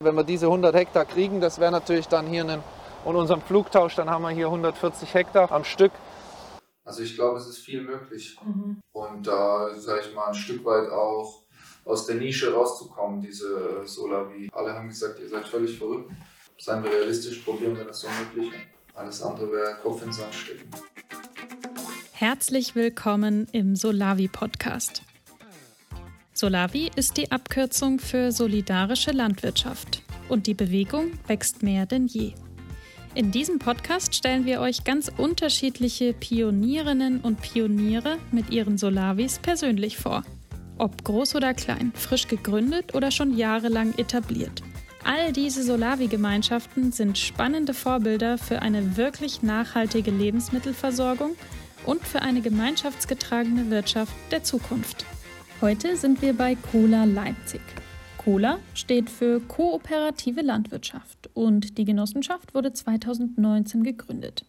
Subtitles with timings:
[0.00, 2.62] Wenn wir diese 100 Hektar kriegen, das wäre natürlich dann hier in
[3.04, 5.90] unserem Flugtausch, dann haben wir hier 140 Hektar am Stück.
[6.84, 8.38] Also ich glaube, es ist viel möglich.
[8.46, 8.78] Mhm.
[8.92, 11.42] Und da, sage ich mal, ein Stück weit auch
[11.84, 14.48] aus der Nische rauszukommen, diese Solavi.
[14.52, 16.12] Alle haben gesagt, ihr seid völlig verrückt.
[16.58, 18.54] Seien wir realistisch, probieren wir das so möglich.
[18.94, 20.70] Alles andere wäre Kopf ins Sand stecken.
[22.12, 25.02] Herzlich willkommen im Solavi Podcast.
[26.38, 32.34] Solavi ist die Abkürzung für solidarische Landwirtschaft und die Bewegung wächst mehr denn je.
[33.16, 39.96] In diesem Podcast stellen wir euch ganz unterschiedliche Pionierinnen und Pioniere mit ihren Solavis persönlich
[39.96, 40.22] vor.
[40.76, 44.62] Ob groß oder klein, frisch gegründet oder schon jahrelang etabliert.
[45.02, 51.32] All diese Solavi-Gemeinschaften sind spannende Vorbilder für eine wirklich nachhaltige Lebensmittelversorgung
[51.84, 55.04] und für eine gemeinschaftsgetragene Wirtschaft der Zukunft.
[55.60, 57.60] Heute sind wir bei Cola Leipzig.
[58.16, 64.44] Cola steht für Kooperative Landwirtschaft und die Genossenschaft wurde 2019 gegründet.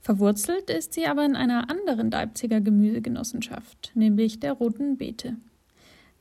[0.00, 5.36] Verwurzelt ist sie aber in einer anderen Leipziger Gemüsegenossenschaft, nämlich der Roten Beete.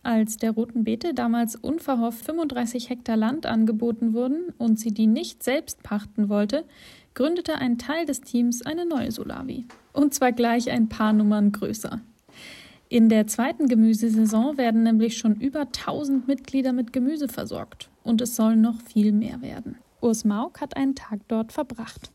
[0.04, 5.44] Als der Roten Beete damals unverhofft 35 Hektar Land angeboten wurden und sie die nicht
[5.44, 6.66] selbst pachten wollte,
[7.14, 9.66] gründete ein Teil des Teams eine neue Solavi.
[9.94, 12.02] Und zwar gleich ein paar Nummern größer.
[12.92, 17.92] In der zweiten Gemüsesaison werden nämlich schon über 1000 Mitglieder mit Gemüse versorgt.
[18.02, 19.78] Und es sollen noch viel mehr werden.
[20.02, 22.12] Urs Mauk hat einen Tag dort verbracht.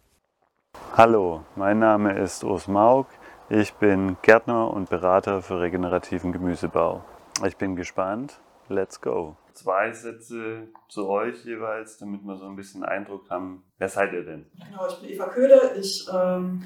[0.97, 3.07] Hallo, mein Name ist Urs Mauk.
[3.49, 7.05] Ich bin Gärtner und Berater für regenerativen Gemüsebau.
[7.47, 8.41] Ich bin gespannt.
[8.69, 9.37] Let's go.
[9.53, 13.63] Zwei Sätze zu euch jeweils, damit wir so ein bisschen Eindruck haben.
[13.79, 14.47] Wer seid ihr denn?
[14.69, 15.77] Genau, ich bin Eva Köhler.
[15.77, 16.65] Ich, ähm,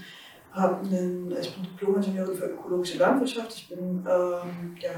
[0.58, 3.52] einen, ich bin Diplom-Ingenieurin für ökologische Landwirtschaft.
[3.54, 4.90] Ich bin ähm, ja,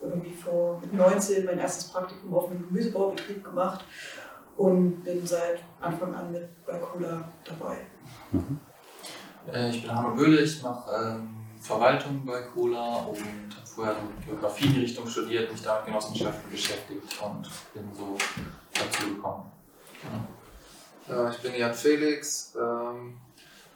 [0.00, 3.84] irgendwie vor 19 mein erstes Praktikum auf einem Gemüsebaubetrieb gemacht
[4.56, 7.78] und bin seit Anfang an mit bei Cola dabei.
[8.32, 8.60] Mhm.
[9.52, 11.28] Äh, ich bin Hanno Böhle, ich mache ähm,
[11.60, 13.96] Verwaltung bei Cola und habe vorher
[14.26, 18.16] Geografie in die Richtung studiert, mich da mit Genossenschaften beschäftigt und bin so
[18.74, 19.50] dazu gekommen.
[21.06, 21.30] Genau.
[21.30, 23.16] Ich bin Jan Felix, ähm,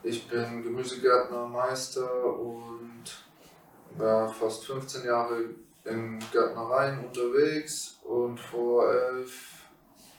[0.02, 3.04] ich bin Gemüsegärtner, Meister und
[3.96, 5.44] war fast 15 Jahre
[5.84, 9.66] in Gärtnereien unterwegs und vor elf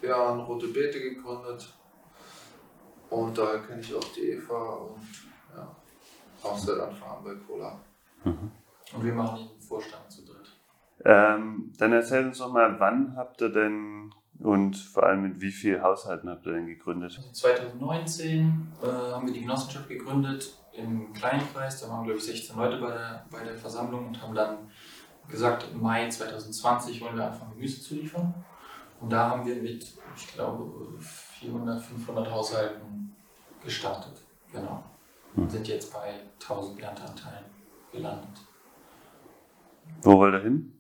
[0.01, 1.73] Jahren Rote Beete gegründet.
[3.09, 5.01] Und daher kenne ich auch die Eva und
[5.55, 5.75] ja,
[6.43, 7.79] auch seit Anfang an bei Cola.
[8.23, 8.51] Mhm.
[8.95, 10.51] Und wir machen den Vorstand zu dritt.
[11.05, 15.51] Ähm, dann erzähl uns doch mal, wann habt ihr denn und vor allem mit wie
[15.51, 17.19] vielen Haushalten habt ihr denn gegründet?
[17.31, 21.81] 2019 also äh, haben wir die Genossenschaft gegründet im kleinen Kreis.
[21.81, 24.57] Da waren, glaube ich, 16 Leute bei der, bei der Versammlung und haben dann
[25.29, 28.33] gesagt, im Mai 2020 wollen wir anfangen, Gemüse zu liefern.
[28.99, 33.15] Und da haben wir mit, ich glaube, 400, 500 Haushalten
[33.63, 34.21] gestartet.
[34.51, 34.83] Genau.
[35.35, 35.49] Und hm.
[35.49, 37.45] sind jetzt bei 1000 Ernteanteilen
[37.91, 38.41] gelandet.
[40.01, 40.73] Wo wollt ihr hin?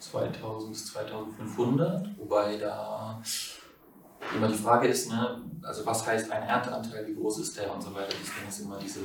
[0.00, 3.20] 2000 bis 2500, wobei da
[4.34, 7.82] immer die Frage ist, ne, also was heißt ein Ernteanteil, wie groß ist der und
[7.82, 8.14] so weiter.
[8.20, 9.00] Deswegen ist immer diese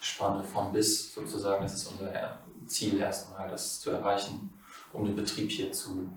[0.00, 4.52] Spanne von bis sozusagen, das ist unser Ziel erstmal, das zu erreichen,
[4.92, 6.08] um den Betrieb hier zu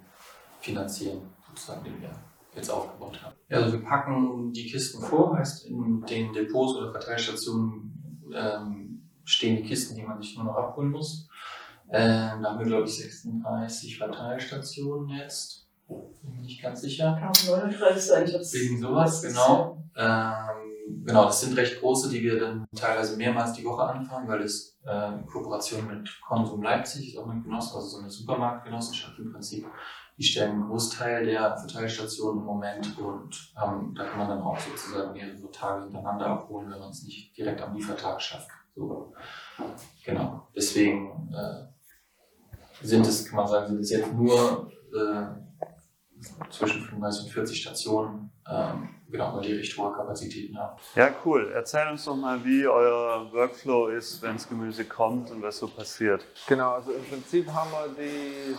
[0.59, 2.11] finanzieren, sozusagen, den wir
[2.55, 3.35] jetzt aufgebaut haben.
[3.49, 9.63] Also wir packen die Kisten vor, heißt in den Depots oder Verteilstationen ähm, stehen die
[9.63, 11.29] Kisten, die man sich nur noch abholen muss.
[11.95, 15.67] Ähm, da haben wir, glaube ich, 36 Verteilstationen jetzt.
[15.87, 17.15] Bin nicht ganz sicher.
[17.21, 18.53] 39 eigentlich.
[18.53, 19.83] Wegen sowas, genau.
[19.95, 24.41] Ähm, genau, das sind recht große, die wir dann teilweise mehrmals die Woche anfangen, weil
[24.41, 29.19] es äh, in Kooperation mit Konsum Leipzig ist auch ein Genoss, also so eine Supermarktgenossenschaft
[29.19, 29.67] im Prinzip.
[30.17, 34.57] Die stellen einen Großteil der Verteilstationen im Moment und ähm, da kann man dann auch
[34.57, 38.49] sozusagen mehrere Tage hintereinander abholen, wenn man es nicht direkt am Liefertag schafft.
[38.75, 39.13] So.
[40.05, 40.47] Genau.
[40.55, 41.72] Deswegen äh,
[42.83, 45.25] sind es, kann man sagen, sind es jetzt nur äh,
[46.49, 50.79] zwischen 35 und 40 Stationen, ähm, genau, weil die recht hohe Kapazitäten haben.
[50.95, 51.51] Ja, cool.
[51.53, 55.67] Erzähl uns doch mal, wie euer Workflow ist, wenn das Gemüse kommt und was so
[55.67, 56.25] passiert.
[56.47, 58.55] Genau, also im Prinzip haben wir die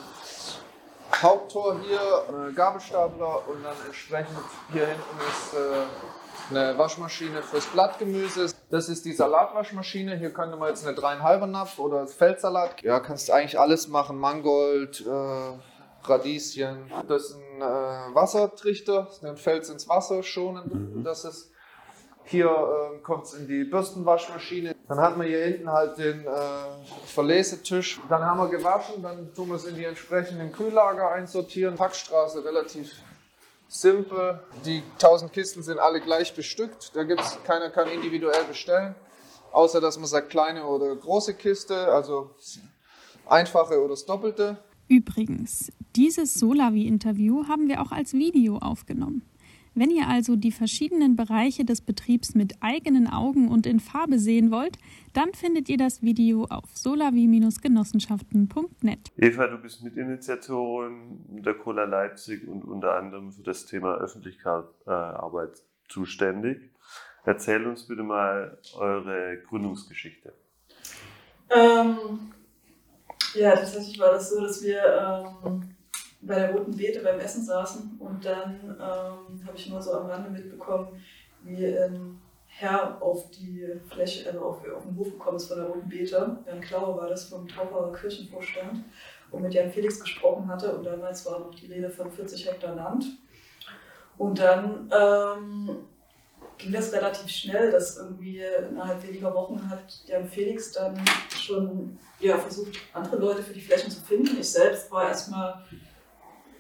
[1.23, 4.37] Haupttor hier, äh, Gabelstapler und dann entsprechend
[4.73, 5.85] hier hinten ist äh,
[6.51, 8.53] eine Waschmaschine fürs Blattgemüse.
[8.71, 10.17] Das ist die Salatwaschmaschine.
[10.17, 12.83] Hier könnte man jetzt eine dreieinhalber Napf oder Feldsalat.
[12.83, 14.19] Ja, kannst eigentlich alles machen.
[14.19, 16.91] Mangold, äh, Radieschen.
[17.09, 19.09] Das ist ein äh, Wassertrichter.
[19.23, 20.97] Den fällt ins Wasser schonen.
[20.97, 21.05] Mhm.
[21.05, 21.51] Das ist
[22.27, 24.75] hier äh, kommt es in die Bürstenwaschmaschine.
[24.89, 26.31] Dann hat man hier hinten halt den äh,
[27.07, 28.01] Verlesetisch.
[28.09, 31.75] Dann haben wir gewaschen, dann tun wir es in die entsprechenden Kühllager einsortieren.
[31.75, 32.93] Packstraße relativ
[33.69, 34.41] simpel.
[34.65, 36.93] Die 1000 Kisten sind alle gleich bestückt.
[36.95, 38.95] Da gibt's keiner kann individuell bestellen,
[39.53, 42.31] außer dass man sagt kleine oder große Kiste, also
[43.27, 44.59] einfache oder das Doppelte.
[44.89, 49.23] Übrigens, dieses Solavi-Interview haben wir auch als Video aufgenommen.
[49.77, 54.53] Wenn ihr also die verschiedenen Bereiche des Betriebs mit eigenen Augen und in Farbe sehen
[54.53, 54.79] wollt,
[55.13, 59.11] dann findet ihr das Video auf solavi-genossenschaften.net.
[59.17, 65.63] Eva, du bist Mitinitiatorin der Cola Leipzig und unter anderem für das Thema Öffentlichkeitsarbeit äh,
[65.89, 66.71] zuständig.
[67.25, 70.35] Erzähl uns bitte mal eure Gründungsgeschichte.
[71.51, 72.31] Ähm,
[73.35, 75.74] ja, tatsächlich war das so, dass wir ähm,
[76.27, 80.07] bei der Roten Beete beim Essen saßen und dann ähm, habe ich nur so am
[80.07, 80.89] Rande mitbekommen,
[81.43, 85.67] wie ein Herr auf die Fläche, also auf, auf den Hof gekommen ist von der
[85.67, 86.39] Roten Beete.
[86.47, 88.85] Jan Klaue war das vom Taucherer Kirchenvorstand
[89.31, 92.75] und mit Jan Felix gesprochen hatte und damals war noch die Rede von 40 Hektar
[92.75, 93.07] Land.
[94.17, 95.77] Und dann ähm,
[96.59, 101.01] ging das relativ schnell, dass irgendwie innerhalb weniger Wochen hat Jan Felix dann
[101.37, 104.39] schon ja, versucht, andere Leute für die Flächen zu finden.
[104.39, 105.65] Ich selbst war erstmal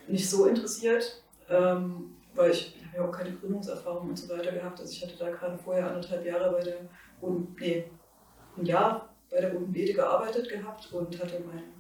[0.09, 4.53] nicht so interessiert, ähm, weil ich, ich habe ja auch keine Gründungserfahrung und so weiter
[4.53, 4.81] gehabt.
[4.81, 6.77] Also ich hatte da gerade vorher anderthalb Jahre bei der
[7.21, 7.85] Roten, nee,
[8.57, 11.73] ein Jahr bei der Roten Beete gearbeitet gehabt und hatte meinen,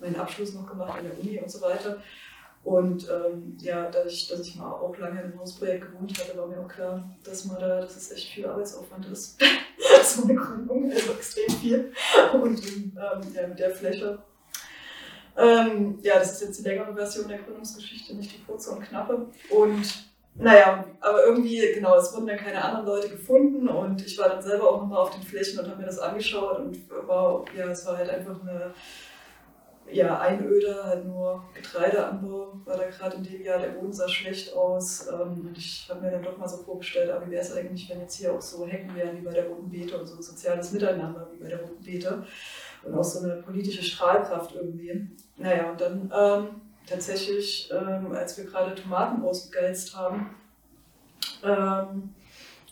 [0.00, 1.98] meinen Abschluss noch gemacht an der Uni und so weiter.
[2.62, 6.46] Und ähm, ja, dadurch, dass ich mal auch lange in einem Hausprojekt gewohnt hatte, war
[6.46, 9.38] mir auch klar, dass man da, dass es echt viel Arbeitsaufwand ist.
[10.02, 11.92] so eine Gründung, also extrem viel.
[12.32, 12.92] Und ähm,
[13.34, 14.18] ja, mit der Fläche
[15.36, 19.26] ähm, ja, das ist jetzt die längere Version der Gründungsgeschichte, nicht die kurze und knappe.
[19.50, 24.28] Und naja, aber irgendwie, genau, es wurden dann keine anderen Leute gefunden und ich war
[24.28, 27.66] dann selber auch nochmal auf den Flächen und habe mir das angeschaut und war, ja,
[27.66, 28.74] es war halt einfach eine
[29.92, 34.54] ja, Einöde, halt nur Getreideanbau, war da gerade in dem Jahr, der Boden sah schlecht
[34.54, 37.54] aus ähm, und ich habe mir dann doch mal so vorgestellt, aber wie wäre es
[37.54, 40.16] eigentlich, wenn jetzt hier auch so Hecken wären wie bei der Roten Beete und so
[40.16, 42.24] ein soziales Miteinander wie bei der Roten Beete
[42.82, 45.10] und auch so eine politische Strahlkraft irgendwie.
[45.36, 50.34] Naja, und dann ähm, tatsächlich, ähm, als wir gerade Tomaten ausgegeizt haben,
[51.42, 52.14] ähm,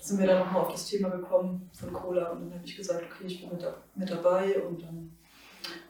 [0.01, 2.31] sind wir dann nochmal auf das Thema gekommen von Cola.
[2.31, 4.61] Und dann habe ich gesagt, okay, ich bin mit, mit dabei.
[4.63, 5.17] Und dann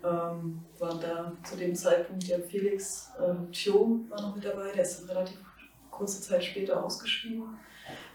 [0.05, 4.83] ähm, waren da zu dem Zeitpunkt ja Felix ähm, Thiom war noch mit dabei, der
[4.83, 5.39] ist dann relativ
[5.91, 7.59] kurze Zeit später ausgeschrieben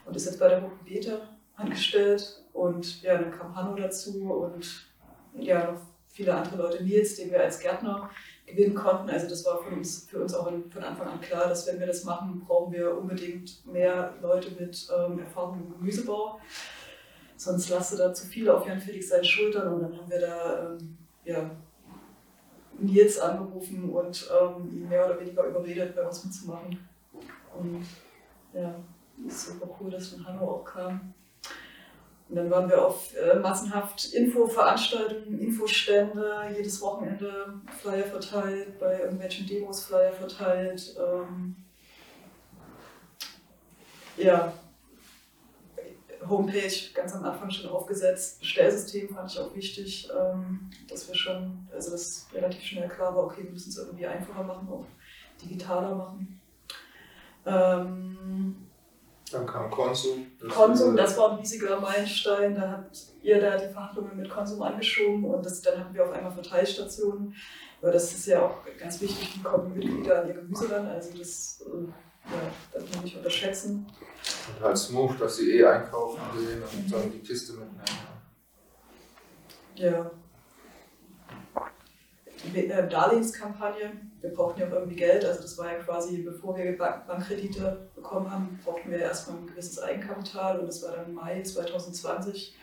[0.04, 2.42] und ist jetzt bei der Roten Beete angestellt.
[2.52, 4.86] Und ja, dann kam Hanno dazu und
[5.34, 8.10] ja, noch viele andere Leute, Nils, den wir als Gärtner
[8.48, 9.10] gewinnen konnten.
[9.10, 11.86] Also das war für uns, für uns auch von Anfang an klar, dass wenn wir
[11.86, 16.40] das machen, brauchen wir unbedingt mehr Leute mit ähm, Erfahrung im Gemüsebau.
[17.36, 20.70] Sonst lastet da zu viel auf Jan Felix seinen Schultern und dann haben wir da
[20.72, 21.50] ähm, ja,
[22.78, 26.78] Nils angerufen und ähm, ihn mehr oder weniger überredet, bei uns mitzumachen.
[27.56, 27.84] Und
[28.52, 28.74] ja,
[29.26, 31.14] es ist super cool, dass von Hanno auch kam.
[32.28, 39.46] Und dann waren wir auf äh, massenhaft Infoveranstaltungen, Infostände, jedes Wochenende Flyer verteilt, bei irgendwelchen
[39.46, 40.94] Demos Flyer verteilt.
[40.98, 41.56] Ähm,
[44.18, 44.52] ja,
[46.28, 48.40] Homepage ganz am Anfang schon aufgesetzt.
[48.40, 53.24] Bestellsystem fand ich auch wichtig, ähm, dass wir schon, also dass relativ schnell klar war,
[53.24, 54.84] okay, wir müssen es irgendwie einfacher machen, auch
[55.42, 56.40] digitaler machen.
[57.46, 58.67] Ähm,
[59.30, 60.26] dann kam Konsum.
[60.40, 62.54] Das Konsum, das war ein riesiger Meilenstein.
[62.54, 66.12] Da habt ihr da die Verhandlungen mit Konsum angeschoben und das, dann hatten wir auf
[66.12, 67.34] einmal Verteilstationen.
[67.80, 70.86] Weil das ist ja auch ganz wichtig, wie kommen die Mitglieder an ihr Gemüse ran.
[70.86, 73.86] Also das äh, darf man nicht unterschätzen.
[74.56, 77.82] Und halt smooth, dass sie eh einkaufen gehen und dann die Kiste mitnehmen.
[79.76, 80.10] Ja.
[82.54, 85.24] Äh, Darlehenskampagne wir brauchten ja auch irgendwie Geld.
[85.24, 89.78] Also das war ja quasi, bevor wir Bankkredite bekommen haben, brauchten wir erstmal ein gewisses
[89.80, 92.56] Eigenkapital und das war dann Mai 2020.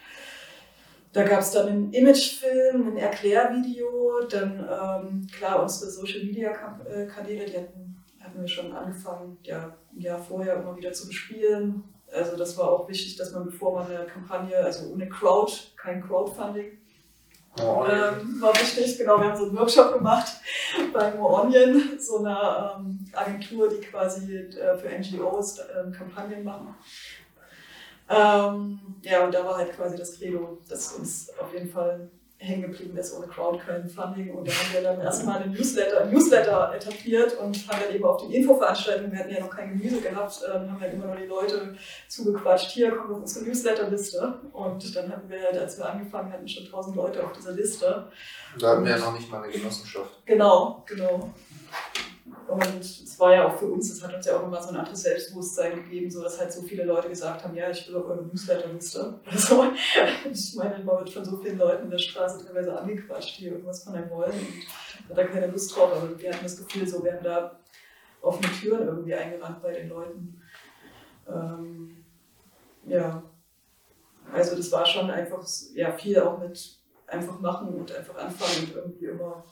[1.13, 7.07] Da gab es dann einen Imagefilm, ein Erklärvideo, dann ähm, klar unsere Social Media äh,
[7.25, 11.85] die hatten, hatten wir schon angefangen, ja, ein Jahr vorher immer wieder zu bespielen.
[12.11, 16.05] Also das war auch wichtig, dass man bevor man eine Kampagne, also ohne Crowd, kein
[16.05, 16.79] Crowdfunding,
[17.61, 20.27] Oh, ähm, war wichtig, genau, wir haben so einen Workshop gemacht
[20.93, 26.75] bei More Onion, so einer ähm, Agentur, die quasi äh, für NGOs äh, Kampagnen machen.
[28.09, 32.63] Ähm, ja, und da war halt quasi das Credo, dass uns auf jeden Fall hängen
[32.63, 34.33] geblieben ist, ohne Crowd kein Funding.
[34.33, 38.03] Und da haben wir dann erstmal einen Newsletter, einen Newsletter etabliert und haben dann eben
[38.03, 41.15] auf den Infoveranstaltungen, wir hatten ja noch kein Gemüse gehabt, ähm, haben dann immer nur
[41.15, 41.75] die Leute
[42.07, 44.39] zugequatscht, hier kommt auf unsere Newsletterliste.
[44.51, 48.07] Und dann hatten wir als wir angefangen hatten, schon 1000 Leute auf dieser Liste.
[48.59, 50.25] Da hatten wir ja noch nicht mal eine Genossenschaft.
[50.25, 51.33] Genau, genau.
[52.47, 54.75] Und es war ja auch für uns, das hat uns ja auch immer so ein
[54.75, 58.05] anderes Selbstbewusstsein gegeben, so dass halt so viele Leute gesagt haben, ja, ich will auf
[58.05, 59.19] eure Newsletterliste.
[59.25, 59.65] Also,
[60.31, 63.83] ich meine, man wird von so vielen Leuten in der Straße teilweise angequatscht, die irgendwas
[63.83, 65.91] von einem wollen und hat da keine Lust drauf.
[65.93, 67.59] Aber wir hatten das Gefühl, so werden da
[68.21, 70.41] offene Türen irgendwie eingerannt bei den Leuten.
[71.27, 72.05] Ähm,
[72.85, 73.23] ja,
[74.31, 78.75] also das war schon einfach ja, viel auch mit einfach machen und einfach anfangen und
[78.75, 79.43] irgendwie immer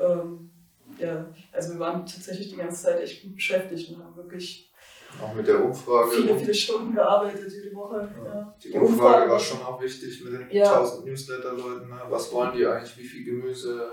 [0.00, 0.51] ähm,
[0.98, 4.72] ja, also wir waren tatsächlich die ganze Zeit echt gut beschäftigt und haben wirklich
[5.20, 6.10] auch mit der Umfrage.
[6.10, 8.08] Viele, viele Stunden gearbeitet jede Woche.
[8.24, 8.54] Ja.
[8.62, 10.72] Die, die Umfrage, Umfrage, war schon auch wichtig mit den ja.
[10.72, 11.88] 1000 Newsletter-Leuten.
[11.88, 12.00] Ne?
[12.08, 12.96] Was wollen die eigentlich?
[12.96, 13.88] Wie viel Gemüse?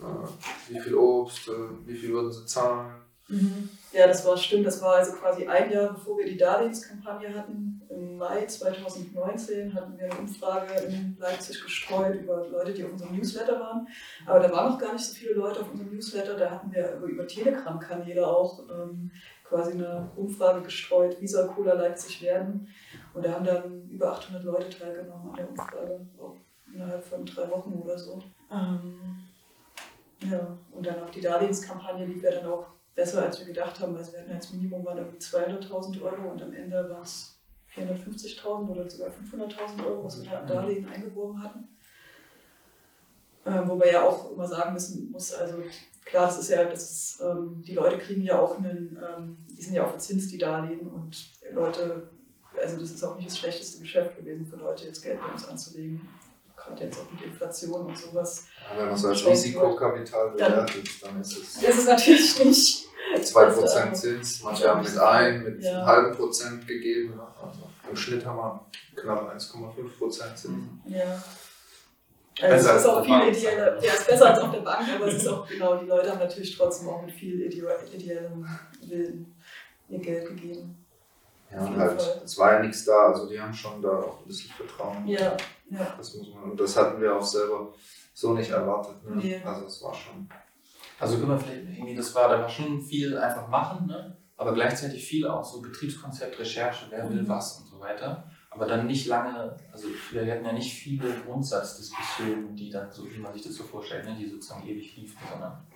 [0.00, 1.48] Äh, wie viel Obst?
[1.48, 1.52] Äh,
[1.86, 3.01] wie viel würden sie zahlen?
[3.28, 3.68] Mhm.
[3.92, 4.66] Ja, das war stimmt.
[4.66, 7.82] Das war also quasi ein Jahr, bevor wir die Darlehenskampagne hatten.
[7.90, 13.16] Im Mai 2019 hatten wir eine Umfrage in Leipzig gestreut über Leute, die auf unserem
[13.16, 13.86] Newsletter waren.
[14.26, 16.36] Aber da waren noch gar nicht so viele Leute auf unserem Newsletter.
[16.36, 19.10] Da hatten wir über Telegram-Kanäle auch ähm,
[19.44, 22.68] quasi eine Umfrage gestreut, wie soll Cola Leipzig werden.
[23.12, 26.36] Und da haben dann über 800 Leute teilgenommen an der Umfrage, auch
[26.72, 28.22] innerhalb von drei Wochen oder so.
[28.50, 29.18] Ähm,
[30.20, 33.96] ja, und dann auch die Darlehenskampagne lief ja dann auch besser, als wir gedacht haben.
[33.96, 37.38] Also wir hatten als Minimum waren irgendwie 200.000 Euro und am Ende waren es
[37.74, 41.68] 450.000 oder sogar 500.000 Euro, was wir da an Darlehen eingeworben hatten.
[43.44, 45.56] Ähm, wo wir ja auch immer sagen müssen muss, also
[46.04, 49.62] klar, das ist ja, das ist, ähm, die Leute kriegen ja auch einen, ähm, die
[49.62, 52.08] sind ja auch verzinst, die Darlehen und Leute,
[52.56, 55.48] also das ist auch nicht das schlechteste Geschäft gewesen für Leute, jetzt Geld bei uns
[55.48, 56.08] anzulegen
[56.72, 58.46] gerade jetzt auch mit Inflation und sowas.
[58.70, 61.60] Ja, wenn man es als Risikokapital bewertet, dann ist es.
[61.60, 62.88] Das ist natürlich nicht.
[63.14, 65.72] 2% Zins, manche haben mit 1, mit ja.
[65.72, 67.20] einem halben Prozent gegeben.
[67.20, 70.48] Also Im Schnitt haben wir knapp 1,5% Zins.
[70.86, 71.22] Ja.
[72.40, 75.16] Also es ist auch viel ideeller, ja, ist besser als auf der Bank, aber es
[75.16, 78.48] ist auch genau, die Leute haben natürlich trotzdem auch mit viel ideellem
[78.86, 79.34] Willen
[79.88, 80.81] ihr Geld gegeben.
[81.52, 84.26] Ja, und halt, es war ja nichts da, also die haben schon da auch ein
[84.26, 85.06] bisschen Vertrauen.
[85.06, 85.36] Ja,
[85.70, 85.94] ja.
[85.96, 87.72] Das muss man, und das hatten wir auch selber
[88.14, 89.04] so nicht erwartet.
[89.04, 89.16] Ne?
[89.16, 89.42] Nee.
[89.44, 90.28] Also es war schon.
[90.98, 94.16] Also können wir vielleicht irgendwie, das war, da war schon viel einfach machen, ne?
[94.36, 97.28] aber gleichzeitig viel auch so Betriebskonzept, Recherche, wer will mhm.
[97.28, 98.30] was und so weiter.
[98.50, 103.18] Aber dann nicht lange, also wir hatten ja nicht viele Grundsatzdiskussionen, die dann so, wie
[103.18, 104.14] man sich das so vorstellt, ne?
[104.18, 105.66] die sozusagen ewig liefen, sondern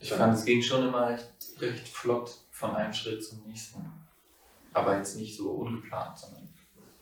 [0.00, 3.82] ich fand, es ging schon immer recht, recht flott von einem Schritt zum nächsten
[4.72, 6.48] aber jetzt nicht so ungeplant, sondern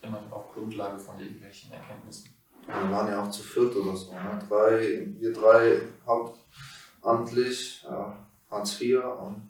[0.01, 2.33] immer auf Grundlage von irgendwelchen Erkenntnissen.
[2.65, 4.11] Wir waren ja auch zu viert oder so.
[4.13, 4.39] Ne?
[4.47, 9.49] Drei, wir drei hauptamtlich, äh, Hartz IV und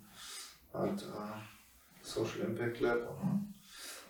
[0.73, 3.53] halt äh, Social Impact Lab und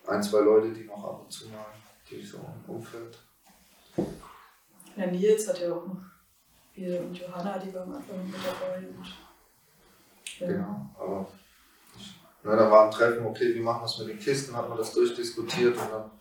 [0.08, 1.66] ein, zwei Leute, die noch ab und zu mal,
[2.10, 3.18] die so im Umfeld.
[4.96, 6.02] Ja, Nils hat ja auch noch
[6.74, 8.88] wir und Johanna, die waren am Anfang mit dabei.
[8.88, 9.06] Und,
[10.40, 10.48] ja.
[10.48, 11.28] Genau, aber
[12.48, 14.78] ja, da war ein Treffen, okay, wie machen wir es mit den Kisten, hat man
[14.78, 16.12] das durchdiskutiert und dann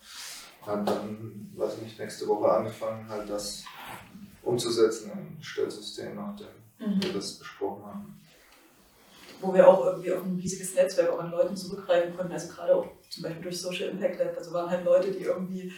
[0.66, 3.64] hat dann, weiß ich nicht, nächste Woche angefangen, halt das
[4.42, 6.46] umzusetzen im Stellsystem, nachdem
[6.78, 7.02] mhm.
[7.02, 8.20] wir das besprochen haben.
[9.40, 12.74] Wo wir auch irgendwie auf ein riesiges Netzwerk auch an Leuten zurückgreifen konnten, also gerade
[12.74, 15.72] auch zum Beispiel durch Social Impact Lab, also waren halt Leute, die irgendwie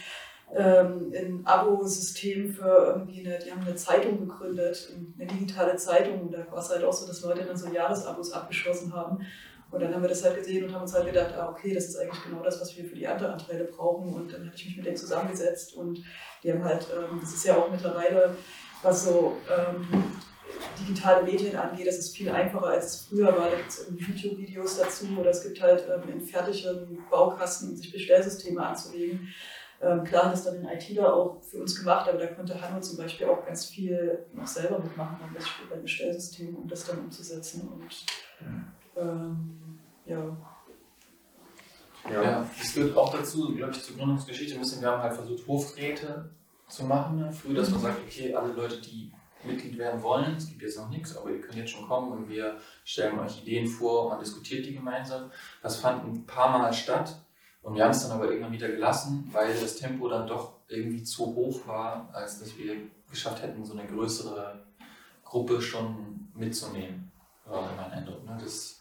[0.55, 6.33] ähm, ein Abo-System für irgendwie eine, die haben eine Zeitung gegründet, eine digitale Zeitung, und
[6.33, 9.27] da war es halt auch so, dass Leute dann so Jahresabos abgeschlossen haben
[9.71, 11.87] und dann haben wir das halt gesehen und haben uns halt gedacht, ah, okay, das
[11.87, 14.15] ist eigentlich genau das, was wir für die Ernteanteile brauchen.
[14.15, 16.03] Und dann hatte ich mich mit denen zusammengesetzt und
[16.43, 18.35] die haben halt, ähm, das ist ja auch mittlerweile,
[18.83, 19.87] was so ähm,
[20.81, 23.51] digitale Medien angeht, das ist viel einfacher, als es früher war.
[23.51, 28.65] Da gibt es YouTube-Videos dazu oder es gibt halt ähm, in fertigen Baukasten, sich Bestellsysteme
[28.65, 29.29] anzulegen.
[29.81, 32.81] Ähm, klar hat es dann den ITler auch für uns gemacht, aber da konnte Hanno
[32.81, 36.99] zum Beispiel auch ganz viel noch selber mitmachen, am Beispiel bei Bestellsystemen, um das dann
[36.99, 37.69] umzusetzen.
[37.69, 37.85] Und
[38.99, 40.37] ähm, ja.
[42.11, 42.23] Ja.
[42.23, 45.47] ja, es gehört auch dazu, glaube ich, zur Gründungsgeschichte ein bisschen, wir haben halt versucht,
[45.47, 46.31] Hofräte
[46.69, 47.33] zu machen, ne?
[47.33, 49.13] früh, dass man sagt, okay, alle Leute, die
[49.45, 52.29] Mitglied werden wollen, es gibt jetzt noch nichts, aber ihr könnt jetzt schon kommen und
[52.29, 55.31] wir stellen euch Ideen vor, und diskutiert die gemeinsam.
[55.63, 57.21] Das fand ein paar Mal statt
[57.63, 61.03] und wir haben es dann aber irgendwann wieder gelassen, weil das Tempo dann doch irgendwie
[61.03, 62.77] zu hoch war, als dass wir
[63.11, 64.65] geschafft hätten, so eine größere
[65.25, 67.11] Gruppe schon mitzunehmen.
[67.45, 68.25] War mein Eindruck.
[68.25, 68.37] Ne?
[68.41, 68.78] Das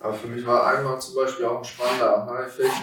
[0.00, 2.74] Aber für mich war einmal zum Beispiel auch ein spannender Aha-Effekt,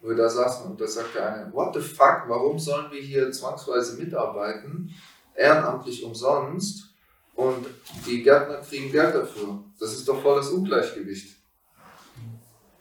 [0.00, 3.30] wo wir da saßen und da sagte einer, what the fuck, warum sollen wir hier
[3.30, 4.94] zwangsweise mitarbeiten,
[5.34, 6.94] ehrenamtlich umsonst
[7.34, 7.66] und
[8.06, 9.62] die Gärtner kriegen Geld dafür.
[9.78, 11.36] Das ist doch voll das Ungleichgewicht.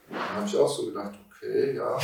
[0.09, 1.97] Da habe ich auch so gedacht, okay, ja.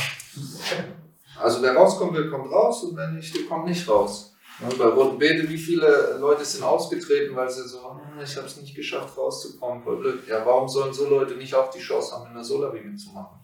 [1.38, 4.34] Also wer rauskommen will, kommt raus und wenn nicht, der kommt nicht raus.
[4.60, 8.56] Bei Roten Beete, wie viele Leute sind ausgetreten, weil sie so, hm, ich habe es
[8.56, 10.26] nicht geschafft rauszukommen, voll blöd.
[10.26, 13.38] Ja, warum sollen so Leute nicht auch die Chance haben, in der Solavi mitzumachen?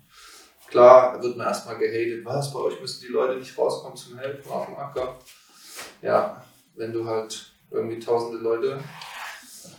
[0.69, 4.51] Klar, wird man erstmal gehatet, was, bei euch müssen die Leute nicht rauskommen zum Helfen
[4.51, 5.17] auf dem Acker.
[6.03, 6.45] Ja,
[6.75, 8.81] wenn du halt irgendwie tausende Leute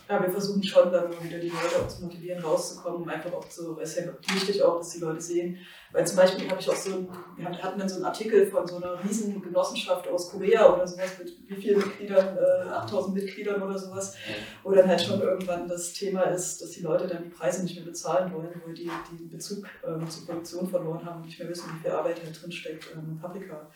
[0.08, 3.78] ja, wir versuchen schon dann wieder die Leute auch zu motivieren, rauszukommen, einfach auch zu,
[3.80, 5.58] es ist ja wichtig auch, dass die Leute sehen.
[5.92, 8.76] Weil zum Beispiel habe ich auch so wir hatten dann so einen Artikel von so
[8.76, 13.78] einer riesen Genossenschaft aus Korea oder sowas mit wie vielen Mitgliedern, äh, 8000 Mitgliedern oder
[13.78, 14.14] sowas,
[14.62, 17.76] wo dann halt schon irgendwann das Thema ist, dass die Leute dann die Preise nicht
[17.76, 21.48] mehr bezahlen wollen, wo die den Bezug ähm, zur Produktion verloren haben und nicht mehr
[21.48, 23.66] wissen, wie viel Arbeit halt drinsteckt, ähm, Paprika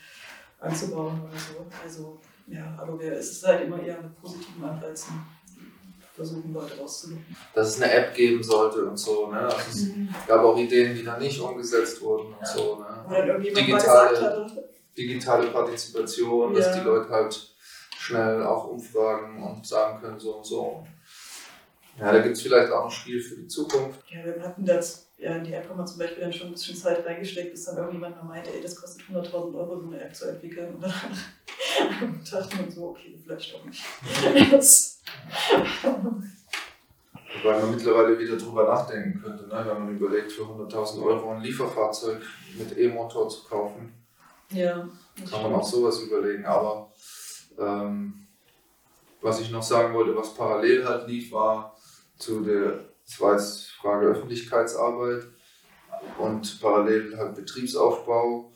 [0.58, 1.66] anzubauen oder so.
[1.82, 5.14] Also ja, aber wir, es ist halt immer eher mit positiven Anreizen
[6.20, 7.36] versuchen, Leute rauszulocken.
[7.54, 9.30] Dass es eine App geben sollte und so.
[9.30, 9.40] Ne?
[9.40, 10.14] Also es mhm.
[10.26, 12.84] gab auch Ideen, die dann nicht umgesetzt wurden und so.
[13.08, 13.26] Ne?
[13.26, 14.46] Irgendjemand digitale,
[14.96, 16.60] digitale Partizipation, ja.
[16.60, 17.54] dass die Leute halt
[17.98, 20.86] schnell auch umfragen und sagen können, so und so.
[21.98, 24.00] Ja, da gibt es vielleicht auch ein Spiel für die Zukunft.
[24.10, 26.76] Ja, wir hatten das, ja, die App haben wir zum Beispiel dann schon ein bisschen
[26.76, 30.14] Zeit reingesteckt, bis dann irgendjemand mal meinte, ey, das kostet 100.000 Euro, so eine App
[30.14, 30.74] zu entwickeln.
[30.74, 30.92] Und dann
[32.30, 33.82] dachten wir so, okay, vielleicht auch nicht.
[37.42, 39.64] Wobei man mittlerweile wieder drüber nachdenken könnte, ne?
[39.66, 42.22] wenn man überlegt, für 100.000 Euro ein Lieferfahrzeug
[42.58, 43.92] mit E-Motor zu kaufen.
[44.50, 44.88] Ja.
[45.30, 46.44] Kann man auch sowas überlegen.
[46.44, 46.90] Aber
[47.58, 48.26] ähm,
[49.20, 51.76] was ich noch sagen wollte, was parallel halt lief, war
[52.18, 55.24] zu der, das war jetzt Frage Öffentlichkeitsarbeit
[56.18, 58.52] und parallel halt Betriebsaufbau.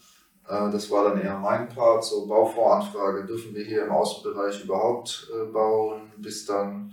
[0.49, 5.29] Äh, das war dann eher mein Part, so Bauvoranfrage, dürfen wir hier im Außenbereich überhaupt
[5.35, 6.93] äh, bauen, bis dann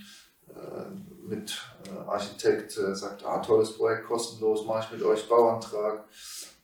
[0.50, 0.86] äh,
[1.28, 1.58] mit
[2.08, 6.06] Architekt sagt, ah, tolles Projekt, kostenlos, mache ich mit euch Bauantrag.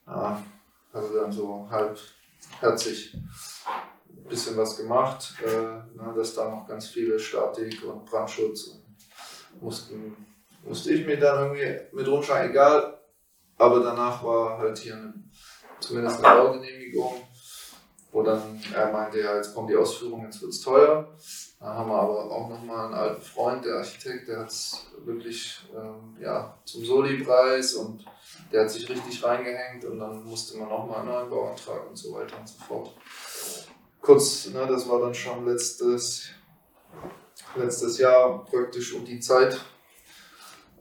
[0.04, 7.82] Also dann so halbherzig ein bisschen was gemacht, ne, dass da noch ganz viele Statik
[7.84, 10.16] und Brandschutz und mussten,
[10.68, 12.98] musste ich mir dann irgendwie mit rumschlagen, egal,
[13.56, 15.14] aber danach war halt hier eine
[15.80, 17.22] zumindest eine Baugenehmigung,
[18.12, 21.08] wo dann er meinte, ja, jetzt kommen die Ausführungen, jetzt wird es teuer.
[21.60, 25.60] Da haben wir aber auch nochmal einen alten Freund, der Architekt, der hat es wirklich
[25.74, 28.04] ähm, ja, zum Soli-Preis und
[28.52, 32.14] der hat sich richtig reingehängt und dann musste man nochmal einen neuen Bauantrag und so
[32.14, 32.94] weiter und so fort.
[34.00, 36.28] Kurz, ne, das war dann schon letztes,
[37.56, 39.60] letztes Jahr praktisch um die Zeit.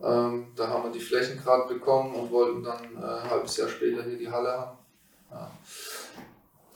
[0.04, 3.68] Ähm, da haben wir die Flächen gerade bekommen und wollten dann äh, ein halbes Jahr
[3.68, 4.78] später hier die Halle haben.
[5.32, 5.52] Ja.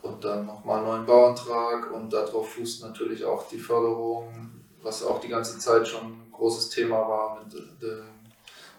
[0.01, 5.19] Und dann nochmal einen neuen Bauantrag und darauf fußt natürlich auch die Förderung, was auch
[5.19, 8.01] die ganze Zeit schon ein großes Thema war mit, de,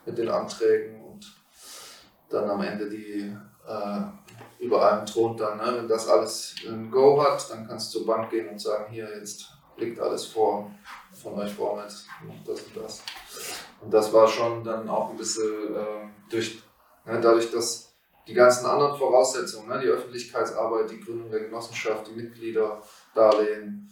[0.04, 1.32] mit den Anträgen und
[2.28, 3.36] dann am Ende die
[3.68, 4.00] äh,
[4.58, 5.76] über allem thront dann, ne?
[5.76, 9.08] wenn das alles ein Go hat, dann kannst du zur Bank gehen und sagen, hier
[9.16, 10.70] jetzt liegt alles vor,
[11.22, 12.06] von euch brauchen jetzt
[12.46, 13.02] das und das.
[13.80, 16.62] Und das war schon dann auch ein bisschen äh, durch,
[17.06, 17.92] ne, dadurch, dass
[18.26, 22.82] die ganzen anderen Voraussetzungen, ne, die Öffentlichkeitsarbeit, die Gründung der Genossenschaft, die Mitglieder,
[23.14, 23.90] Darlehen,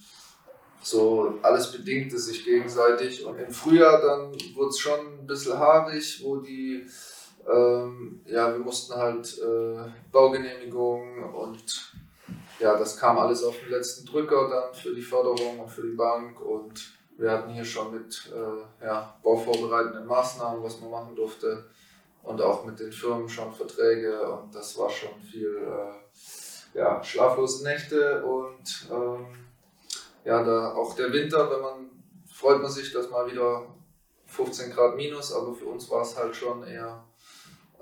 [0.83, 3.25] so alles bedingte sich gegenseitig.
[3.25, 6.87] Und im Frühjahr dann wurde es schon ein bisschen haarig, wo die,
[7.51, 11.95] ähm, ja, wir mussten halt äh, Baugenehmigungen und
[12.61, 15.97] ja, das kam alles auf den letzten Drücker dann für die Förderung und für die
[15.97, 21.67] Bank und wir hatten hier schon mit äh, ja, bauvorbereitenden Maßnahmen, was man machen durfte
[22.23, 27.65] und auch mit den Firmen schon Verträge und das war schon viel äh, ja, schlaflose
[27.65, 29.27] Nächte und ähm,
[30.25, 31.91] ja, da auch der Winter, wenn man
[32.33, 33.67] freut man sich, dass mal wieder
[34.27, 37.05] 15 Grad minus, aber für uns war es halt schon eher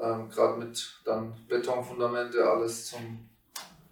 [0.01, 3.29] ähm, gerade mit dann Betonfundamente alles zum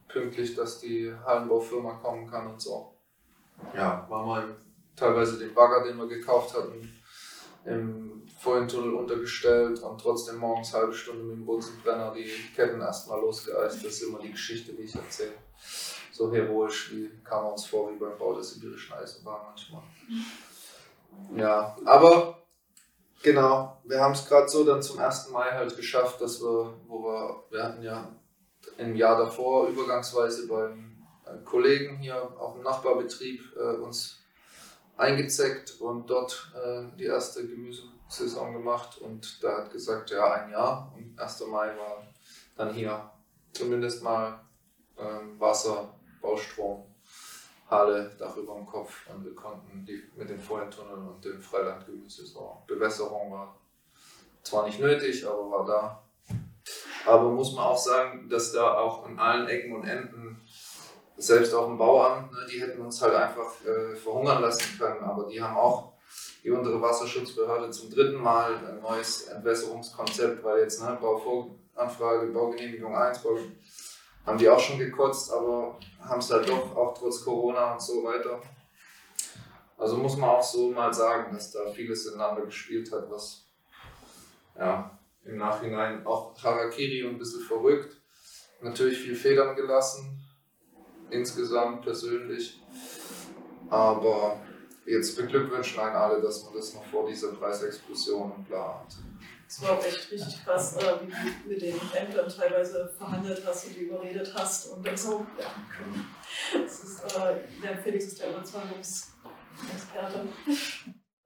[0.08, 2.94] pünktlich, dass die Hallenbaufirma kommen kann und so.
[3.74, 4.56] Ja, war mal
[4.96, 6.90] teilweise den Bagger, den wir gekauft hatten,
[7.64, 13.84] im Vorhintunnel untergestellt und trotzdem morgens halbe Stunde mit dem Bunsenbrenner die Ketten erstmal losgeeist.
[13.84, 15.34] Das ist immer die Geschichte, die ich erzähle.
[16.12, 19.82] So heroisch wie kam man uns vor wie beim Bau der sibirischen Eisenbahn manchmal.
[21.34, 22.42] Ja, aber
[23.22, 25.30] genau, wir haben es gerade so dann zum 1.
[25.30, 28.14] Mai halt geschafft, dass wir, wo wir, wir hatten ja
[28.78, 31.04] im Jahr davor übergangsweise beim
[31.44, 34.15] Kollegen hier auf dem Nachbarbetrieb äh, uns
[34.96, 40.92] eingezeckt und dort äh, die erste Gemüsesaison gemacht und da hat gesagt, ja, ein Jahr
[40.96, 41.40] und 1.
[41.46, 42.06] Mai war
[42.56, 43.10] dann hier
[43.52, 44.40] zumindest mal
[44.98, 46.84] ähm, Wasser, Baustrom,
[47.68, 52.24] Halle, Dach über dem Kopf und wir konnten die mit dem Feuertunnel und dem Freilandgemüse
[52.24, 52.62] so.
[52.66, 53.58] Bewässerung war
[54.42, 56.02] zwar nicht nötig, aber war da.
[57.04, 60.45] Aber muss man auch sagen, dass da auch an allen Ecken und Enden
[61.16, 65.26] selbst auf dem Bauamt, ne, die hätten uns halt einfach äh, verhungern lassen können, aber
[65.26, 65.92] die haben auch
[66.42, 73.18] die untere Wasserschutzbehörde zum dritten Mal ein neues Entwässerungskonzept, weil jetzt ne, Bauvoranfrage, Baugenehmigung 1,
[73.20, 73.36] Bau,
[74.24, 78.04] haben die auch schon gekotzt, aber haben es halt doch auch trotz Corona und so
[78.04, 78.40] weiter.
[79.78, 83.44] Also muss man auch so mal sagen, dass da vieles ineinander gespielt hat, was
[84.58, 87.96] ja, im Nachhinein auch Harakiri ein bisschen verrückt.
[88.62, 90.25] Natürlich viel Federn gelassen,
[91.10, 92.60] insgesamt persönlich.
[93.68, 94.40] Aber
[94.84, 98.96] jetzt beglückwünschen einen alle, dass man das noch vor dieser Preisexplosion und bla hat.
[99.48, 103.68] Es war auch echt richtig krass, äh, wie du mit den Ämtern teilweise verhandelt hast
[103.68, 105.46] und die überredet hast und dann so, ja.
[106.60, 110.28] Das ist, äh, der Felix ist der Überzeugungsexperte.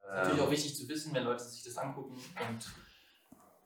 [0.06, 2.70] Natürlich auch wichtig zu wissen, wenn Leute sich das angucken und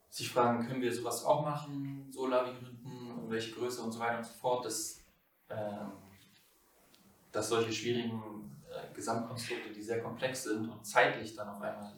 [0.08, 4.18] sich fragen, können wir sowas auch machen, Solavi gründen, und welche Größe und so weiter
[4.18, 5.00] und so fort, dass,
[5.48, 5.90] ähm,
[7.34, 8.22] dass solche schwierigen
[8.70, 11.92] äh, Gesamtkonstrukte, die sehr komplex sind und zeitlich dann auf einmal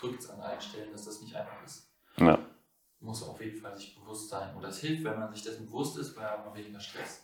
[0.00, 1.88] drückt es an allen Stellen, dass das nicht einfach ist.
[2.16, 2.38] Ja.
[2.98, 4.54] Muss auf jeden Fall sich bewusst sein.
[4.56, 7.22] Und das hilft, wenn man sich dessen bewusst ist, weil man weniger Stress.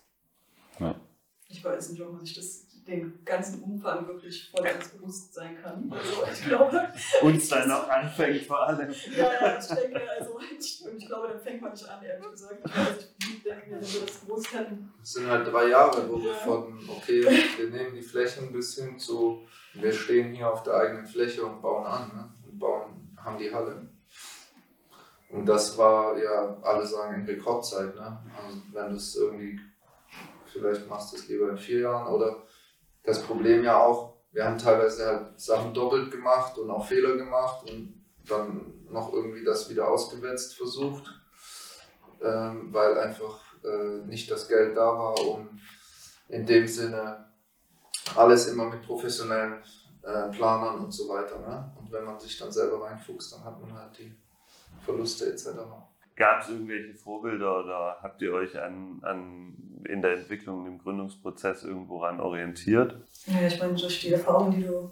[1.49, 5.57] Ich weiß nicht, ob man sich das, den ganzen Umfang wirklich voll ganz bewusst sein
[5.61, 5.91] kann.
[5.91, 6.89] Also ich glaube,
[7.23, 8.91] Und dann noch anfängt vor allem.
[9.17, 12.61] ja, ja, ich denke, also ich, ich glaube, dann fängt man nicht an, ehrlich gesagt.
[12.65, 16.23] Also ich denke mir, wenn wir das groß kennen, Es sind halt drei Jahre, wo
[16.23, 17.25] wir von, okay,
[17.57, 21.61] wir nehmen die Flächen bis hin zu, wir stehen hier auf der eigenen Fläche und
[21.61, 22.35] bauen an ne?
[22.47, 23.89] und bauen, haben die Halle.
[25.29, 27.95] Und das war ja, alle sagen in Rekordzeit.
[27.97, 28.23] Ne?
[28.45, 29.59] Also wenn du es irgendwie,
[30.47, 32.46] vielleicht machst du es lieber in vier Jahren oder
[33.07, 37.71] das Problem ja auch, wir haben teilweise halt Sachen doppelt gemacht und auch Fehler gemacht
[37.71, 41.09] und dann noch irgendwie das wieder ausgewetzt versucht,
[42.21, 45.61] ähm, weil einfach äh, nicht das Geld da war, um
[46.29, 47.31] in dem Sinne
[48.15, 49.63] alles immer mit professionellen
[50.03, 51.39] äh, Planern und so weiter.
[51.39, 51.73] Ne?
[51.79, 54.15] Und wenn man sich dann selber reinfuchst, dann hat man halt die
[54.85, 55.47] Verluste etc.
[56.17, 61.63] Gab es irgendwelche Vorbilder oder habt ihr euch an, an, in der Entwicklung, im Gründungsprozess
[61.63, 62.97] irgendwo ran orientiert?
[63.27, 64.91] Ja, ich meine, durch die Erfahrung, die du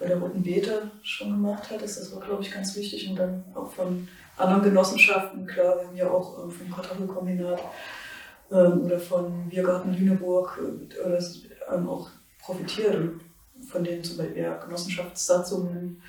[0.00, 3.08] bei der Roten Beete schon gemacht hattest, das war, glaube ich, ganz wichtig.
[3.10, 4.08] Und dann auch von
[4.38, 7.60] anderen Genossenschaften, klar, wir haben ja auch ähm, vom Kartoffelkombinat
[8.50, 11.18] ähm, oder von Biergarten Lüneburg äh, oder,
[11.70, 12.08] ähm, auch
[12.40, 13.20] profitiert
[13.68, 16.02] von denen zum Beispiel ja, Genossenschaftssatzungen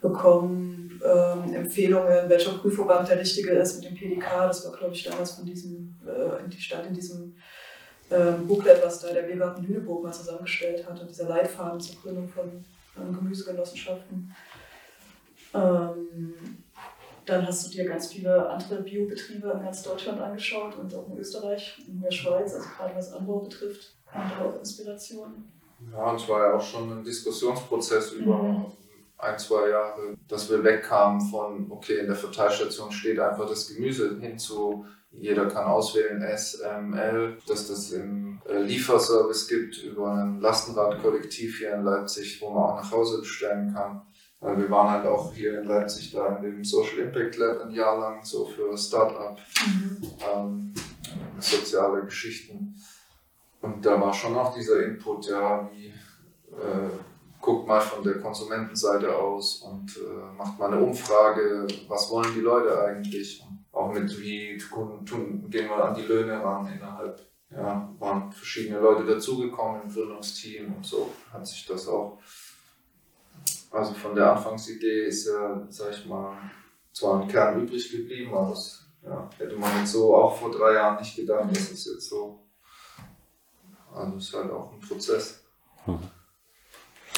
[0.00, 4.46] bekommen, ähm, Empfehlungen, welcher Prüfverband der richtige ist mit dem PDK.
[4.48, 7.34] Das war, glaube ich, damals von diesem, äh, die stand in diesem
[8.10, 12.64] ähm, Booklet, was da der Biergarten Lüneburg mal zusammengestellt hatte, dieser Leitfaden zur Gründung von
[12.96, 14.34] ähm, Gemüsegenossenschaften.
[15.54, 16.34] Ähm,
[17.26, 21.18] dann hast du dir ganz viele andere Biobetriebe in ganz Deutschland angeschaut und auch in
[21.18, 25.52] Österreich, in der Schweiz, also gerade was Anbau betrifft, da auch Inspirationen.
[25.92, 28.66] Ja, und es war ja auch schon ein Diskussionsprozess über Mhm.
[29.18, 34.16] Ein, zwei Jahre, dass wir wegkamen von, okay, in der Verteilstation steht einfach das Gemüse
[34.20, 40.12] hin zu, jeder kann auswählen S, M, L, dass das im äh, Lieferservice gibt über
[40.12, 44.02] ein Lastenradkollektiv hier in Leipzig, wo man auch nach Hause bestellen kann.
[44.40, 47.98] Wir waren halt auch hier in Leipzig da in dem Social Impact Lab ein Jahr
[47.98, 49.36] lang so für Startup
[50.32, 50.72] ähm,
[51.40, 52.76] soziale Geschichten.
[53.60, 55.88] Und da war schon auch dieser Input, ja, wie
[56.54, 56.90] äh,
[57.40, 62.40] guckt mal von der Konsumentenseite aus und äh, macht mal eine Umfrage, was wollen die
[62.40, 63.42] Leute eigentlich?
[63.42, 67.20] Und auch mit wie tun, tun, gehen wir an die Löhne ran innerhalb.
[67.50, 72.18] Ja, waren verschiedene Leute dazugekommen im Gründungsteam und so hat sich das auch.
[73.70, 76.36] Also von der Anfangsidee ist ja, sag ich mal,
[76.92, 80.74] zwar ein Kern übrig geblieben, aber das ja, hätte man jetzt so auch vor drei
[80.74, 82.40] Jahren nicht gedacht, dass es jetzt so.
[83.94, 85.42] Also es ist halt auch ein Prozess.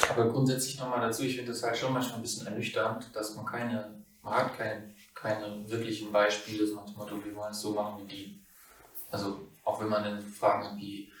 [0.09, 3.45] Aber grundsätzlich nochmal dazu, ich finde das halt schon manchmal ein bisschen ernüchternd, dass man
[3.45, 8.03] keine, man hat kein, keine wirklichen Beispiele, so nach Motto, wir wollen es so machen
[8.03, 8.41] wie die.
[9.09, 11.11] Also auch wenn man dann Fragen wie,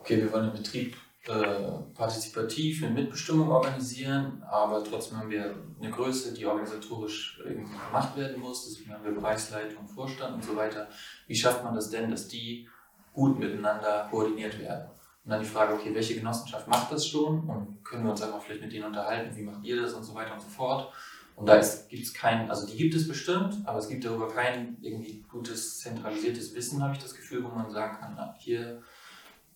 [0.00, 5.90] okay, wir wollen den Betrieb äh, partizipativ mit Mitbestimmung organisieren, aber trotzdem haben wir eine
[5.90, 10.88] Größe, die organisatorisch gemacht werden muss, deswegen haben wir Bereichsleitung, Vorstand und so weiter.
[11.26, 12.68] Wie schafft man das denn, dass die
[13.12, 14.88] gut miteinander koordiniert werden?
[15.28, 18.40] Und dann die Frage, okay, welche Genossenschaft macht das schon und können wir uns einfach
[18.40, 20.90] vielleicht mit denen unterhalten, wie macht ihr das und so weiter und so fort.
[21.36, 21.60] Und da
[21.90, 25.80] gibt es kein, also die gibt es bestimmt, aber es gibt darüber kein irgendwie gutes
[25.80, 28.82] zentralisiertes Wissen, habe ich das Gefühl, wo man sagen kann, na, hier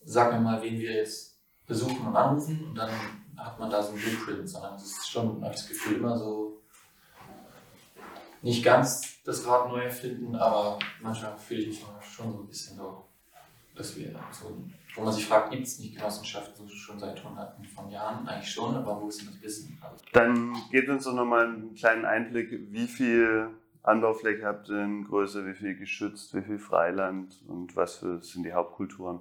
[0.05, 2.91] sag mir mal, wen wir jetzt besuchen und anrufen und dann
[3.39, 6.19] hat man da so ein Blueprint, sondern es ist schon, habe ich das Gefühl, immer
[6.19, 6.61] so
[8.43, 12.77] nicht ganz das Rad neu erfinden, aber manchmal fühle ich mich schon so ein bisschen
[12.77, 13.07] so
[13.75, 17.65] dass wir so, wo man sich fragt, gibt es nicht Genossenschaften so schon seit hunderten
[17.65, 18.27] von Jahren?
[18.29, 19.79] Eigentlich schon, aber wo ist denn das Wissen?
[19.81, 23.51] Also Dann gebt uns doch nochmal einen kleinen Einblick, wie viel
[23.83, 28.45] Anbaufläche habt ihr in Größe, wie viel geschützt, wie viel Freiland und was für, sind
[28.45, 29.21] die Hauptkulturen?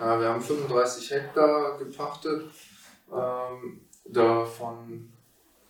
[0.00, 2.50] Ja, wir haben 35 Hektar gepachtet,
[3.12, 5.12] ähm, davon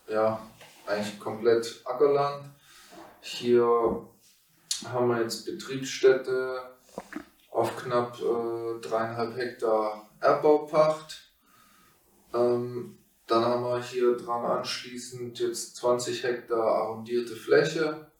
[0.08, 0.40] ja,
[0.86, 2.44] eigentlich komplett Ackerland.
[3.20, 4.06] Hier
[4.84, 6.76] haben wir jetzt Betriebsstätte
[7.56, 11.32] auf knapp äh, dreieinhalb Hektar Erbbaupacht.
[12.34, 18.10] Ähm, dann haben wir hier dran anschließend jetzt 20 Hektar arrondierte Fläche,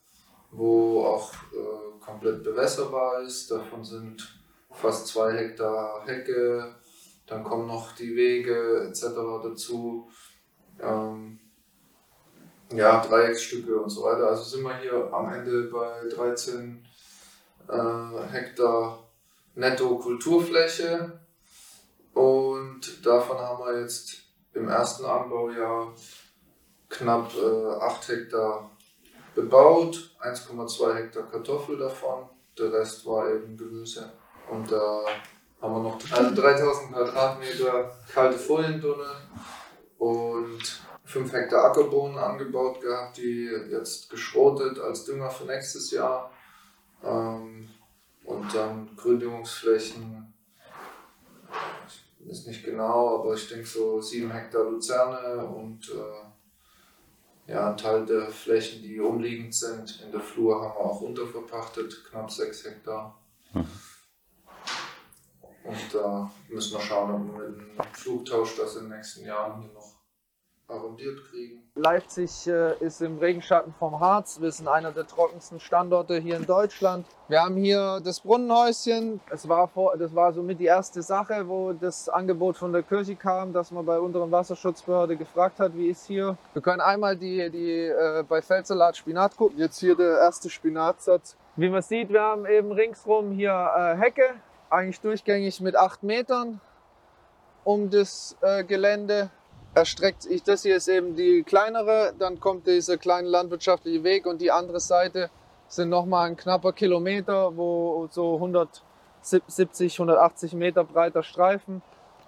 [0.53, 3.51] wo auch äh, komplett bewässerbar ist.
[3.51, 6.75] Davon sind fast zwei Hektar Hecke,
[7.27, 9.03] dann kommen noch die Wege etc.
[9.42, 10.09] dazu.
[10.81, 11.40] Ähm,
[12.72, 14.29] ja, Dreiecksstücke und so weiter.
[14.29, 16.83] Also sind wir hier am Ende bei 13
[17.68, 19.06] äh, Hektar
[19.57, 21.21] netto Kulturfläche
[22.14, 24.19] und davon haben wir jetzt
[24.55, 25.92] im ersten Anbaujahr
[26.88, 28.71] knapp äh, 8 Hektar
[29.35, 34.12] bebaut, 1,2 Hektar Kartoffel davon, der Rest war eben Gemüse.
[34.51, 35.05] Und da
[35.61, 39.11] haben wir noch also 3000 Quadratmeter kalte Foliendunne
[39.99, 46.31] und 5 Hektar Ackerbohnen angebaut gehabt, die jetzt geschrotet als Dünger für nächstes Jahr.
[47.05, 47.69] Ähm,
[48.27, 50.33] und dann Gründungsflächen,
[52.27, 58.05] ist nicht genau, aber ich denke so 7 Hektar Luzerne und äh, ja, ein Teil
[58.05, 60.03] der Flächen, die umliegend sind.
[60.05, 63.17] In der Flur haben wir auch unterverpachtet, knapp 6 Hektar.
[65.62, 69.62] Und da müssen wir schauen, ob wir mit dem Flugtausch das in den nächsten Jahren
[69.62, 69.96] hier noch
[70.69, 71.63] arrondiert kriegen.
[71.77, 74.41] Leipzig äh, ist im Regenschatten vom Harz.
[74.41, 77.07] Wir sind einer der trockensten Standorte hier in Deutschland.
[77.29, 79.21] Wir haben hier das Brunnenhäuschen.
[79.31, 83.15] Es war vor, das war somit die erste Sache, wo das Angebot von der Kirche
[83.15, 86.37] kam, dass man bei unteren Wasserschutzbehörde gefragt hat, wie ist hier.
[86.53, 89.59] Wir können einmal die, die äh, bei Feldsalat Spinat gucken.
[89.59, 91.37] Jetzt hier der erste Spinatsatz.
[91.57, 94.35] Wie man sieht, wir haben eben ringsrum hier äh, Hecke,
[94.71, 96.61] eigentlich durchgängig mit 8 Metern
[97.65, 99.31] um das äh, Gelände
[99.77, 104.41] erstreckt sich, das hier ist eben die kleinere, dann kommt dieser kleine landwirtschaftliche Weg und
[104.41, 105.29] die andere Seite
[105.69, 111.83] sind nochmal ein knapper Kilometer, wo so 170, 180 Meter breiter Streifen.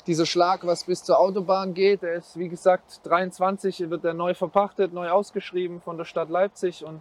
[0.06, 4.34] Dieser Schlag, was bis zur Autobahn geht, der ist wie gesagt 23, wird er neu
[4.34, 7.00] verpachtet, neu ausgeschrieben von der Stadt Leipzig und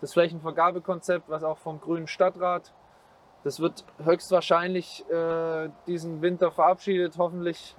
[0.00, 2.72] das Flächenvergabekonzept, was auch vom Grünen Stadtrat,
[3.44, 7.76] das wird höchstwahrscheinlich äh, diesen Winter verabschiedet, hoffentlich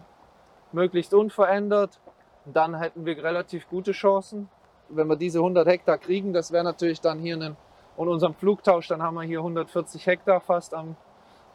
[0.73, 1.99] möglichst unverändert.
[2.45, 4.49] Dann hätten wir relativ gute Chancen.
[4.89, 7.57] Wenn wir diese 100 Hektar kriegen, das wäre natürlich dann hier ein,
[7.97, 10.95] und unserem Flugtausch, dann haben wir hier 140 Hektar fast am,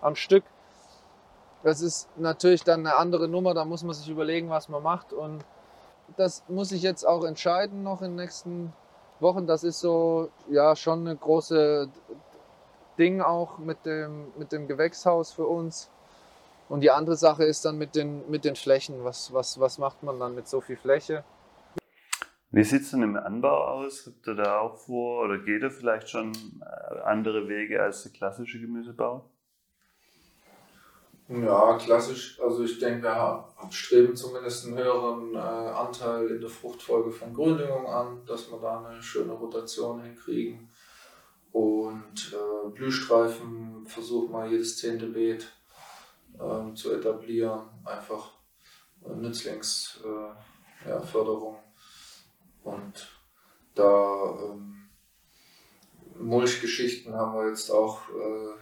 [0.00, 0.44] am Stück.
[1.62, 5.12] Das ist natürlich dann eine andere Nummer, da muss man sich überlegen, was man macht.
[5.12, 5.44] Und
[6.16, 8.72] das muss ich jetzt auch entscheiden noch in den nächsten
[9.20, 9.46] Wochen.
[9.46, 11.88] Das ist so, ja, schon eine große
[12.98, 15.91] Ding auch mit dem, mit dem Gewächshaus für uns.
[16.68, 19.04] Und die andere Sache ist dann mit den, mit den Flächen.
[19.04, 21.24] Was, was, was macht man dann mit so viel Fläche?
[22.50, 24.06] Wie sieht es denn im Anbau aus?
[24.06, 28.12] Habt ihr da auch vor oder geht ihr vielleicht schon äh, andere Wege als der
[28.12, 29.24] klassische Gemüsebau?
[31.28, 32.38] Ja, klassisch.
[32.42, 37.86] Also ich denke, wir streben zumindest einen höheren äh, Anteil in der Fruchtfolge von Gründüngung
[37.86, 40.68] an, dass wir da eine schöne Rotation hinkriegen.
[41.52, 45.46] Und äh, Blühstreifen versuchen wir jedes zehnte Beet
[46.40, 47.68] ähm, zu etablieren.
[47.84, 48.30] Einfach
[49.06, 51.54] Nützlingsförderung.
[51.54, 53.08] Äh, ja, Und
[53.74, 54.88] da ähm,
[56.18, 58.54] Mulchgeschichten haben wir jetzt auch, äh,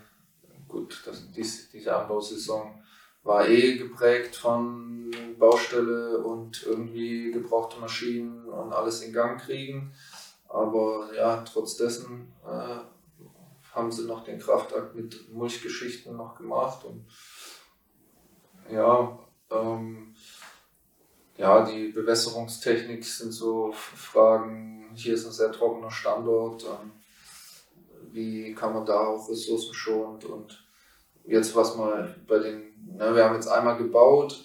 [0.69, 2.83] gut, das, dies, diese Anbausaison
[3.23, 9.93] war eh geprägt von Baustelle und irgendwie gebrauchte Maschinen und alles in Gang kriegen.
[10.49, 12.79] Aber ja, trotz dessen äh,
[13.75, 17.07] haben sie noch den Kraftakt mit Mulchgeschichten noch gemacht und
[18.73, 19.19] ja,
[19.51, 20.15] ähm,
[21.37, 24.91] ja, die Bewässerungstechnik sind so Fragen.
[24.95, 26.65] Hier ist ein sehr trockener Standort.
[26.65, 26.93] Ähm,
[28.13, 30.65] wie kann man da auch ressourcenschonend und
[31.25, 34.43] jetzt was mal bei den, ne, wir haben jetzt einmal gebaut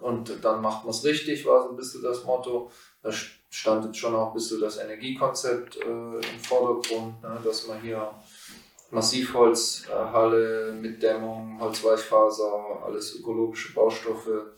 [0.00, 2.70] und dann macht man es richtig, war so ein bisschen das Motto.
[3.02, 7.80] Da stand jetzt schon auch ein bisschen das Energiekonzept äh, im Vordergrund, ne, dass man
[7.80, 8.10] hier
[8.90, 14.54] Massivholzhalle mit Dämmung, Holzweichfaser, alles ökologische Baustoffe,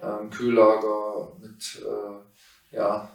[0.00, 3.08] ähm, Kühllager mit äh, ja,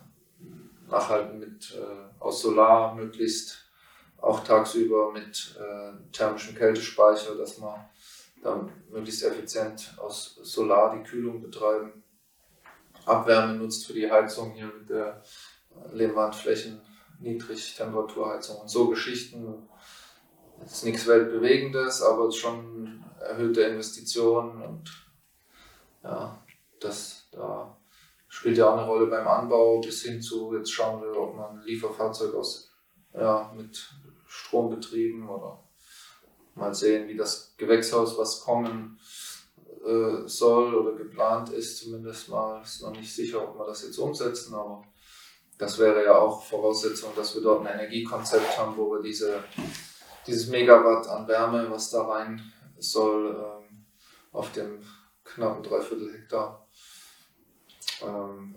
[0.90, 3.66] nachhalten mit äh, aus Solar möglichst
[4.20, 7.86] auch tagsüber mit äh, thermischem Kältespeicher, dass man
[8.42, 12.04] dann möglichst effizient aus Solar die Kühlung betreiben.
[13.06, 15.24] Abwärme nutzt für die Heizung hier mit der
[15.94, 16.82] Lehmwandflächen,
[17.20, 19.68] Niedrigtemperaturheizung und so Geschichten.
[20.66, 25.08] Ist nichts Weltbewegendes, aber schon erhöhte Investitionen und
[26.04, 26.44] ja,
[26.80, 27.78] das da
[28.28, 31.58] spielt ja auch eine Rolle beim Anbau bis hin zu, jetzt schauen wir, ob man
[31.58, 32.70] ein Lieferfahrzeug aus,
[33.14, 33.94] ja, mit
[34.28, 35.64] Strom betrieben oder
[36.56, 39.00] mal sehen, wie das Gewächshaus, was kommen
[39.86, 43.98] äh, soll oder geplant ist, zumindest mal, ist noch nicht sicher, ob wir das jetzt
[43.98, 44.84] umsetzen, aber
[45.58, 49.44] das wäre ja auch Voraussetzung, dass wir dort ein Energiekonzept haben, wo wir diese,
[50.28, 52.42] dieses Megawatt an Wärme, was da rein
[52.78, 53.86] soll, ähm,
[54.32, 54.80] auf dem
[55.24, 56.68] knappen Dreiviertel Hektar,
[58.06, 58.56] ähm,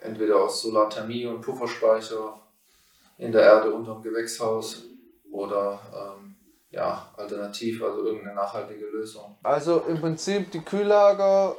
[0.00, 2.40] entweder aus Solarthermie und Pufferspeicher
[3.16, 4.84] in der Erde unterm Gewächshaus
[5.30, 6.36] oder ähm,
[6.70, 9.36] ja, alternativ, also irgendeine nachhaltige Lösung.
[9.42, 11.56] Also im Prinzip die Kühllager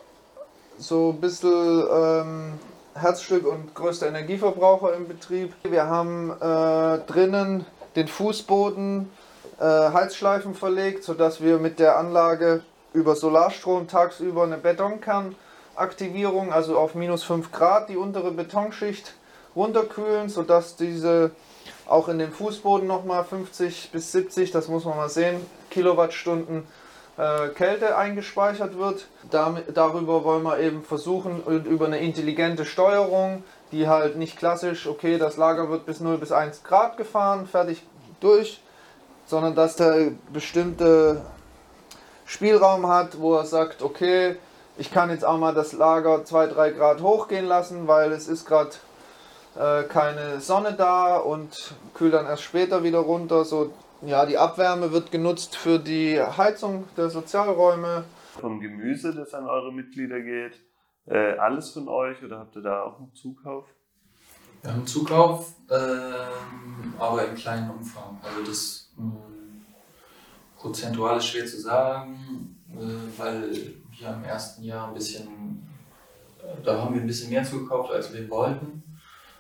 [0.78, 2.54] so ein bisschen ähm,
[2.93, 5.54] Herzstück und größter Energieverbraucher im Betrieb.
[5.63, 9.10] Wir haben äh, drinnen den Fußboden
[9.60, 16.95] äh, Heizschleifen verlegt, sodass wir mit der Anlage über Solarstrom tagsüber eine Betonkernaktivierung, also auf
[16.95, 19.13] minus 5 Grad die untere Betonschicht
[19.56, 21.32] runterkühlen, sodass diese
[21.88, 26.63] auch in dem Fußboden nochmal 50 bis 70, das muss man mal sehen, Kilowattstunden
[27.17, 29.08] äh, Kälte eingespeichert wird.
[29.30, 35.17] Damit, darüber wollen wir eben versuchen, über eine intelligente Steuerung, die halt nicht klassisch, okay,
[35.17, 37.84] das Lager wird bis 0 bis 1 Grad gefahren, fertig
[38.19, 38.62] durch,
[39.30, 41.22] sondern dass der bestimmte
[42.26, 44.38] Spielraum hat, wo er sagt, okay,
[44.76, 48.72] ich kann jetzt auch mal das Lager 2-3 Grad hochgehen lassen, weil es ist gerade
[49.56, 53.46] äh, keine Sonne da und kühlt dann erst später wieder runter.
[53.46, 58.06] So, ja, die Abwärme wird genutzt für die Heizung der Sozialräume.
[58.42, 60.60] Vom Gemüse, das an eure Mitglieder geht,
[61.06, 63.65] äh, alles von euch oder habt ihr da auch einen Zukauf?
[64.63, 68.20] Wir haben Zukauf, ähm, aber im kleinen Umfang.
[68.24, 68.88] Also das
[70.56, 73.50] prozentual ist schwer zu sagen, äh, weil
[73.98, 75.68] wir im ersten Jahr ein bisschen,
[76.40, 78.84] äh, da haben wir ein bisschen mehr zugekauft, als wir wollten.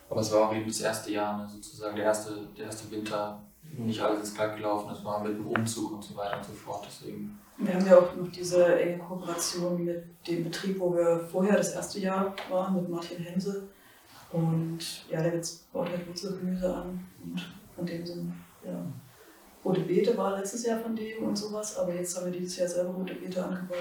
[0.09, 3.43] Aber es war auch eben das erste Jahr, ne, sozusagen der erste, der erste Winter,
[3.77, 6.53] nicht alles ist glatt gelaufen, es war mit dem Umzug und so weiter und so
[6.53, 6.87] fort.
[6.87, 7.39] Deswegen.
[7.57, 11.73] Wir haben ja auch noch diese enge Kooperation mit dem Betrieb, wo wir vorher das
[11.73, 13.67] erste Jahr waren, mit Martin Hense.
[14.31, 17.45] Und ja, der jetzt baut halt Wurzelgemüse an und
[17.75, 18.81] von dem sind, ja,
[19.63, 22.67] rote Beete war letztes Jahr von dem und sowas, aber jetzt haben wir dieses Jahr
[22.67, 23.77] selber rote Beete angebaut.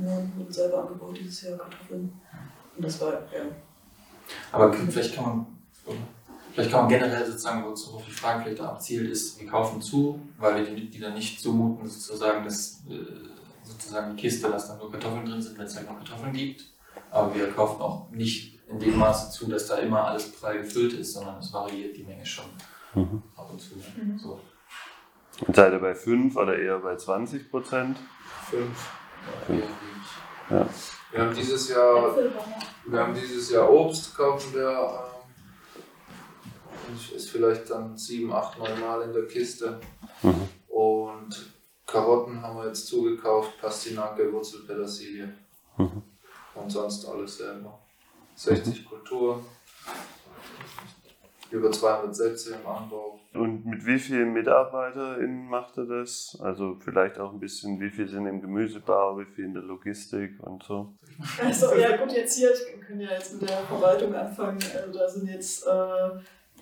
[0.00, 2.12] Ja, wurden selber angebaut dieses Jahr Kartoffeln.
[2.76, 3.42] Und das war, ja,
[4.52, 5.46] Aber vielleicht kann man,
[6.52, 10.20] vielleicht kann man generell sozusagen, worauf die Frage vielleicht da abzielt, ist, wir kaufen zu,
[10.38, 12.94] weil wir den Mitgliedern nicht zumuten, sozusagen, dass äh,
[13.64, 16.64] sozusagen die Kiste, dass da nur Kartoffeln drin sind, wenn es halt noch Kartoffeln gibt.
[17.10, 20.92] Aber wir kaufen auch nicht in dem Maße zu, dass da immer alles prall gefüllt
[20.92, 22.44] ist, sondern es variiert die Menge schon
[22.94, 23.22] Mhm.
[23.36, 23.74] ab und zu.
[23.74, 24.18] Mhm.
[24.18, 24.40] So.
[25.40, 27.98] Und seid ihr bei 5 oder eher bei 20 Prozent?
[28.50, 28.90] Fünf.
[30.50, 30.68] Ja.
[31.10, 32.16] Wir haben dieses Jahr
[32.86, 35.04] Wir haben dieses Jahr Obst kaufen wir.
[36.88, 39.78] Ähm, ist vielleicht dann sieben, acht, neun Mal in der Kiste.
[40.22, 40.48] Mhm.
[40.68, 41.52] Und
[41.86, 45.32] Karotten haben wir jetzt zugekauft, Pastinake, Wurzelpetersilie.
[45.76, 46.02] Mhm.
[46.54, 47.78] Und sonst alles selber.
[48.34, 49.44] 60 Kulturen.
[51.50, 53.18] Über 200 Sätze im Anbau.
[53.34, 56.36] Und mit wie vielen MitarbeiterInnen macht ihr das?
[56.40, 60.32] Also vielleicht auch ein bisschen, wie viel sind im Gemüsebau, wie viel in der Logistik
[60.40, 60.94] und so?
[61.42, 64.58] Also, ja, gut, jetzt hier, ich kann ja jetzt mit der Verwaltung anfangen.
[64.74, 66.10] Also, da sind jetzt, äh,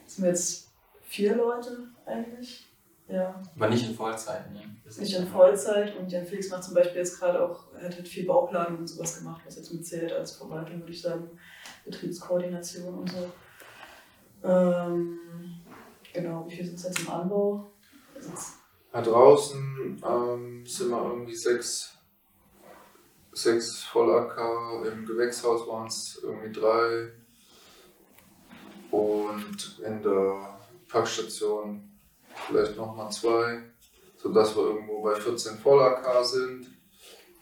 [0.07, 0.70] sind jetzt
[1.05, 2.66] vier Leute eigentlich.
[3.09, 4.62] Ja, Aber nicht in Vollzeit, ne?
[4.85, 5.96] Das nicht in Vollzeit.
[5.96, 8.88] Und Jan Felix macht zum Beispiel jetzt gerade auch, er hat halt viel Bauplanung und
[8.88, 11.31] sowas gemacht, was jetzt mitzählt als Verwaltung, würde ich sagen.
[11.85, 13.31] Betriebskoordination und so.
[14.46, 15.18] Ähm,
[16.12, 17.72] genau, wie viel sind es jetzt im Anbau?
[18.92, 21.98] Da draußen ähm, sind wir irgendwie sechs,
[23.32, 27.12] sechs Vollacker, im Gewächshaus waren es irgendwie drei
[28.92, 31.99] und in der Packstation
[32.47, 33.64] vielleicht nochmal zwei,
[34.16, 36.68] sodass wir irgendwo bei 14 Vollacker sind.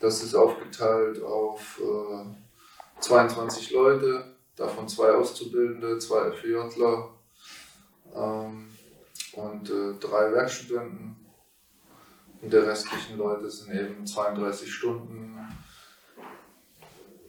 [0.00, 7.10] Das ist aufgeteilt auf äh, 22 Leute, davon zwei Auszubildende, zwei FJler
[8.14, 8.68] ähm,
[9.32, 11.16] und äh, drei Werkstudenten.
[12.40, 15.38] Und der restlichen Leute sind eben 32 Stunden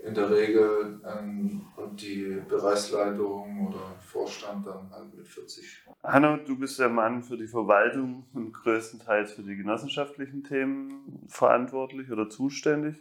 [0.05, 5.85] in der Regel ähm, und die Bereichsleitung oder Vorstand dann halt mit 40.
[6.03, 12.11] Hanno, du bist der Mann für die Verwaltung und größtenteils für die genossenschaftlichen Themen verantwortlich
[12.11, 12.97] oder zuständig.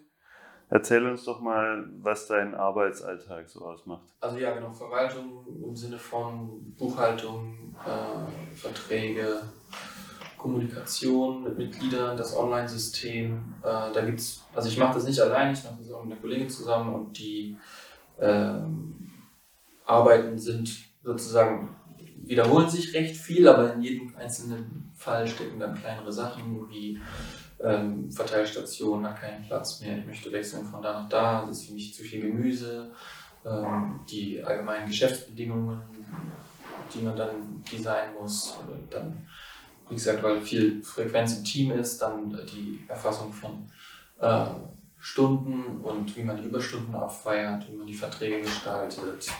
[0.70, 4.02] Erzähl uns doch mal, was dein Arbeitsalltag so ausmacht.
[4.20, 9.42] Also ja, genau, Verwaltung im Sinne von Buchhaltung, äh, Verträge,
[10.38, 13.54] Kommunikation mit Mitgliedern, das Online-System.
[13.62, 16.20] Äh, da gibt's, also ich mache das nicht allein, ich mache das auch mit einer
[16.20, 17.56] Kollegin zusammen und die
[18.20, 18.94] ähm,
[19.86, 20.70] Arbeiten sind
[21.02, 21.74] sozusagen,
[22.22, 27.00] wiederholen sich recht viel, aber in jedem einzelnen Fall stecken dann kleinere Sachen wie
[27.60, 31.66] ähm, Verteilstation hat keinen Platz mehr, ich möchte wechseln von da nach da, das ist
[31.66, 32.90] für mich zu viel Gemüse,
[33.44, 35.80] ähm, die allgemeinen Geschäftsbedingungen,
[36.94, 38.58] die man dann designen muss,
[38.90, 39.26] dann,
[39.88, 43.70] wie gesagt, weil viel Frequenz im Team ist, dann die Erfassung von
[44.20, 44.46] äh,
[44.98, 49.30] Stunden und wie man die Überstunden abfeiert, wie man die Verträge gestaltet.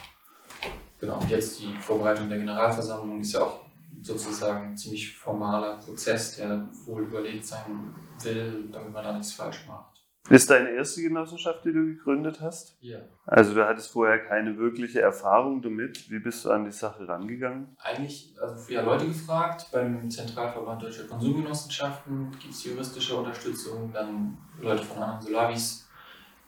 [1.01, 3.64] Genau, und jetzt die Vorbereitung der Generalversammlung ist ja auch
[4.05, 9.67] sozusagen ein ziemlich formaler Prozess, der wohl überlegt sein will, damit man da nichts falsch
[9.67, 9.95] macht.
[10.31, 12.79] Ist deine erste Genossenschaft, die du gegründet hast?
[12.81, 12.99] Ja.
[13.27, 16.11] Also du hattest vorher keine wirkliche Erfahrung damit.
[16.11, 17.77] Wie bist du an die Sache rangegangen?
[17.79, 24.83] Eigentlich, also früher Leute gefragt, beim Zentralverband Deutscher Konsumgenossenschaften gibt es juristische Unterstützung, dann Leute
[24.83, 25.91] von anderen Solavis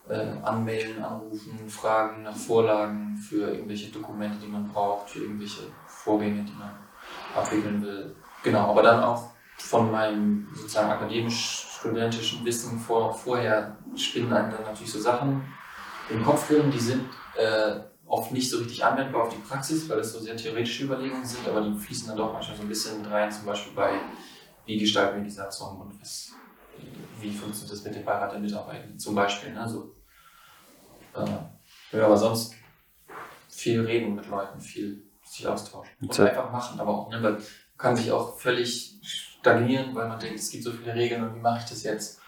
[0.09, 6.45] äh, anmelden, anrufen, fragen nach Vorlagen für irgendwelche Dokumente, die man braucht, für irgendwelche Vorgänge,
[6.45, 6.86] die man
[7.37, 8.17] abwickeln will.
[8.43, 14.93] Genau, aber dann auch von meinem sozusagen akademisch-studentischen Wissen vor, vorher spinnen einem dann natürlich
[14.93, 15.43] so Sachen
[16.11, 17.05] im Kopf drin, die sind
[17.37, 21.25] äh, oft nicht so richtig anwendbar auf die Praxis, weil es so sehr theoretische Überlegungen
[21.25, 24.01] sind, aber die fließen dann doch manchmal so ein bisschen rein, zum Beispiel bei,
[24.67, 26.33] wie gestalten wir die Satzung und was,
[27.21, 29.53] wie funktioniert das mit dem Beirat der Mitarbeiter, zum Beispiel.
[29.53, 29.69] Ne?
[29.69, 29.93] So,
[31.15, 32.55] äh, ja, aber sonst
[33.49, 37.43] viel reden mit Leuten, viel sich austauschen und einfach machen, aber auch, ne, weil man
[37.77, 41.41] kann sich auch völlig stagnieren, weil man denkt, es gibt so viele Regeln und wie
[41.41, 42.21] mache ich das jetzt?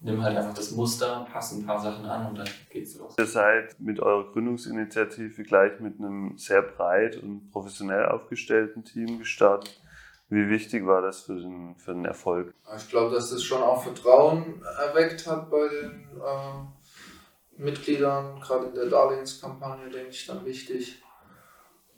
[0.00, 3.14] Nimm halt einfach das Muster, passe ein paar Sachen an und dann geht's los.
[3.18, 9.80] Ihr seid mit eurer Gründungsinitiative gleich mit einem sehr breit und professionell aufgestellten Team gestartet.
[10.28, 12.54] Wie wichtig war das für den, für den Erfolg?
[12.76, 18.74] Ich glaube, dass das schon auch Vertrauen erweckt hat bei den äh, Mitgliedern, gerade in
[18.74, 21.02] der Darlehenskampagne, denke ich, dann wichtig.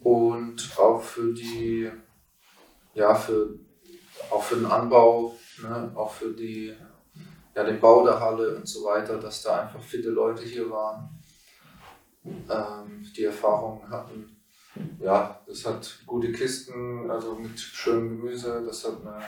[0.02, 1.90] Und auch für die,
[2.94, 3.58] ja, für
[4.30, 6.74] auch für den Anbau, ne, auch für die,
[7.54, 11.08] ja, den Bau der Halle und so weiter, dass da einfach viele Leute hier waren,
[12.24, 14.36] ähm, die Erfahrungen hatten.
[15.00, 19.22] Ja, das hat gute Kisten, also mit schönem Gemüse, das hat eine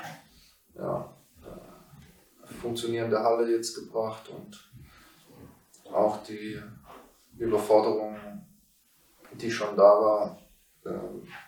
[0.75, 4.70] ja, äh, funktionierende Halle jetzt gebracht und
[5.93, 6.59] auch die
[7.37, 8.16] Überforderung,
[9.33, 10.41] die schon da war,
[10.85, 10.91] äh,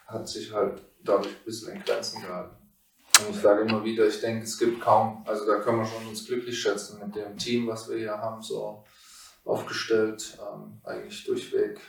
[0.06, 2.56] hat sich halt dadurch ein bisschen in Grenzen gehalten.
[3.20, 6.06] Und ich sage immer wieder, ich denke, es gibt kaum, also da können wir schon
[6.08, 8.84] uns glücklich schätzen mit dem Team, was wir hier haben, so
[9.44, 11.80] aufgestellt, ähm, eigentlich durchweg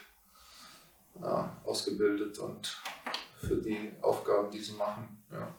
[1.20, 2.80] ja, ausgebildet und
[3.40, 5.54] für die Aufgaben, die sie machen, ja,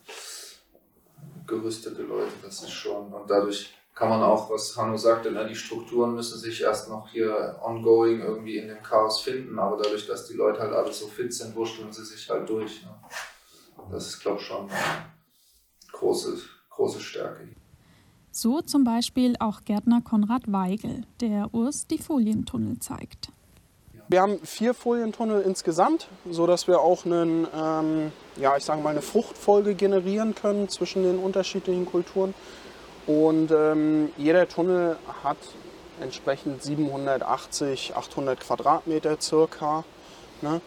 [1.45, 5.55] gerüstete Leute, das ist schon, und dadurch kann man auch, was Hanno sagte, ne, die
[5.55, 10.27] Strukturen müssen sich erst noch hier ongoing irgendwie in dem Chaos finden, aber dadurch, dass
[10.27, 12.83] die Leute halt alle so fit sind, wurschteln sie sich halt durch.
[12.83, 12.91] Ne.
[13.91, 14.69] Das ist, glaube ich, schon
[15.93, 16.37] große,
[16.69, 17.49] große Stärke.
[18.29, 23.29] So zum Beispiel auch Gärtner Konrad Weigel, der Urs die Folientunnel zeigt.
[24.09, 29.01] Wir haben vier Folientunnel insgesamt, sodass wir auch einen, ähm, ja, ich sage mal eine
[29.01, 32.35] Fruchtfolge generieren können zwischen den unterschiedlichen Kulturen.
[33.08, 35.38] Und ähm, jeder Tunnel hat
[36.01, 39.86] entsprechend 780, 800 Quadratmeter circa.
[40.41, 40.62] Ne?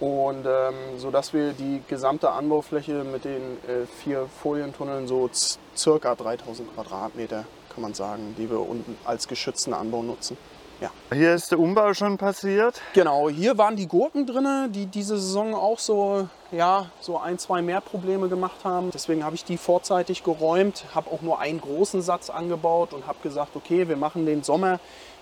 [0.00, 5.30] Und ähm, so dass wir die gesamte Anbaufläche mit den äh, vier Folientunneln so
[5.76, 10.36] circa 3000 Quadratmeter, kann man sagen, die wir unten als geschützten Anbau nutzen.
[10.82, 10.90] Ja.
[11.12, 12.80] Hier ist der Umbau schon passiert.
[12.92, 17.62] Genau, hier waren die Gurken drin, die diese Saison auch so, ja, so ein, zwei
[17.62, 18.90] mehr Probleme gemacht haben.
[18.90, 23.18] Deswegen habe ich die vorzeitig geräumt, habe auch nur einen großen Satz angebaut und habe
[23.22, 24.80] gesagt, okay, wir machen den Sommer,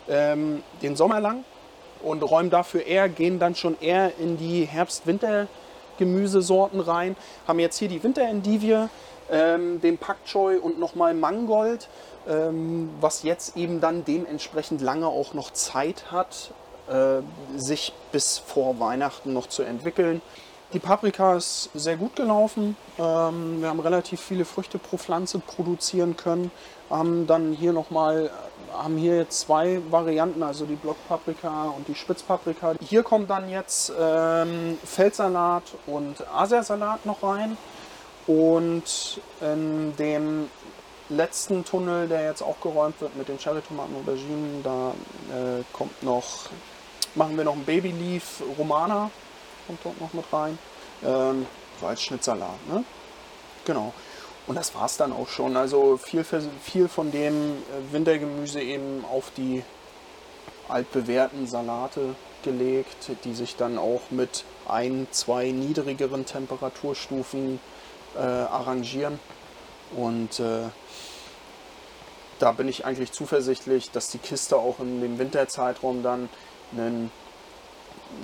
[0.09, 1.45] ähm, den Sommer lang
[2.03, 7.17] und räumen dafür eher, gehen dann schon eher in die Herbst-Winter-Gemüsesorten rein.
[7.47, 8.89] Haben jetzt hier die Winterendivie,
[9.31, 11.91] ähm, den Pak Choi und nochmal Mangold,
[13.01, 16.53] was jetzt eben dann dementsprechend lange auch noch Zeit hat,
[16.89, 17.23] äh,
[17.59, 20.23] sich bis vor Weihnachten noch zu entwickeln.
[20.73, 22.77] Die Paprika ist sehr gut gelaufen.
[22.97, 26.53] Ähm, wir haben relativ viele Früchte pro Pflanze produzieren können.
[26.89, 28.31] Haben dann hier nochmal
[28.73, 32.75] haben hier jetzt zwei Varianten, also die Blockpaprika und die Spitzpaprika.
[32.81, 37.57] Hier kommt dann jetzt ähm, Feldsalat und Asiasalat noch rein.
[38.27, 40.49] Und in dem
[41.11, 44.95] letzten Tunnel, der jetzt auch geräumt wird mit den Cherrytomaten Auberginen, da
[45.31, 46.49] äh, kommt noch,
[47.15, 49.11] machen wir noch ein Babyleaf Romana,
[49.67, 50.59] kommt dort noch mit rein.
[51.05, 51.47] Ähm,
[51.81, 52.69] so als Schnittsalat.
[52.69, 52.85] Ne?
[53.65, 53.93] Genau.
[54.47, 55.57] Und das war es dann auch schon.
[55.57, 59.63] Also viel, viel von dem äh, Wintergemüse eben auf die
[60.69, 67.61] altbewährten Salate gelegt, die sich dann auch mit ein, zwei niedrigeren Temperaturstufen
[68.17, 69.19] äh, arrangieren.
[69.97, 70.69] Und äh,
[72.39, 76.29] da bin ich eigentlich zuversichtlich, dass die Kiste auch in dem Winterzeitraum dann
[76.73, 77.11] einen,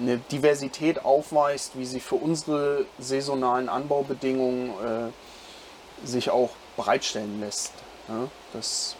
[0.01, 7.73] eine Diversität aufweist, wie sie für unsere saisonalen Anbaubedingungen äh, sich auch bereitstellen lässt.
[8.09, 8.97] Ja, das,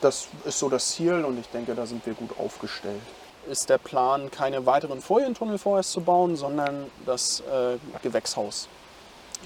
[0.00, 3.00] das ist so das Ziel und ich denke, da sind wir gut aufgestellt.
[3.48, 8.68] Ist der Plan, keine weiteren Folientunnel vorerst zu bauen, sondern das äh, Gewächshaus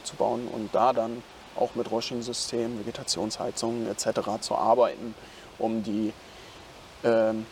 [0.03, 1.23] zu bauen und da dann
[1.57, 4.41] auch mit Räuschingssystem, Vegetationsheizungen etc.
[4.41, 5.15] zu arbeiten,
[5.59, 6.13] um die
[7.03, 7.47] ähm,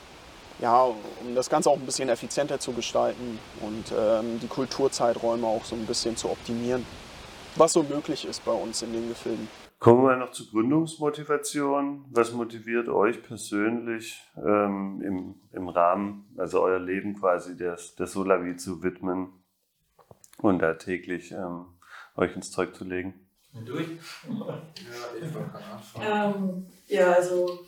[0.58, 5.64] ja, um das Ganze auch ein bisschen effizienter zu gestalten und ähm, die Kulturzeiträume auch
[5.64, 6.86] so ein bisschen zu optimieren
[7.56, 9.48] was so möglich ist bei uns in den Gefilden.
[9.78, 12.04] Kommen wir noch zur Gründungsmotivation.
[12.10, 18.56] Was motiviert euch persönlich ähm, im, im Rahmen, also euer Leben quasi der, der Solavi
[18.56, 19.32] zu widmen
[20.38, 21.66] und da täglich ähm,
[22.14, 23.21] euch ins Zeug zu legen?
[23.64, 23.88] Durch?
[26.00, 26.34] Ja.
[26.34, 27.60] Ähm, ja, also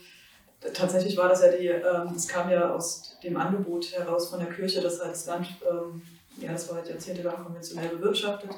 [0.73, 4.49] tatsächlich war das ja die, ähm, es kam ja aus dem Angebot heraus von der
[4.49, 6.03] Kirche, dass halt das Land, ähm,
[6.39, 8.51] ja, das war halt jahrzehntelang konventionell bewirtschaftet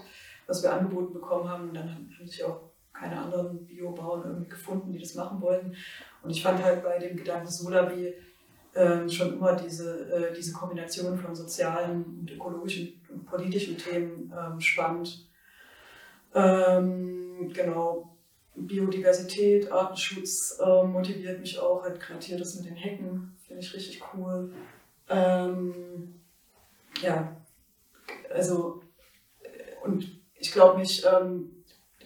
[0.47, 1.68] was wir angeboten bekommen haben.
[1.68, 2.61] Und dann haben sich auch
[2.93, 5.74] keine anderen Biobauern irgendwie gefunden, die das machen wollten.
[6.22, 8.14] Und ich fand halt bei dem Gedanken Solavi
[8.72, 14.61] äh, schon immer diese, äh, diese Kombination von sozialen und ökologischen und politischen Themen ähm,
[14.61, 15.26] spannend.
[16.37, 18.14] Ähm, genau,
[18.55, 23.72] Biodiversität, Artenschutz äh, motiviert mich auch, halt gerade hier das mit den Hecken, finde ich
[23.72, 24.53] richtig cool.
[25.09, 26.20] Ähm,
[27.01, 27.37] ja,
[28.32, 28.82] also
[29.82, 31.64] und ich glaube, mich ähm,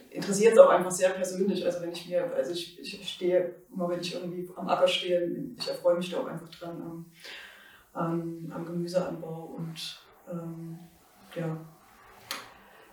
[0.09, 1.65] interessiert es auch einfach sehr persönlich.
[1.65, 5.29] Also wenn ich mir, also ich, ich stehe, immer wenn ich irgendwie am Acker stehe,
[5.57, 7.05] ich erfreue mich da auch einfach dran am,
[7.93, 10.79] am, am Gemüseanbau und ähm,
[11.35, 11.57] ja,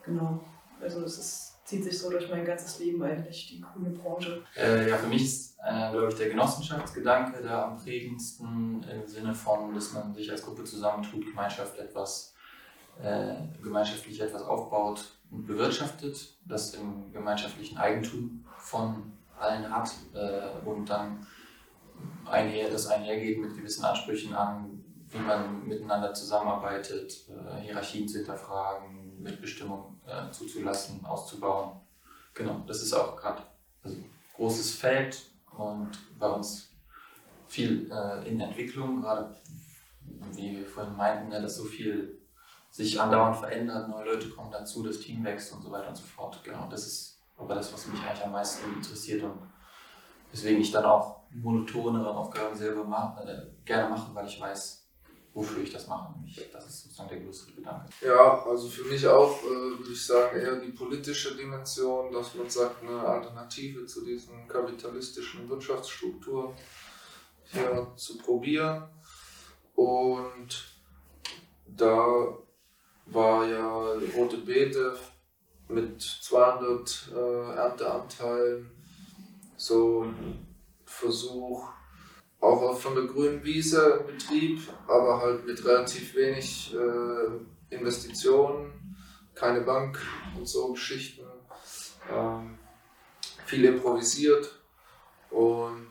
[0.04, 0.40] genau.
[0.80, 4.42] Also es ist, zieht sich so durch mein ganzes Leben eigentlich, die grüne Branche.
[4.56, 9.34] Äh, ja, für mich ist, äh, glaube ich, der Genossenschaftsgedanke da am prägendsten im Sinne
[9.34, 12.34] von, dass man sich als Gruppe zusammentut, Gemeinschaft etwas,
[13.02, 20.88] äh, gemeinschaftlich etwas aufbaut, und bewirtschaftet, das im gemeinschaftlichen Eigentum von allen hat äh, und
[20.88, 21.26] dann
[22.24, 29.07] einher, das einhergeht mit gewissen Ansprüchen an, wie man miteinander zusammenarbeitet, äh, Hierarchien zu hinterfragen,
[29.22, 31.80] Mitbestimmung äh, zuzulassen, auszubauen.
[32.34, 33.42] Genau, das ist auch gerade
[33.82, 33.96] also
[34.36, 35.22] großes Feld
[35.56, 36.70] und bei uns
[37.48, 39.34] viel äh, in Entwicklung, gerade
[40.32, 42.18] wie wir vorhin meinten, ne, dass so viel
[42.70, 46.04] sich andauernd verändert, neue Leute kommen dazu, das Team wächst und so weiter und so
[46.04, 46.40] fort.
[46.44, 49.38] Genau, das ist aber das, was mich eigentlich am meisten interessiert und
[50.30, 54.87] weswegen ich dann auch monotonere Aufgaben selber mach, äh, gerne mache, weil ich weiß,
[55.38, 56.14] wofür ich das mache.
[56.52, 57.86] Das ist sozusagen der größere Gedanke.
[58.04, 62.50] Ja, also für mich auch, äh, würde ich sagen, eher die politische Dimension, dass man
[62.50, 66.54] sagt, eine Alternative zu diesen kapitalistischen Wirtschaftsstrukturen
[67.44, 68.88] hier zu probieren.
[69.76, 70.64] Und
[71.66, 72.36] da
[73.06, 74.96] war ja Rote Beete
[75.68, 78.70] mit 200 äh, Ernteanteilen
[79.56, 80.46] so ein
[80.84, 81.68] Versuch,
[82.40, 88.96] auch von der grünen Wiese Betrieb, aber halt mit relativ wenig äh, Investitionen,
[89.34, 89.98] keine Bank
[90.36, 91.26] und so Geschichten,
[92.12, 92.58] ähm,
[93.46, 94.60] viel improvisiert
[95.30, 95.88] und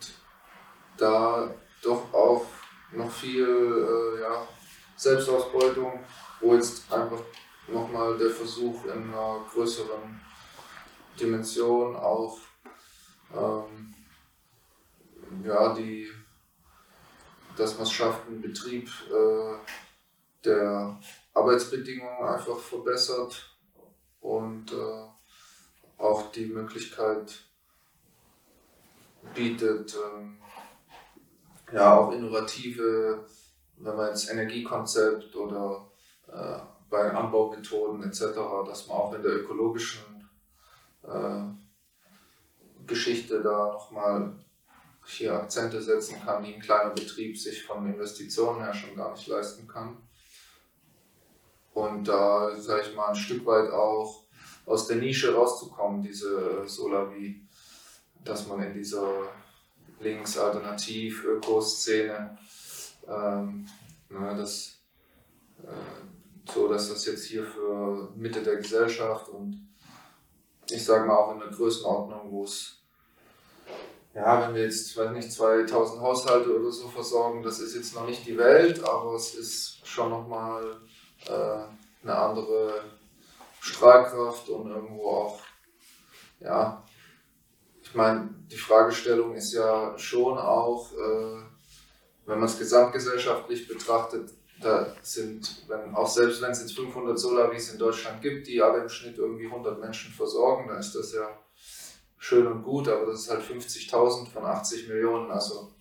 [0.98, 2.45] da doch auch
[2.91, 4.48] noch viel äh, ja,
[4.95, 6.00] Selbstausbeutung
[6.39, 7.22] wo jetzt einfach
[7.68, 10.22] nochmal der Versuch in einer größeren
[11.20, 12.38] Dimension auch
[13.36, 13.93] ähm,
[15.43, 16.08] ja, die,
[17.58, 19.55] dass man es schafft, einen Betrieb äh,
[20.45, 20.99] der
[21.34, 23.58] Arbeitsbedingungen einfach verbessert
[24.22, 25.08] und äh,
[25.97, 27.43] auch die Möglichkeit
[29.34, 33.26] bietet, äh, ja auch innovative,
[33.78, 35.91] wenn man jetzt Energiekonzept oder
[36.28, 38.36] äh, bei Anbaumethoden etc.,
[38.66, 40.30] dass man auch in der ökologischen
[41.03, 41.43] äh,
[42.86, 44.34] Geschichte da nochmal
[45.08, 49.28] hier Akzente setzen kann, die ein kleiner Betrieb sich von Investitionen her schon gar nicht
[49.28, 49.97] leisten kann.
[51.74, 54.24] Und da, sage ich mal, ein Stück weit auch
[54.66, 57.45] aus der Nische rauszukommen, diese Solavi,
[58.24, 59.30] dass man in dieser
[59.99, 62.38] links-alternativ-Öko-Szene,
[63.08, 63.68] ähm,
[64.10, 64.80] ne, das,
[65.64, 69.68] äh, so dass das jetzt hier für Mitte der Gesellschaft und
[70.70, 72.77] ich sage mal auch in der Größenordnung, wo es
[74.18, 78.07] ja, wenn wir jetzt, weiß nicht, 2000 Haushalte oder so versorgen, das ist jetzt noch
[78.07, 80.82] nicht die Welt, aber es ist schon nochmal
[81.28, 82.82] äh, eine andere
[83.61, 85.39] Strahlkraft und irgendwo auch,
[86.39, 86.84] ja,
[87.84, 91.43] ich meine, die Fragestellung ist ja schon auch, äh,
[92.26, 97.72] wenn man es gesamtgesellschaftlich betrachtet, da sind, wenn, auch selbst wenn es jetzt 500 Solavis
[97.72, 101.30] in Deutschland gibt, die alle im Schnitt irgendwie 100 Menschen versorgen, dann ist das ja
[102.18, 105.32] schön und gut, aber das ist halt 50.000 von 80 Millionen.
[105.32, 105.72] Also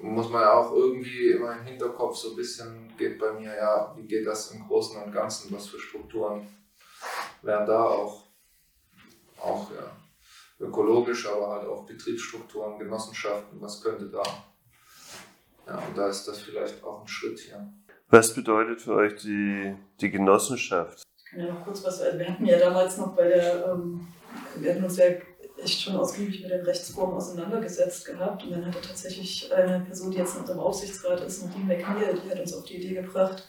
[0.00, 3.94] muss man ja auch irgendwie immer im Hinterkopf so ein bisschen, geht bei mir, ja,
[3.96, 6.46] wie geht das im Großen und Ganzen, was für Strukturen
[7.42, 8.24] wären da auch,
[9.40, 9.96] auch ja,
[10.58, 14.22] ökologisch, aber halt auch Betriebsstrukturen, Genossenschaften, was könnte da?
[15.66, 17.72] Ja, und da ist das vielleicht auch ein Schritt hier.
[18.08, 21.02] Was bedeutet für euch die, die Genossenschaft?
[21.16, 24.06] Ich kann ja noch kurz was, also wir hatten ja damals noch bei der ähm,
[24.56, 25.06] wir hatten uns ja
[25.62, 28.44] echt schon ausgiebig mit den Rechtsformen auseinandergesetzt gehabt.
[28.44, 32.18] Und dann hat er tatsächlich eine Person, die jetzt in unserem Aufsichtsrat ist, Nadine McNeil,
[32.24, 33.48] die hat uns auf die Idee gebracht,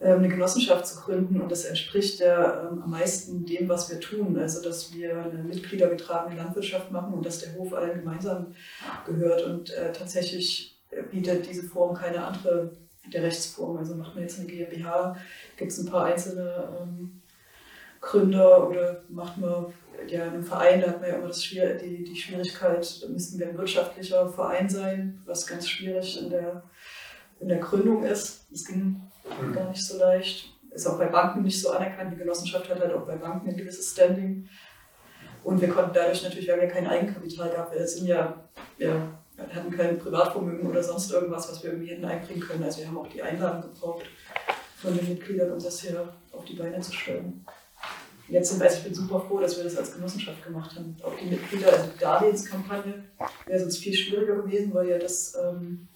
[0.00, 1.40] ähm, eine Genossenschaft zu gründen.
[1.40, 4.38] Und das entspricht ja ähm, am meisten dem, was wir tun.
[4.38, 8.54] Also, dass wir eine mitgliedergetragene Landwirtschaft machen und dass der Hof allen gemeinsam
[9.06, 9.42] gehört.
[9.42, 12.76] Und äh, tatsächlich bietet diese Form keine andere
[13.12, 13.76] der Rechtsform.
[13.76, 15.16] Also macht man jetzt eine GmbH,
[15.56, 17.20] gibt es ein paar einzelne ähm,
[18.00, 19.66] Gründer oder macht man
[20.08, 23.08] ja, in einem Verein, da hat man ja immer das Schwier die, die Schwierigkeit, da
[23.08, 26.62] müssten wir ein wirtschaftlicher Verein sein, was ganz schwierig in der,
[27.40, 28.46] in der Gründung ist.
[28.50, 29.00] Das ging
[29.40, 29.52] mhm.
[29.52, 30.50] gar nicht so leicht.
[30.70, 32.12] Ist auch bei Banken nicht so anerkannt.
[32.12, 34.48] Die Genossenschaft hat halt auch bei Banken ein gewisses Standing.
[35.44, 38.94] Und wir konnten dadurch natürlich, wir haben ja kein Eigenkapital gehabt, wir sind ja, ja,
[39.54, 42.64] hatten kein Privatvermögen oder sonst irgendwas, was wir irgendwie hätten einbringen können.
[42.64, 44.04] Also wir haben auch die Einlagen gebraucht
[44.76, 47.44] von den Mitgliedern, um das hier auf die Beine zu stellen
[48.28, 50.96] jetzt sind, also ich bin super froh, dass wir das als Genossenschaft gemacht haben.
[51.02, 53.04] Auch die Mitglieder, also die Darlehenskampagne
[53.46, 55.88] wäre sonst viel schwieriger gewesen, weil ja das ähm,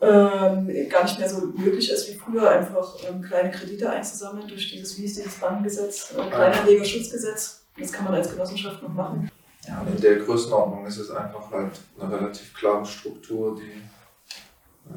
[0.00, 4.70] ähm, gar nicht mehr so möglich ist wie früher, einfach ähm, kleine Kredite einzusammeln durch
[4.70, 7.64] dieses, wie ist dieses Bankengesetz, äh, Kleinanlegerschutzgesetz.
[7.78, 9.30] Das kann man als Genossenschaft noch machen.
[9.66, 13.82] Ja, in der Größenordnung ist es einfach halt eine relativ klare Struktur, die.
[14.90, 14.96] Ja.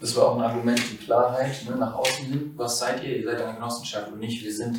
[0.00, 2.52] Das war auch ein Argument, die Klarheit ne, nach außen hin.
[2.56, 3.16] Was seid ihr?
[3.16, 4.44] Ihr seid eine Genossenschaft und nicht.
[4.44, 4.78] Wir sind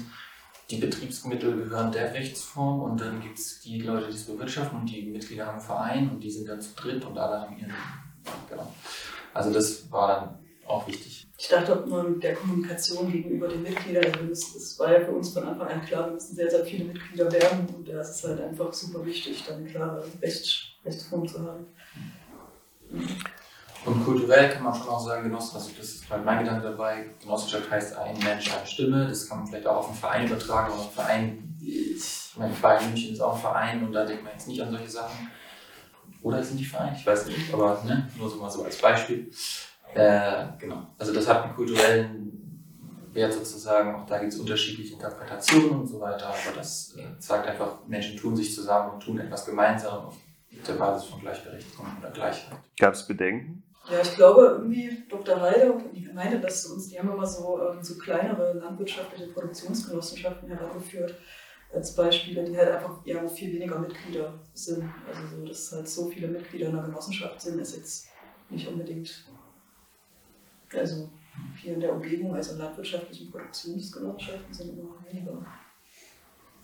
[0.70, 4.86] die Betriebsmittel gehören der Rechtsform und dann gibt es die Leute, die es bewirtschaften und
[4.88, 7.74] die Mitglieder haben einen Verein und die sind dann zu dritt und alle haben ihren.
[8.50, 8.74] Genau.
[9.34, 11.26] Also das war dann auch wichtig.
[11.40, 15.68] Ich dachte mit der Kommunikation gegenüber den Mitgliedern, das war ja für uns von Anfang
[15.68, 18.74] an klar, wir müssen sehr, sehr viele Mitglieder werden und da ist es halt einfach
[18.74, 21.68] super wichtig, dann eine klare Rechts, Rechtsform zu haben.
[22.90, 23.08] Mhm.
[23.88, 27.72] Und kulturell kann man schon auch sagen, Genossenschaft, das ist halt mein Gedanke dabei, Genossenschaft
[27.72, 30.84] heißt ein Mensch, eine Stimme, das kann man vielleicht auch auf einen Verein übertragen, aber
[30.84, 34.50] ein Verein, ich meine, Bayern München ist auch ein Verein und da denkt man jetzt
[34.50, 35.32] nicht an solche Sachen.
[36.22, 36.96] Oder sind die Verein?
[36.98, 39.32] Ich weiß nicht, aber ne, nur so mal so als Beispiel.
[39.94, 45.70] Äh, genau, also das hat einen kulturellen Wert sozusagen, auch da gibt es unterschiedliche Interpretationen
[45.70, 49.46] und so weiter, aber das äh, zeigt einfach, Menschen tun sich zusammen und tun etwas
[49.46, 50.18] gemeinsam auf
[50.68, 52.60] der Basis von Gleichberechtigung oder Gleichheit.
[52.78, 53.64] Gab es Bedenken?
[53.90, 55.40] Ja, ich glaube irgendwie Dr.
[55.40, 59.32] Heide und die meinte das zu uns, die haben immer so, ähm, so kleinere landwirtschaftliche
[59.32, 61.16] Produktionsgenossenschaften herangeführt
[61.74, 64.84] als Beispiele, die halt einfach ja, viel weniger Mitglieder sind.
[65.08, 68.08] Also so, dass halt so viele Mitglieder in einer Genossenschaft sind, ist jetzt
[68.50, 69.26] nicht unbedingt
[70.74, 71.10] also
[71.56, 75.46] hier in der Umgebung, also landwirtschaftlichen Produktionsgenossenschaften sind immer weniger.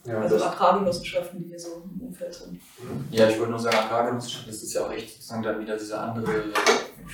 [0.05, 2.59] Ja, also Agrargenossenschaften, die hier so im Umfeld sind.
[3.09, 5.97] Ja, ich wollte nur sagen, Agrargenossenschaften, das ist ja auch echt sozusagen dann wieder diese
[5.97, 6.43] andere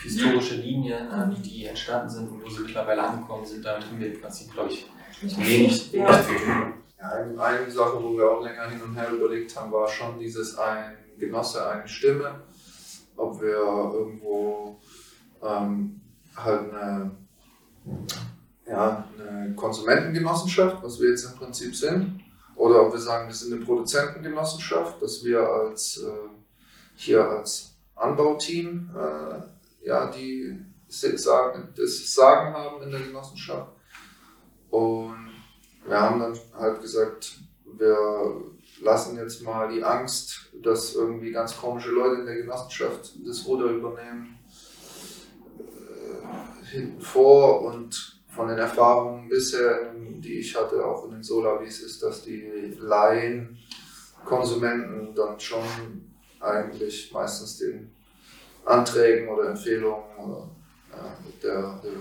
[0.02, 3.64] historische Linie, ne, wie die entstanden sind und wo sie mittlerweile angekommen sind.
[3.64, 4.90] Damit haben wir im Prinzip, glaube ich,
[5.22, 6.12] wenig ja.
[6.24, 6.74] zu tun.
[7.00, 7.12] Ja,
[7.44, 10.98] eine Sache, wo wir auch länger hin und her überlegt haben, war schon dieses ein
[11.18, 12.42] Genosse, eine Stimme.
[13.16, 14.80] Ob wir irgendwo
[15.44, 16.02] ähm,
[16.36, 17.12] halt eine,
[18.68, 22.22] ja, eine Konsumentengenossenschaft, was wir jetzt im Prinzip sind,
[22.60, 26.30] oder ob wir sagen, wir sind eine Produzentengenossenschaft, dass wir als äh,
[26.96, 33.72] hier als Anbauteam äh, ja, die sagen, das Sagen haben in der Genossenschaft.
[34.70, 35.32] Und
[35.86, 37.98] wir haben dann halt gesagt, wir
[38.82, 43.68] lassen jetzt mal die Angst, dass irgendwie ganz komische Leute in der Genossenschaft das Ruder
[43.68, 44.38] übernehmen,
[45.60, 51.82] äh, hinten vor und von den Erfahrungen bisher, die ich hatte, auch in den Solavis,
[51.82, 53.58] ist, dass die Laien,
[54.26, 55.64] Konsumenten dann schon
[56.40, 57.92] eigentlich meistens den
[58.66, 60.50] Anträgen oder Empfehlungen oder,
[60.92, 61.92] ja, der, der,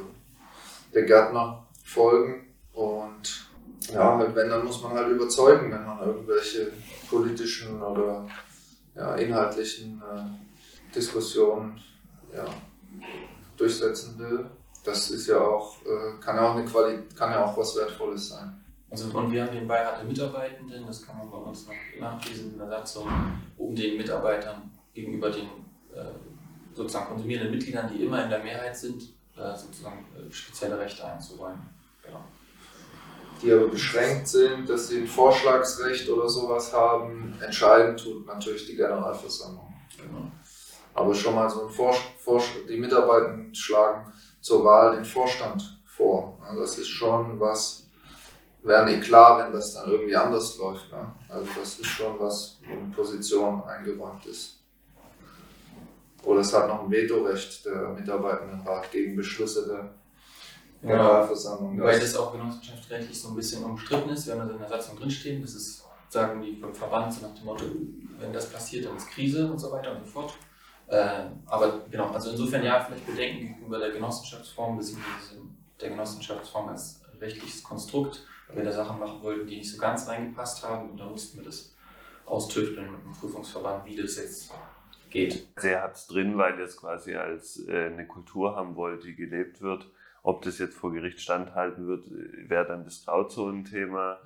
[0.93, 3.49] der Gärtner folgen und
[3.93, 6.73] ja, halt wenn, dann muss man halt überzeugen, wenn man irgendwelche
[7.09, 8.29] politischen oder
[8.95, 11.81] ja, inhaltlichen äh, Diskussionen
[12.35, 12.45] ja,
[13.57, 14.47] durchsetzen will.
[14.89, 18.31] Das ist ja auch, äh, kann ja auch eine Quali kann ja auch was Wertvolles
[18.31, 18.59] sein.
[18.91, 22.53] Also und wir haben den Beirat der Mitarbeitenden, das kann man bei uns noch nachlesen
[22.53, 23.07] in der Satzung,
[23.59, 25.45] um den Mitarbeitern gegenüber den
[25.95, 26.07] äh,
[26.73, 29.03] sozusagen konsumierenden Mitgliedern, die immer in der Mehrheit sind,
[29.37, 31.69] äh, sozusagen spezielle Rechte einzuräumen.
[32.03, 32.25] Genau
[33.41, 37.39] die aber beschränkt sind, dass sie ein Vorschlagsrecht oder sowas haben.
[37.41, 39.73] Entscheiden tut natürlich die Generalversammlung.
[39.97, 40.33] Genau.
[40.93, 44.13] Aber schon mal so ein Vorsch die Mitarbeiter schlagen
[44.49, 46.39] zur Wahl den Vorstand vor.
[46.57, 47.87] Das ist schon was,
[48.63, 50.91] wäre nicht klar, wenn das dann irgendwie anders läuft.
[50.91, 51.13] Ne?
[51.29, 54.55] Also das ist schon was, wo eine Position eingeräumt ist.
[56.23, 59.95] Oder es hat noch ein Vetorecht der Mitarbeitendenrat gegen Beschlüsse der
[60.81, 61.77] Generalversammlung.
[61.77, 64.27] Ja, weil das auch genossenschaftsrechtlich so ein bisschen umstritten ist.
[64.27, 67.35] Wir haben da in der Satzung drinstehen, das ist, sagen die vom Verband so nach
[67.35, 67.65] dem Motto,
[68.19, 70.33] wenn das passiert, dann ist Krise und so weiter und so fort.
[70.89, 75.43] Äh, aber genau, also insofern ja, vielleicht Bedenken gegenüber der Genossenschaftsform, beziehungsweise
[75.81, 80.09] der Genossenschaftsform als rechtliches Konstrukt, weil wir da Sachen machen wollten, die nicht so ganz
[80.09, 81.75] reingepasst haben und da mussten wir das
[82.25, 84.51] austüfteln mit dem Prüfungsverband, wie das jetzt
[85.11, 85.47] geht.
[85.63, 89.17] Er hat es drin, weil er es quasi als äh, eine Kultur haben wollte, die
[89.17, 89.87] gelebt wird
[90.23, 92.05] ob das jetzt vor Gericht standhalten wird,
[92.51, 94.19] wäre dann das Grauzonenthema.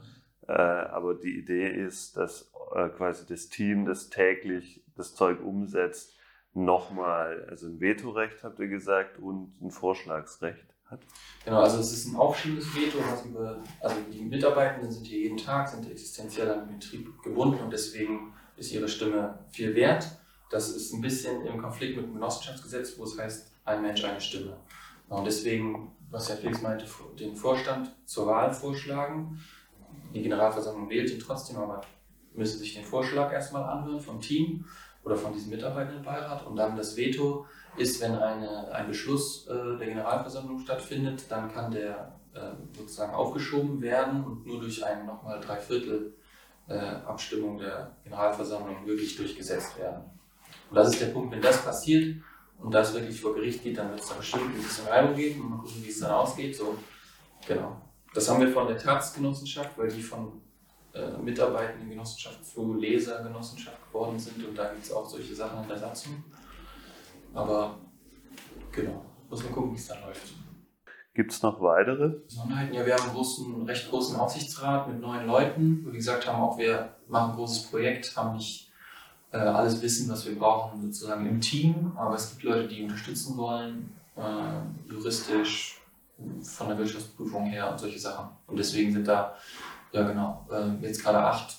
[0.48, 6.16] Äh, aber die Idee ist, dass äh, quasi das Team, das täglich das Zeug umsetzt,
[6.54, 11.00] nochmal, also ein Vetorecht, habt ihr gesagt, und ein Vorschlagsrecht hat.
[11.44, 15.38] Genau, also es ist ein aufschiebendes Veto, was über, also die Mitarbeitenden sind hier jeden
[15.38, 20.06] Tag, sind existenziell an den Betrieb gebunden und deswegen ist ihre Stimme viel wert.
[20.50, 24.20] Das ist ein bisschen im Konflikt mit dem Genossenschaftsgesetz, wo es heißt, ein Mensch, eine
[24.20, 24.58] Stimme.
[25.08, 26.84] Und deswegen, was Herr Felix meinte,
[27.18, 29.40] den Vorstand zur Wahl vorschlagen.
[30.14, 31.80] Die Generalversammlung wählt ihn trotzdem, aber
[32.34, 34.66] müsste sich den Vorschlag erstmal anhören vom Team
[35.04, 36.46] oder von diesem Mitarbeitendenbeirat.
[36.46, 37.46] Und dann das Veto
[37.76, 43.80] ist, wenn eine, ein Beschluss äh, der Generalversammlung stattfindet, dann kann der äh, sozusagen aufgeschoben
[43.80, 46.14] werden und nur durch eine nochmal Dreiviertel
[46.68, 50.04] äh, der Generalversammlung wirklich durchgesetzt werden.
[50.70, 52.22] Und das ist der Punkt, wenn das passiert,
[52.62, 55.42] und das wirklich vor Gericht geht, dann wird es da bestimmt ein bisschen Reibung geben
[55.42, 56.56] und mal gucken, wie es dann ausgeht.
[56.56, 56.76] So,
[57.46, 57.80] genau.
[58.14, 60.40] Das haben wir von der Tatsgenossenschaft, weil die von
[60.94, 65.68] äh, Mitarbeitenden Genossenschaft zu Lesergenossenschaft geworden sind und da gibt es auch solche Sachen in
[65.68, 66.22] der Satzung.
[67.34, 67.78] Aber
[68.70, 70.34] genau, muss man gucken, wie es dann läuft.
[71.14, 72.08] Gibt es noch weitere?
[72.08, 72.74] Besonderheiten?
[72.74, 76.42] Ja, wir haben einen, großen, einen recht großen Aufsichtsrat mit neun Leuten, wir gesagt haben,
[76.42, 78.70] auch wir machen ein großes Projekt, haben nicht
[79.30, 81.92] äh, alles wissen, was wir brauchen, sozusagen im Team.
[81.96, 85.82] Aber es gibt Leute, die unterstützen wollen, äh, juristisch,
[86.42, 88.28] von der Wirtschaftsprüfung her und solche Sachen.
[88.46, 89.34] Und deswegen sind da,
[89.92, 91.56] ja genau, äh, jetzt gerade acht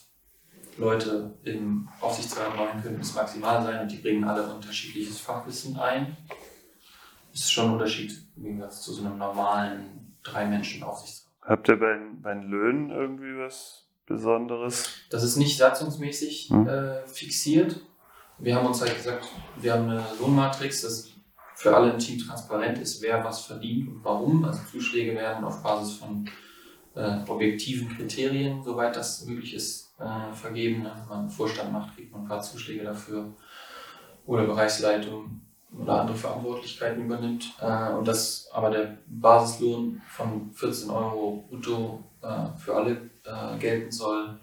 [0.77, 6.17] Leute im Aufsichtsrat, neun könnten es maximal sein und die bringen alle unterschiedliches Fachwissen ein.
[7.31, 11.31] Das ist schon ein Unterschied im Gegensatz zu so einem normalen Drei-Menschen-Aufsichtsrat.
[11.41, 14.89] Habt ihr bei, bei den Löhnen irgendwie was Besonderes?
[15.09, 16.67] Das ist nicht satzungsmäßig hm.
[16.67, 17.81] äh, fixiert.
[18.39, 19.27] Wir haben uns halt gesagt,
[19.57, 21.11] wir haben eine Lohnmatrix, das
[21.55, 24.43] für alle im Team transparent ist, wer was verdient und warum.
[24.43, 26.27] Also Zuschläge werden auf Basis von
[26.95, 30.83] äh, objektiven Kriterien, soweit das möglich ist, äh, vergeben.
[30.83, 33.33] Wenn man einen Vorstand macht, kriegt man ein paar Zuschläge dafür.
[34.25, 35.41] Oder Bereichsleitung
[35.77, 37.53] oder andere Verantwortlichkeiten übernimmt.
[37.59, 43.91] Äh, und das aber der Basislohn von 14 Euro brutto äh, für alle äh, gelten
[43.91, 44.39] soll.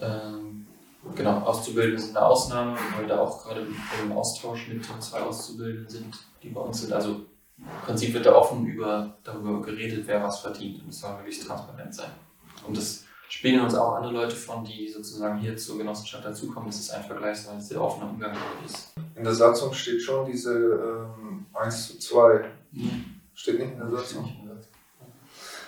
[0.00, 0.66] Ähm,
[1.14, 3.66] genau, Auszubildende sind eine Ausnahme, weil da auch gerade
[4.02, 6.92] im Austausch mit den zwei Auszubildenden sind, die bei uns sind.
[6.92, 7.26] Also
[7.60, 10.82] im Prinzip wird da offen über, darüber geredet, wer was verdient.
[10.82, 12.10] Und es soll wirklich transparent sein.
[12.66, 16.68] Und das spiegeln uns auch andere Leute von, die sozusagen hier zur Genossenschaft dazukommen.
[16.68, 18.92] Das ist ein vergleichsweise sehr offener Umgang ist.
[19.14, 22.44] In der Satzung steht schon diese ähm, 1 zu 2.
[22.72, 23.20] Mhm.
[23.34, 24.36] Steht nicht in der Satzung.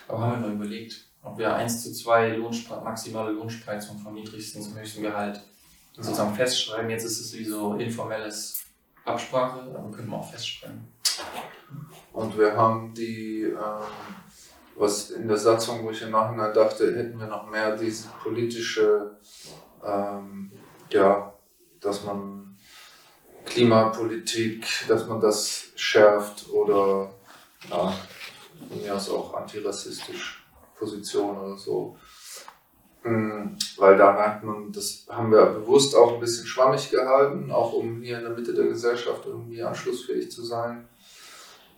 [0.08, 4.62] Aber haben wir mal überlegt, ob wir 1 zu 2 Lohnspre maximale Lohnspreizung vom niedrigsten
[4.62, 5.40] zum höchsten Gehalt
[5.96, 6.90] sozusagen festschreiben.
[6.90, 8.64] Jetzt ist es wie so informelles
[9.04, 10.88] Absprache, aber können wir auch festschreiben.
[12.12, 13.56] Und wir haben die ähm,
[14.76, 19.16] was in der Satzung, wo ich im Nachhinein dachte, hätten wir noch mehr diese politische,
[19.84, 20.50] ähm,
[20.90, 21.32] ja,
[21.80, 22.56] dass man
[23.44, 27.12] Klimapolitik, dass man das schärft oder
[27.68, 27.92] ja,
[28.68, 30.44] von mir aus auch antirassistisch
[30.78, 31.96] Position oder so.
[33.04, 37.72] Mm, Weil da merkt man, das haben wir bewusst auch ein bisschen schwammig gehalten, auch
[37.72, 40.88] um hier in der Mitte der Gesellschaft irgendwie anschlussfähig zu sein.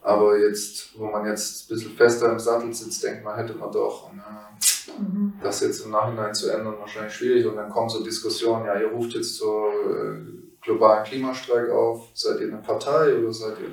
[0.02, 3.72] Aber jetzt, wo man jetzt ein bisschen fester im Sattel sitzt, denkt man, hätte man
[3.72, 4.10] doch.
[4.14, 4.50] Na,
[4.98, 5.32] Mhm.
[5.42, 7.46] das jetzt im Nachhinein zu ändern, wahrscheinlich schwierig.
[7.46, 10.20] Und dann kommen so Diskussionen, ja, ihr ruft jetzt zur äh,
[10.60, 12.08] globalen Klimastreik auf.
[12.12, 13.72] Seid ihr eine Partei oder seid ihr.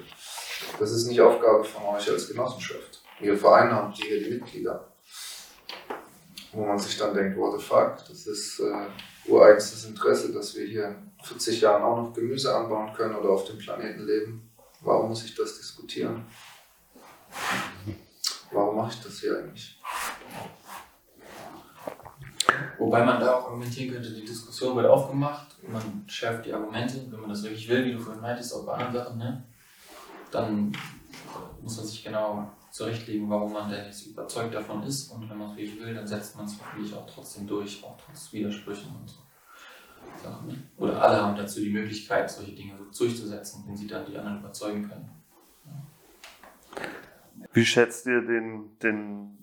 [0.79, 3.01] Das ist nicht Aufgabe von euch als Genossenschaft.
[3.19, 4.87] Ihr vereinnahmt hier die Mitglieder.
[6.53, 10.65] Wo man sich dann denkt, what the fuck, das ist äh, ureigenstes Interesse, dass wir
[10.65, 14.51] hier in 40 Jahren auch noch Gemüse anbauen können oder auf dem Planeten leben.
[14.81, 16.25] Warum muss ich das diskutieren?
[18.51, 19.79] Warum mache ich das hier eigentlich?
[22.77, 27.21] Wobei man da auch argumentieren könnte, die Diskussion wird aufgemacht, man schärft die Argumente, wenn
[27.21, 29.43] man das wirklich will, wie du vorhin meintest, auch bei anderen Sachen, ne?
[30.31, 30.71] dann
[31.61, 35.51] muss man sich genau zurechtlegen, warum man denn jetzt überzeugt davon ist und wenn man
[35.51, 39.09] es wirklich will, dann setzt man es hoffentlich auch trotzdem durch, auch trotz Widersprüchen und
[39.09, 39.17] so.
[40.23, 40.57] Ne?
[40.77, 44.87] Oder alle haben dazu die Möglichkeit, solche Dinge durchzusetzen, wenn sie dann die anderen überzeugen
[44.87, 45.09] können.
[47.53, 49.37] Wie schätzt ihr den, den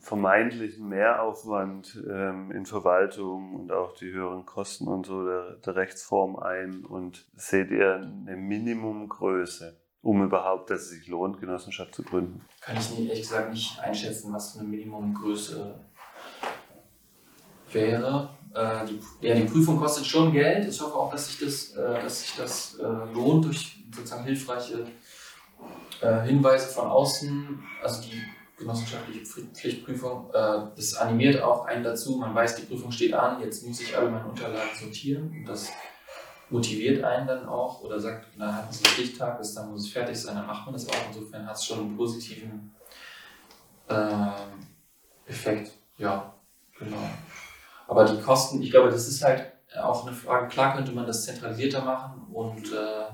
[0.00, 6.36] vermeintlichen Mehraufwand ähm, in Verwaltung und auch die höheren Kosten und so der, der Rechtsform
[6.36, 6.84] ein?
[6.84, 12.42] Und seht ihr eine Minimumgröße, um überhaupt, dass es sich lohnt, Genossenschaft zu gründen?
[12.60, 15.74] kann ich nie, ehrlich gesagt nicht einschätzen, was eine Minimumgröße
[17.72, 18.30] wäre.
[18.54, 20.68] Äh, die, ja, die Prüfung kostet schon Geld.
[20.68, 22.82] Ich hoffe auch, dass sich das, äh, dass sich das äh,
[23.12, 24.86] lohnt durch sozusagen hilfreiche
[26.00, 27.62] äh, Hinweise von außen.
[27.82, 28.22] Also die
[28.56, 32.16] genossenschaftliche Pfli- Pflichtprüfung, äh, das animiert auch einen dazu.
[32.16, 35.28] Man weiß, die Prüfung steht an, jetzt muss ich alle meine Unterlagen sortieren.
[35.30, 35.70] Und das
[36.54, 39.92] motiviert einen dann auch oder sagt, na, hatten Sie einen Stichtag, bis dann muss es
[39.92, 41.06] fertig sein, dann macht man das auch.
[41.08, 42.72] Insofern hat es schon einen positiven
[43.88, 44.32] ähm,
[45.26, 45.72] Effekt.
[45.98, 46.32] Ja,
[46.78, 47.10] genau.
[47.88, 49.52] Aber die Kosten, ich glaube, das ist halt
[49.82, 50.46] auch eine Frage.
[50.46, 53.06] Klar könnte man das zentralisierter machen und äh,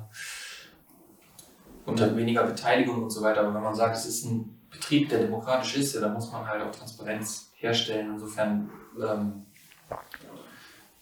[1.87, 3.41] unter weniger Beteiligung und so weiter.
[3.41, 6.47] Aber wenn man sagt, es ist ein Betrieb, der demokratisch ist, ja, dann muss man
[6.47, 8.13] halt auch Transparenz herstellen.
[8.13, 8.71] Insofern,
[9.03, 9.47] ähm,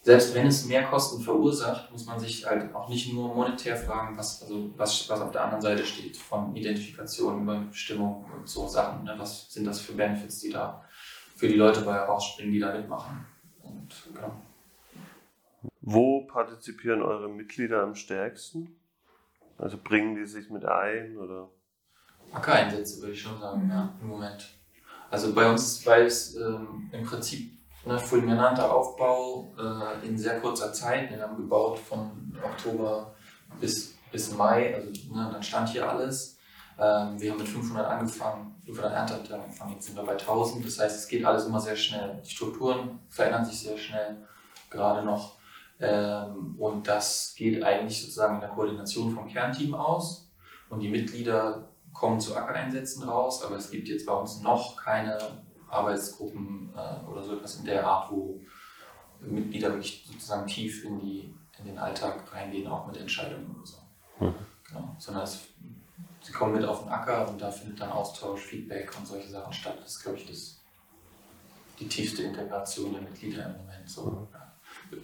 [0.09, 4.17] selbst wenn es mehr Kosten verursacht, muss man sich halt auch nicht nur monetär fragen,
[4.17, 8.67] was, also was, was auf der anderen Seite steht, von Identifikation über Bestimmung und so
[8.67, 9.05] Sachen.
[9.05, 9.15] Ne?
[9.19, 10.83] Was sind das für Benefits, die da
[11.37, 13.27] für die Leute bei herausspringen, die da mitmachen?
[13.63, 14.33] Und genau.
[15.83, 18.81] Wo partizipieren eure Mitglieder am stärksten?
[19.59, 21.51] Also bringen die sich mit ein oder?
[22.33, 24.55] Acker-Einsätze würde ich schon sagen, ja, im Moment.
[25.11, 27.58] Also bei uns, weil es ähm, im Prinzip
[27.89, 33.15] ne, fulminanter Aufbau äh, in sehr kurzer Zeit, wir haben gebaut von Oktober
[33.61, 36.39] bis, bis Mai, also ne, dann stand hier alles.
[36.79, 40.65] Ähm, wir haben mit 500 angefangen, 500 Ernteanteile angefangen, jetzt sind wir bei 1000.
[40.65, 42.21] Das heißt, es geht alles immer sehr schnell.
[42.25, 44.19] Die Strukturen verändern sich sehr schnell,
[44.71, 45.39] gerade noch.
[45.81, 50.31] Ähm, und das geht eigentlich sozusagen in der Koordination vom Kernteam aus.
[50.69, 55.19] Und die Mitglieder kommen zu Ackereinsätzen raus, aber es gibt jetzt bei uns noch keine
[55.69, 58.41] Arbeitsgruppen äh, oder so etwas in der Art, wo
[59.21, 63.77] Mitglieder wirklich sozusagen tief in, die, in den Alltag reingehen, auch mit Entscheidungen oder so.
[64.21, 64.35] Mhm.
[64.69, 64.97] Genau.
[64.99, 65.49] Sondern es,
[66.23, 69.53] sie kommen mit auf den Acker und da findet dann Austausch, Feedback und solche Sachen
[69.53, 69.79] statt.
[69.81, 70.61] Das ist, glaube ich, das,
[71.79, 73.89] die tiefste Integration der Mitglieder im Moment.
[73.89, 74.53] So, ja.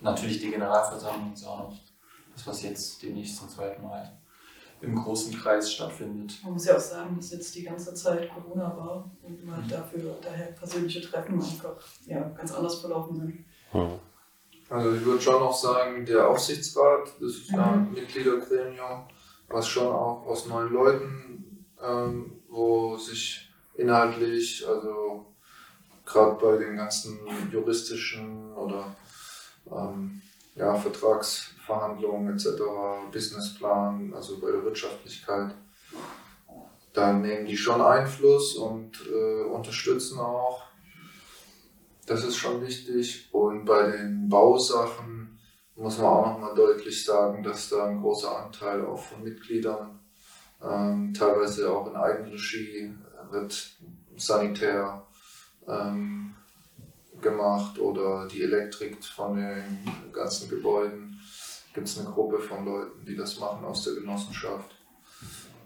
[0.02, 1.76] Natürlich die Generalversammlung ist auch noch
[2.34, 4.16] das, was jetzt demnächst zum zweiten Mal
[4.84, 6.38] im großen Kreis stattfindet.
[6.42, 10.16] Man muss ja auch sagen, dass jetzt die ganze Zeit Corona war und man dafür
[10.22, 11.76] daher persönliche Treffen einfach
[12.06, 13.44] ja, ganz anders verlaufen sind.
[13.72, 13.98] Hm.
[14.70, 17.94] Also ich würde schon noch sagen, der Aufsichtsrat, das ist ja ein Mhm.
[17.94, 19.04] Mitgliedergremium,
[19.48, 25.26] was schon auch aus neun Leuten, ähm, wo sich inhaltlich, also
[26.06, 27.18] gerade bei den ganzen
[27.52, 28.94] juristischen oder
[29.70, 30.22] ähm,
[30.56, 30.74] ja,
[31.64, 32.62] Vertragsverhandlungen etc.,
[33.12, 35.54] Businessplan, also bei der Wirtschaftlichkeit,
[36.92, 40.62] dann nehmen die schon Einfluss und äh, unterstützen auch.
[42.06, 43.28] Das ist schon wichtig.
[43.32, 45.38] Und bei den Bausachen
[45.74, 49.98] muss man auch nochmal deutlich sagen, dass da ein großer Anteil auch von Mitgliedern,
[50.62, 52.94] ähm, teilweise auch in Eigenregie,
[53.30, 53.76] wird
[54.16, 55.04] sanitär
[55.66, 56.36] ähm,
[57.20, 61.13] gemacht oder die Elektrik von den ganzen Gebäuden.
[61.74, 64.70] Gibt es eine Gruppe von Leuten, die das machen aus der Genossenschaft.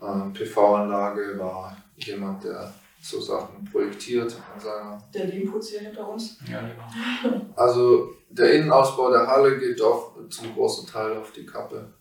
[0.02, 4.98] Ähm, PV-Anlage war jemand, der so Sachen projektiert in seiner.
[5.14, 6.38] Der Lehmputz hier hinter uns.
[6.50, 7.44] Ja, genau.
[7.56, 11.92] Also der Innenausbau der Halle geht doch zum großen Teil auf die Kappe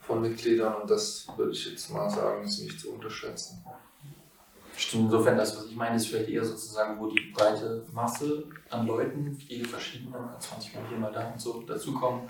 [0.00, 3.64] von Mitgliedern und das würde ich jetzt mal sagen, ist nicht zu unterschätzen.
[4.76, 8.86] Stimmt, insofern das, was ich meine, ist vielleicht eher sozusagen, wo die breite Masse an
[8.86, 12.22] Leuten, viele verschiedene, 20 Mal hier, mal da und so dazukommen.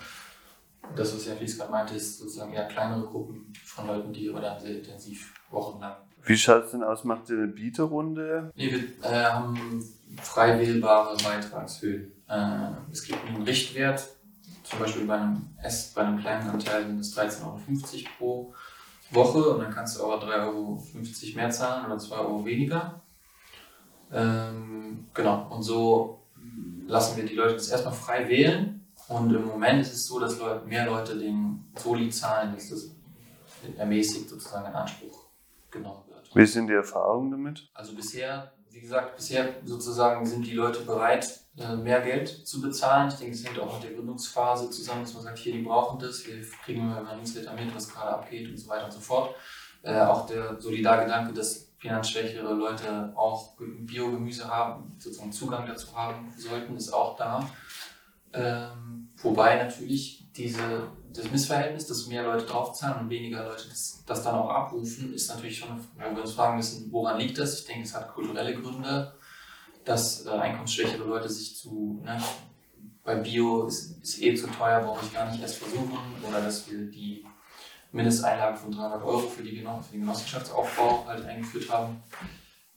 [0.96, 4.40] Das, was ja Felix gerade meinte, ist sozusagen eher kleinere Gruppen von Leuten, die aber
[4.40, 5.96] dann sehr intensiv wochenlang.
[6.24, 7.04] Wie schaut es denn aus?
[7.04, 8.52] Macht ihr eine Bieterrunde?
[8.54, 9.82] Nee, wir äh, haben
[10.20, 12.12] frei wählbare Beitragshöhen.
[12.28, 14.08] Äh, es gibt einen Richtwert,
[14.62, 17.58] zum Beispiel bei einem, S, bei einem kleinen Anteil sind es 13,50 Euro
[18.18, 18.54] pro
[19.10, 20.82] Woche und dann kannst du aber 3,50 Euro
[21.36, 23.02] mehr zahlen oder 2 Euro weniger.
[24.12, 26.22] Ähm, genau, und so
[26.86, 28.81] lassen wir die Leute das erstmal frei wählen.
[29.08, 32.90] Und im Moment ist es so, dass mehr Leute den Soli zahlen, dass das
[33.76, 35.26] ermäßigt sozusagen in Anspruch
[35.70, 36.34] genommen wird.
[36.34, 37.68] Wie sind die Erfahrungen damit?
[37.74, 43.08] Also bisher, wie gesagt, bisher sozusagen sind die Leute bereit, äh, mehr Geld zu bezahlen.
[43.08, 45.98] Ich denke, es hängt auch mit der Gründungsphase zusammen, dass man sagt, hier, die brauchen
[45.98, 49.00] das, wir kriegen immer ein Newsletter mit, was gerade abgeht und so weiter und so
[49.00, 49.34] fort.
[49.82, 56.76] Äh, auch der Solidargedanke, dass finanzschwächere Leute auch Biogemüse haben, sozusagen Zugang dazu haben sollten,
[56.76, 57.50] ist auch da.
[58.32, 64.22] Ähm, wobei natürlich diese, das Missverhältnis, dass mehr Leute draufzahlen und weniger Leute das, das
[64.22, 67.60] dann auch abrufen, ist natürlich schon, wo wir uns fragen müssen, woran liegt das?
[67.60, 69.14] Ich denke, es hat kulturelle Gründe,
[69.84, 72.20] dass äh, einkommensschwächere Leute sich zu, ne,
[73.04, 76.70] bei Bio ist, ist eh zu teuer, brauche ich gar nicht erst versuchen, oder dass
[76.70, 77.24] wir die
[77.90, 82.02] Mindesteinlage von 300 Euro für, die, für den Genossenschaftsaufbau halt eingeführt haben.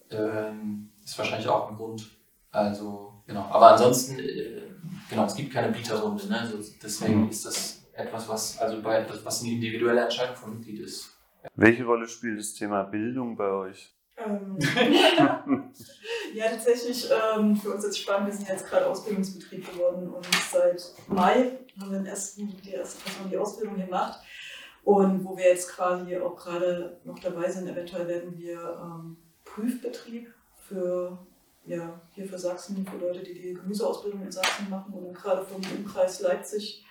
[0.09, 2.05] Ähm, ist wahrscheinlich auch ein Grund.
[2.51, 3.45] Also, genau.
[3.49, 4.61] Aber ansonsten, äh,
[5.09, 6.27] genau, es gibt keine Bieterrunde.
[6.27, 6.39] Ne?
[6.39, 11.17] Also deswegen ist das etwas, was, also bei, was eine individuelle Entscheidung vom Mitglied ist.
[11.55, 13.93] Welche Rolle spielt das Thema Bildung bei euch?
[14.17, 14.57] Ähm,
[16.33, 18.27] ja, tatsächlich ähm, für uns jetzt spannend.
[18.27, 23.03] Wir sind jetzt gerade Ausbildungsbetrieb geworden und seit Mai haben wir den ersten, die erste
[23.03, 24.19] Person die Ausbildung gemacht.
[24.83, 30.31] Und wo wir jetzt quasi auch gerade noch dabei sind, eventuell werden wir ähm, Prüfbetrieb
[30.67, 31.17] für
[31.65, 35.43] ja, hier für Sachsen, für Leute, die die Gemüseausbildung in Sachsen machen und dann gerade
[35.43, 36.85] vom Umkreis Leipzig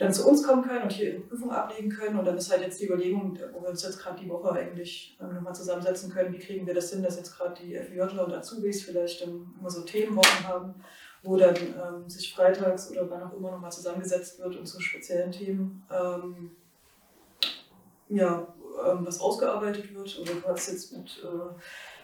[0.00, 2.18] dann zu uns kommen können und hier ihre Prüfung ablegen können.
[2.18, 5.18] Und dann ist halt jetzt die Überlegung, wo wir uns jetzt gerade die Woche eigentlich
[5.20, 8.32] ähm, nochmal zusammensetzen können, wie kriegen wir das hin, dass jetzt gerade die FIJler und
[8.32, 10.74] Azubis vielleicht dann immer so Themenwochen haben,
[11.22, 15.32] wo dann ähm, sich freitags oder wann auch immer nochmal zusammengesetzt wird und zu speziellen
[15.32, 16.52] Themen ähm,
[18.08, 18.46] ja,
[18.86, 20.18] ähm, was ausgearbeitet wird.
[20.18, 21.60] Oder du jetzt mit äh,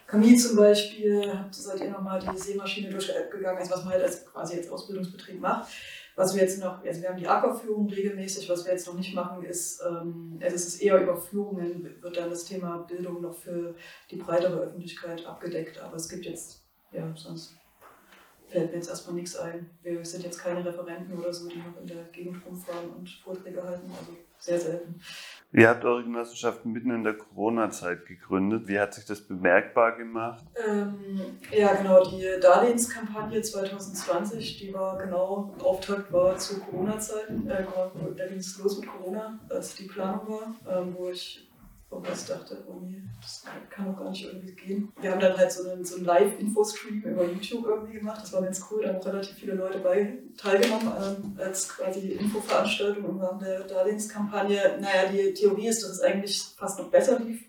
[0.07, 4.57] Camille zum Beispiel, seid ihr nochmal die Seemaschine durchgegangen, also was man halt als, quasi
[4.57, 5.68] als Ausbildungsbetrieb macht.
[6.14, 9.14] Was wir jetzt noch, also wir haben die Ackerführung regelmäßig, was wir jetzt noch nicht
[9.14, 13.34] machen, ist, ähm, also es ist eher über Führungen, wird dann das Thema Bildung noch
[13.34, 13.74] für
[14.11, 15.78] die breitere Öffentlichkeit abgedeckt.
[15.78, 17.57] Aber es gibt jetzt, ja, sonst
[18.48, 19.68] fällt mir jetzt erstmal nichts ein.
[19.82, 23.62] Wir sind jetzt keine Referenten oder so, die noch in der Gegend rumfahren und Vorträge
[23.62, 24.98] halten, also sehr selten.
[25.57, 28.68] Ihr habt eure Genossenschaft mitten in der Corona-Zeit gegründet.
[28.68, 30.44] Wie hat sich das bemerkbar gemacht?
[30.68, 30.98] Ähm,
[31.50, 37.30] ja, genau, die Darlehenskampagne 2020, die war genau, Auftakt war zur Corona-Zeit.
[37.30, 37.64] Äh,
[38.18, 41.48] da ging es los mit Corona, als die Planung war, ähm, wo ich
[41.91, 44.93] wo ich dachte, oh nee, das kann doch gar nicht irgendwie gehen.
[45.01, 48.20] Wir haben dann halt so einen, so einen Live-Info-Stream über YouTube irgendwie gemacht.
[48.22, 48.82] Das war ganz cool.
[48.82, 53.61] Da haben auch relativ viele Leute bei teilgenommen ähm, als quasi Infoveranstaltung im Rahmen der
[53.61, 54.78] Darlehenskampagne.
[54.80, 57.45] Naja, die Theorie ist, dass es eigentlich fast noch besser lief.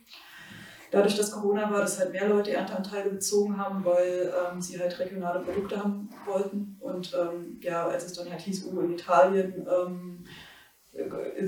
[0.89, 4.97] Dadurch, dass Corona war, dass halt mehr Leute Ernteanteile bezogen haben, weil ähm, sie halt
[4.99, 6.77] regionale Produkte haben wollten.
[6.79, 10.25] Und ähm, ja, als es dann halt hieß, oh, in Italien ähm,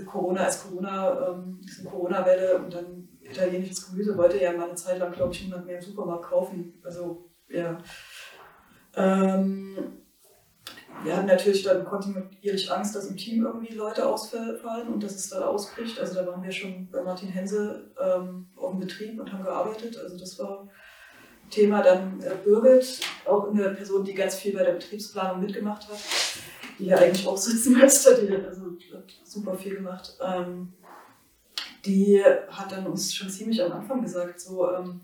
[0.05, 4.75] Corona ist Corona, ähm, ist eine Corona-Welle und dann italienisches Gemüse wollte ja mal eine
[4.75, 6.79] Zeit lang, glaube ich, niemand mehr im Supermarkt kaufen.
[6.83, 7.77] Also, ja.
[8.95, 9.77] Ähm,
[11.03, 15.29] wir hatten natürlich dann kontinuierlich Angst, dass im Team irgendwie Leute ausfallen und dass es
[15.29, 15.99] da ausbricht.
[15.99, 19.97] Also da waren wir schon bei Martin Hense ähm, auf dem Betrieb und haben gearbeitet.
[19.97, 20.67] Also das war
[21.49, 21.81] Thema.
[21.81, 25.99] Dann äh, Birgit, auch eine Person, die ganz viel bei der Betriebsplanung mitgemacht hat
[26.79, 30.17] die ja eigentlich auch sitzen müsste, die also, hat super viel gemacht.
[30.21, 30.73] Ähm,
[31.85, 35.01] die hat dann uns schon ziemlich am Anfang gesagt, so, ähm,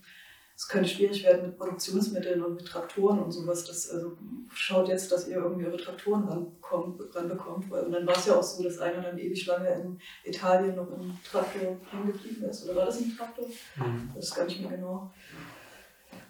[0.58, 3.66] es könnte schwierig werden mit Produktionsmitteln und mit Traktoren und sowas.
[3.66, 4.18] Das, also
[4.54, 7.14] schaut jetzt, dass ihr irgendwie eure Traktoren ranbekommt.
[7.14, 7.70] ranbekommt.
[7.70, 10.90] Und dann war es ja auch so, dass einer dann ewig lange in Italien noch
[10.92, 12.64] im Traktor hängen geblieben ist.
[12.64, 13.48] Oder war das ein Traktor?
[13.76, 14.12] Mhm.
[14.16, 15.12] Das ist gar nicht mehr genau.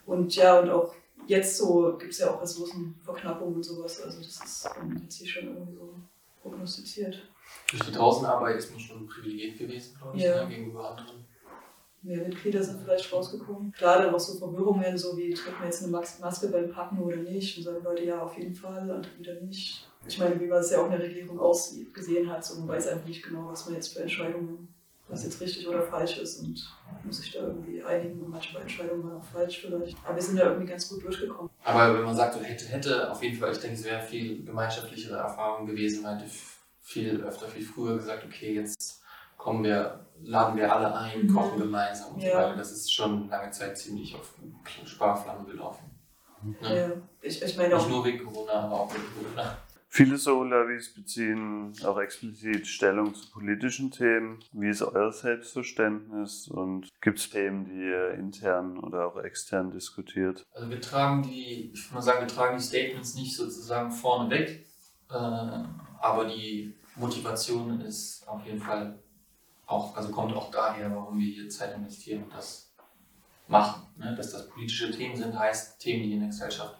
[0.07, 0.95] Und ja, und auch
[1.27, 4.01] jetzt so gibt es ja auch Ressourcenverknappung und sowas.
[4.01, 5.93] Also das ist ähm, jetzt hier schon irgendwie so
[6.41, 7.21] prognostiziert.
[7.69, 10.43] Durch die Draußenarbeit ist man schon privilegiert gewesen, glaube ich, ja.
[10.43, 11.25] ne, gegenüber anderen.
[12.01, 13.71] mehr Mitglieder sind vielleicht rausgekommen.
[13.71, 17.17] Klar, dann auch so Verwirrungen, so wie trägt man jetzt eine Maske beim Packen oder
[17.17, 17.57] nicht.
[17.57, 19.87] Und sagen Leute, ja, auf jeden Fall, andere wieder nicht.
[20.07, 22.67] Ich meine, wie man es ja auch in der Regierung aussieht, gesehen hat, so man
[22.67, 24.74] weiß einfach nicht genau, was man jetzt für Entscheidungen,
[25.07, 26.67] was jetzt richtig oder falsch ist und
[27.03, 29.97] muss sich da irgendwie einigen und manche Entscheidungen waren auch falsch vielleicht.
[30.03, 31.49] Aber wir sind da irgendwie ganz gut durchgekommen.
[31.63, 34.43] Aber wenn man sagt, so hätte, hätte, auf jeden Fall, ich denke, es wäre viel
[34.43, 36.01] gemeinschaftlichere Erfahrung gewesen.
[36.03, 36.31] Man hätte
[36.81, 39.01] viel öfter, viel früher gesagt, okay, jetzt
[39.37, 41.33] kommen wir, laden wir alle ein, Mhm.
[41.35, 42.37] kochen gemeinsam und so Ja.
[42.37, 42.55] weiter.
[42.57, 44.33] Das ist schon lange Zeit ziemlich auf
[44.85, 45.83] Sparflamme gelaufen.
[46.61, 46.73] Ja.
[46.75, 46.89] Ja.
[47.21, 49.57] Ich, ich meine Nicht nur wegen Corona, aber auch wegen Corona.
[49.95, 54.43] Viele Solavis beziehen auch explizit Stellung zu politischen Themen.
[54.51, 60.43] Wie ist euer Selbstverständnis und gibt es Themen, die ihr intern oder auch extern diskutiert?
[60.51, 64.29] Also wir tragen die, ich würde mal sagen, wir tragen die Statements nicht sozusagen vorne
[64.29, 64.65] weg,
[65.09, 68.99] äh, aber die Motivation ist auf jeden Fall
[69.65, 72.69] auch, also kommt auch daher, warum wir hier Zeit investieren und das
[73.47, 73.83] machen.
[73.95, 74.13] Ne?
[74.13, 76.75] Dass das politische Themen sind, heißt Themen, die in der Gesellschaft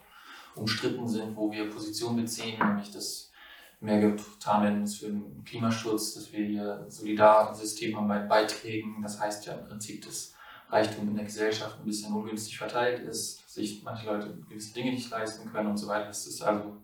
[0.55, 3.31] umstritten sind, wo wir Position beziehen, nämlich dass
[3.79, 9.01] mehr getan werden muss für den Klimaschutz, dass wir hier solidar Systemarbeit beitragen.
[9.01, 10.33] Das heißt ja im Prinzip, dass
[10.69, 14.91] Reichtum in der Gesellschaft ein bisschen ungünstig verteilt ist, dass sich manche Leute gewisse Dinge
[14.91, 16.07] nicht leisten können und so weiter.
[16.07, 16.77] Das ist also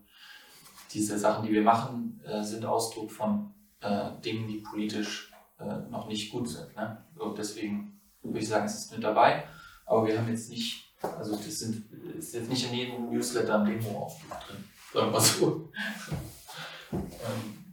[0.92, 6.06] diese Sachen, die wir machen, äh, sind Ausdruck von äh, Dingen, die politisch äh, noch
[6.06, 6.74] nicht gut sind.
[6.76, 7.04] Ne?
[7.16, 9.44] So, deswegen würde ich sagen, es ist mit dabei.
[9.86, 11.84] Aber wir haben jetzt nicht, also das sind,
[12.18, 14.64] ist jetzt nicht in jedem Newsletter ein Demo-Aufruf drin.
[14.92, 15.72] Sagen wir mal so.
[16.92, 17.64] ähm,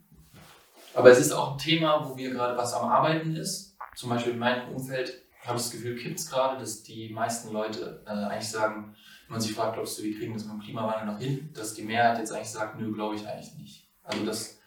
[0.93, 3.77] aber es ist auch ein Thema, wo wir gerade was am Arbeiten ist.
[3.95, 7.51] Zum Beispiel in meinem Umfeld habe ich das Gefühl, kippt es gerade, dass die meisten
[7.53, 8.95] Leute äh, eigentlich sagen,
[9.27, 11.73] wenn man sich fragt, glaubst du, wir kriegen das mit dem Klimawandel noch hin, dass
[11.73, 13.88] die Mehrheit jetzt eigentlich sagt, nö, glaube ich eigentlich nicht.
[14.03, 14.59] Also das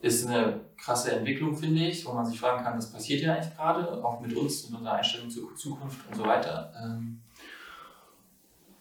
[0.00, 3.54] ist eine krasse Entwicklung, finde ich, wo man sich fragen kann, was passiert hier eigentlich
[3.54, 6.72] gerade, auch mit uns und unserer Einstellung zur Zukunft und so weiter.
[6.82, 7.20] Ähm,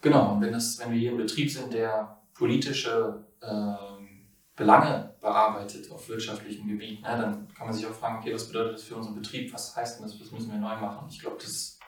[0.02, 5.90] genau, und wenn, das, wenn wir hier im Betrieb sind, der politische ähm, Belange bearbeitet
[5.92, 8.96] auf wirtschaftlichem Gebiet, ne, dann kann man sich auch fragen, okay, was bedeutet das für
[8.96, 11.08] unseren Betrieb, was heißt denn das, was müssen wir neu machen?
[11.10, 11.80] Ich glaube, das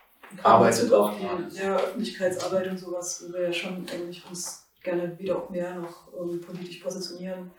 [0.44, 5.38] arbeitet auch die ja, Öffentlichkeitsarbeit und sowas, wo wir ja schon eigentlich uns gerne wieder
[5.38, 7.52] auch mehr noch ähm, politisch positionieren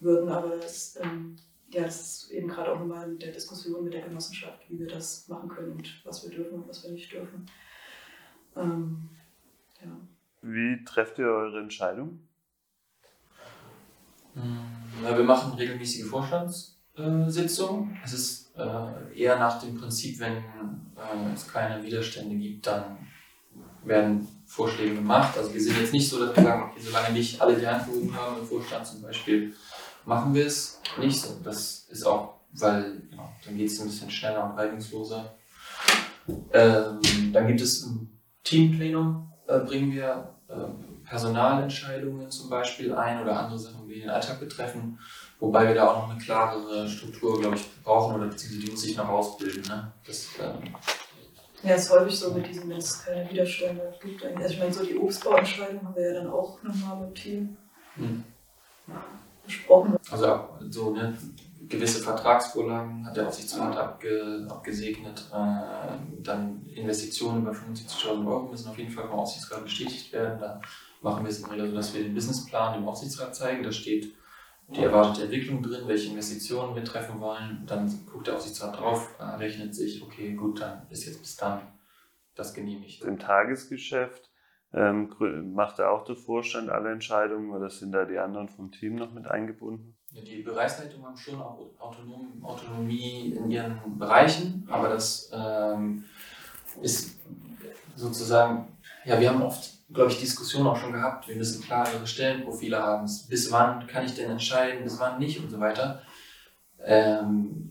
[0.00, 0.28] würden.
[0.30, 1.36] Aber das, ähm,
[1.70, 4.88] ja, das ist eben gerade auch nochmal in der Diskussion mit der Genossenschaft, wie wir
[4.88, 7.46] das machen können und was wir dürfen und was wir nicht dürfen.
[8.56, 9.10] Ähm,
[9.82, 9.90] ja.
[10.42, 12.20] Wie trefft ihr eure Entscheidung?
[15.02, 17.98] Ja, wir machen regelmäßige Vorstandssitzungen.
[18.04, 22.98] Es ist äh, eher nach dem Prinzip, wenn äh, es keine Widerstände gibt, dann
[23.84, 25.36] werden Vorschläge gemacht.
[25.36, 27.86] Also wir sind jetzt nicht so, dass wir sagen, okay, solange nicht alle die Hand
[27.86, 29.54] gehoben haben im Vorstand zum Beispiel,
[30.04, 31.26] machen wir es nicht.
[31.26, 35.34] Und das ist auch, weil genau, dann geht es ein bisschen schneller und reibungsloser.
[36.52, 37.00] Ähm,
[37.32, 38.10] dann gibt es im
[38.42, 40.54] Teamplenum, äh, bringen wir äh,
[41.08, 44.98] Personalentscheidungen zum Beispiel ein oder andere Sachen, die den Alltag betreffen,
[45.38, 48.82] wobei wir da auch noch eine klarere Struktur, glaube ich, brauchen oder beziehungsweise die muss
[48.82, 49.62] sich noch ausbilden.
[49.68, 49.92] Ne?
[50.06, 50.74] Das, ähm,
[51.62, 54.24] Ja, es ist häufig so mit diesem, wenn es keine Widerstände gibt.
[54.24, 57.56] Also ich meine, so die Obstbauentscheidung haben wir ja dann auch nochmal im Team
[57.94, 58.24] hm.
[59.44, 59.96] besprochen.
[60.10, 61.16] Also so ne,
[61.68, 65.28] gewisse Vertragsvorlagen hat der Aufsichtsrat abge, abgesegnet.
[65.32, 70.38] Äh, dann Investitionen über 75.000 Euro müssen auf jeden Fall vom Aufsichtsrat bestätigt werden.
[70.38, 70.60] Da
[71.02, 73.62] machen wir es in der Regel so, dass wir den Businessplan dem Aufsichtsrat zeigen.
[73.62, 74.14] Da steht
[74.68, 77.64] die erwartete Entwicklung drin, welche Investitionen wir treffen wollen.
[77.66, 79.08] Dann guckt der Aufsichtsrat drauf,
[79.38, 81.60] rechnet sich, okay, gut, dann ist jetzt bis dann
[82.34, 83.04] das genehmigt.
[83.04, 84.30] Im Tagesgeschäft
[84.72, 85.14] ähm,
[85.54, 89.12] macht da auch der Vorstand alle Entscheidungen oder sind da die anderen vom Team noch
[89.12, 89.95] mit eingebunden?
[90.24, 96.04] Die Bereichsleitungen haben schon auch Autonom, Autonomie in ihren Bereichen, aber das ähm,
[96.80, 97.18] ist
[97.94, 102.82] sozusagen, ja, wir haben oft, glaube ich, Diskussionen auch schon gehabt, wir müssen klarere Stellenprofile
[102.82, 106.02] haben, bis wann kann ich denn entscheiden, bis wann nicht und so weiter.
[106.82, 107.66] Ähm,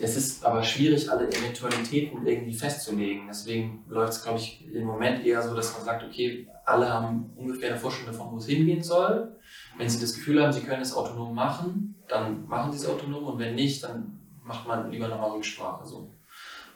[0.00, 3.26] es ist aber schwierig, alle Eventualitäten irgendwie festzulegen.
[3.28, 7.32] Deswegen läuft es, glaube ich, im Moment eher so, dass man sagt, okay, alle haben
[7.36, 9.36] ungefähr eine Vorstellung davon, wo es hingehen soll.
[9.80, 13.24] Wenn sie das Gefühl haben, sie können es autonom machen, dann machen sie es autonom
[13.24, 15.86] und wenn nicht, dann macht man lieber nochmal Rücksprache.
[15.86, 16.12] So.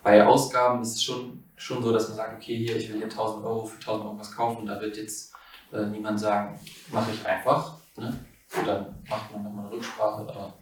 [0.03, 3.11] Bei Ausgaben ist es schon, schon so, dass man sagt, okay, hier, ich will hier
[3.11, 5.35] 1000 Euro für 1000 Euro was kaufen, da wird jetzt
[5.71, 6.59] äh, niemand sagen,
[6.91, 7.75] mache ich einfach.
[7.99, 8.25] Ne?
[8.59, 10.23] Und dann macht man nochmal eine Rücksprache.
[10.23, 10.55] Aber,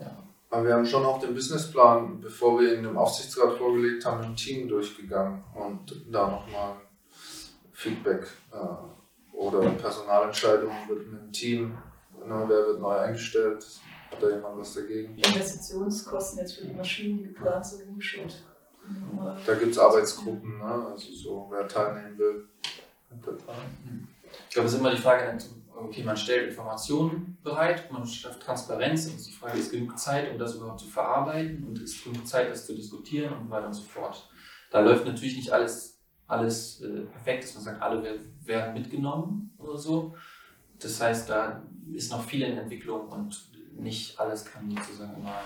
[0.00, 0.10] ja.
[0.50, 4.34] Aber wir haben schon auch den Businessplan, bevor wir ihn dem Aufsichtsrat vorgelegt haben, im
[4.34, 6.74] Team durchgegangen und da nochmal
[7.70, 8.97] Feedback äh,
[9.38, 11.78] oder Personalentscheidungen wird mit dem Team,
[12.26, 13.64] ne, wer wird neu eingestellt,
[14.10, 15.16] hat da jemand was dagegen?
[15.16, 18.42] Investitionskosten jetzt für die Maschinen, die geplant sind, umgeschaut.
[19.46, 20.86] Da gibt es Arbeitsgruppen, ne?
[20.90, 22.48] also so, wer teilnehmen will.
[23.10, 25.38] Ich glaube, es ist immer die Frage,
[25.76, 30.38] okay, man stellt Informationen bereit, man schafft Transparenz und die Frage ist genug Zeit, um
[30.38, 33.74] das überhaupt zu verarbeiten und ist genug Zeit, das zu diskutieren und so weiter und
[33.74, 34.28] so fort.
[34.70, 35.97] Da läuft natürlich nicht alles,
[36.28, 40.14] alles äh, perfekt, dass man sagt, alle werden mitgenommen oder so.
[40.78, 45.40] Das heißt, da ist noch viel in Entwicklung und nicht alles kann sozusagen immer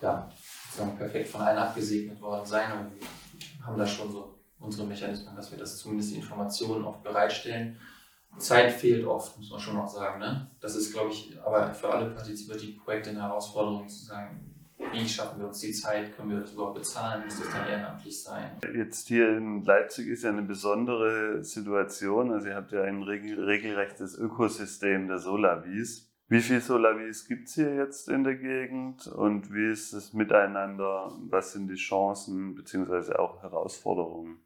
[0.00, 0.30] ja,
[0.70, 2.70] sozusagen perfekt von allen abgesegnet worden sein.
[2.70, 7.02] Aber wir haben da schon so unsere Mechanismen, dass wir das zumindest die Informationen oft
[7.02, 7.76] bereitstellen
[8.36, 10.20] Zeit fehlt oft, muss man schon noch sagen.
[10.20, 10.48] Ne?
[10.60, 14.47] Das ist, glaube ich, aber für alle partizipativen Projekte eine Herausforderung zu sagen,
[14.92, 18.22] wie schaffen wir uns die Zeit, können wir das überhaupt bezahlen, muss das dann ehrenamtlich
[18.22, 18.58] sein?
[18.74, 24.16] Jetzt hier in Leipzig ist ja eine besondere Situation, also ihr habt ja ein regelrechtes
[24.16, 26.08] Ökosystem der Solavis.
[26.28, 31.10] Wie viele Solavis gibt es hier jetzt in der Gegend und wie ist das Miteinander?
[31.30, 33.14] Was sind die Chancen bzw.
[33.14, 34.38] auch Herausforderungen?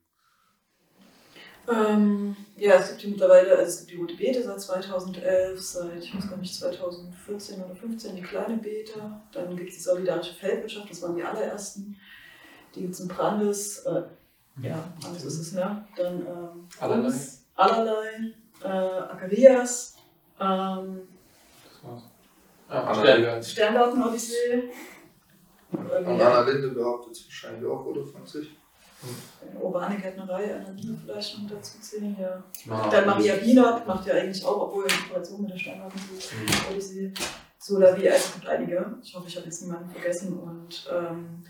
[1.68, 6.02] Ähm, ja, es gibt die mittlerweile, also es gibt die Rote Beete seit 2011, seit,
[6.02, 9.00] ich weiß gar nicht, 2014 oder 2015 die kleine Beete.
[9.32, 11.96] Dann gibt es die solidarische Feldwirtschaft, das waren die allerersten.
[12.74, 14.02] Die gibt es in Brandes, äh,
[14.60, 15.86] ja, Brandes ist es, ne?
[15.96, 17.14] Dann ähm, allerlei,
[17.54, 18.32] allerlei
[18.62, 19.96] äh, Acarias,
[20.40, 21.02] ähm,
[21.84, 24.70] ja, Sterngarten-Odyssee.
[25.72, 28.50] Anna Linde behauptet es wahrscheinlich auch, oder von sich?
[29.60, 30.74] Urbane Gärtnerei, Anna
[31.04, 32.42] vielleicht noch dazu zählen, ja.
[32.66, 36.36] ja Dann Maria Wiener macht ja eigentlich auch, obwohl in Kooperation mit der Steingarten so,
[36.36, 37.14] mhm.
[37.58, 38.96] so oder wie, also es gibt einige.
[39.02, 41.44] Ich hoffe, ich habe jetzt niemanden vergessen und ähm,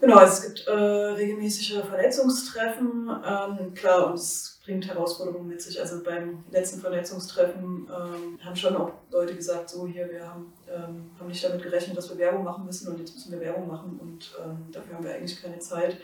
[0.00, 3.10] Genau, es gibt äh, regelmäßige Vernetzungstreffen.
[3.22, 5.78] Ähm, klar, und es bringt Herausforderungen mit sich.
[5.78, 11.10] Also beim letzten Vernetzungstreffen ähm, haben schon auch Leute gesagt, so hier, wir haben, ähm,
[11.18, 14.00] haben nicht damit gerechnet, dass wir Werbung machen müssen und jetzt müssen wir Werbung machen
[14.00, 15.98] und ähm, dafür haben wir eigentlich keine Zeit.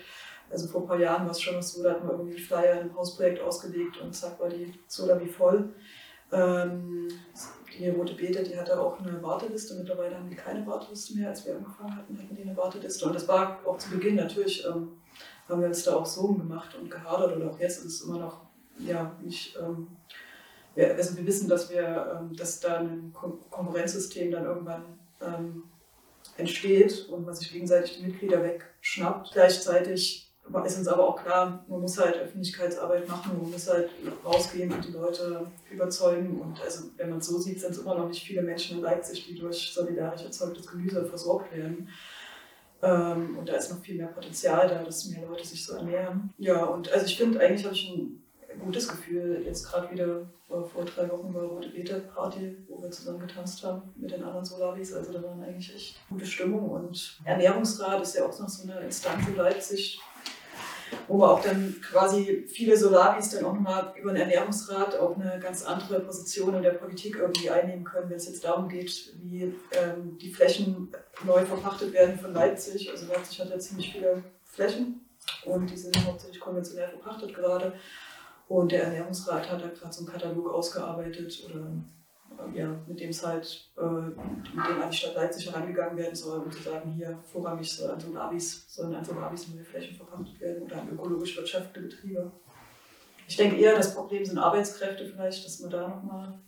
[0.50, 2.94] Also vor ein paar Jahren war es schon so, da hatten wir irgendwie Flyer einem
[2.94, 5.74] Hausprojekt ausgelegt und zack war die Soda wie voll.
[6.32, 7.08] Ähm,
[7.78, 9.74] die Rote Beete, die hatte auch eine Warteliste.
[9.74, 11.28] Mittlerweile haben die keine Warteliste mehr.
[11.28, 13.06] Als wir angefangen hatten, hatten die eine Warteliste.
[13.06, 14.92] Und das war auch zu Beginn natürlich, ähm,
[15.48, 17.36] haben wir uns da auch Sorgen gemacht und gehadert.
[17.36, 18.42] Oder auch jetzt ist es immer noch,
[18.78, 19.56] ja, nicht.
[19.60, 19.88] Ähm,
[20.74, 24.84] wir, also wir wissen, dass wir, ähm, dass da ein Kon Konkurrenzsystem dann irgendwann
[25.20, 25.64] ähm,
[26.36, 29.32] entsteht und man sich gegenseitig die Mitglieder wegschnappt.
[29.32, 30.25] Gleichzeitig
[30.64, 33.90] ist uns aber auch klar, man muss halt Öffentlichkeitsarbeit machen, man muss halt
[34.24, 36.40] rausgehen und die Leute überzeugen.
[36.40, 38.82] Und also, wenn man es so sieht, sind es immer noch nicht viele Menschen in
[38.82, 41.88] Leipzig, die durch solidarisch erzeugtes Gemüse versorgt werden.
[42.82, 46.32] Ähm, und da ist noch viel mehr Potenzial da, dass mehr Leute sich so ernähren.
[46.38, 48.22] Ja, und also ich finde, eigentlich habe ich ein
[48.60, 49.42] gutes Gefühl.
[49.44, 53.82] Jetzt gerade wieder vor drei Wochen war Rote Beta Party, wo wir zusammen getanzt haben
[53.96, 54.92] mit den anderen Solaris.
[54.92, 56.70] Also da waren eigentlich echt gute Stimmung.
[56.70, 60.00] Und Ernährungsrat ist ja auch noch so eine Instanz in Leipzig,
[61.08, 65.38] wo wir auch dann quasi viele Solaris dann auch nochmal über den Ernährungsrat auch eine
[65.40, 69.54] ganz andere Position in der Politik irgendwie einnehmen können, wenn es jetzt darum geht, wie
[69.72, 70.92] ähm, die Flächen
[71.24, 72.90] neu verpachtet werden von Leipzig.
[72.90, 75.06] Also Leipzig hat ja ziemlich viele Flächen
[75.44, 77.72] und die sind hauptsächlich konventionell verpachtet gerade.
[78.48, 81.66] Und der Ernährungsrat hat da gerade so einen Katalog ausgearbeitet oder
[82.54, 86.40] ja, mit dem es halt, äh, mit dem an die Stadt Leipzig herangegangen werden soll,
[86.40, 90.40] um zu sagen, hier vorrangig soll an so Navis, sollen an so neue Flächen verpachtet
[90.40, 92.32] werden oder an ökologisch wirtschaftliche Betriebe.
[93.28, 96.38] Ich denke eher, das Problem sind Arbeitskräfte vielleicht, dass man da nochmal,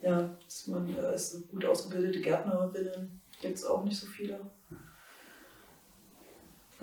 [0.00, 4.40] ja, dass man äh, als gut ausgebildete Gärtnerinnen gibt es auch nicht so viele.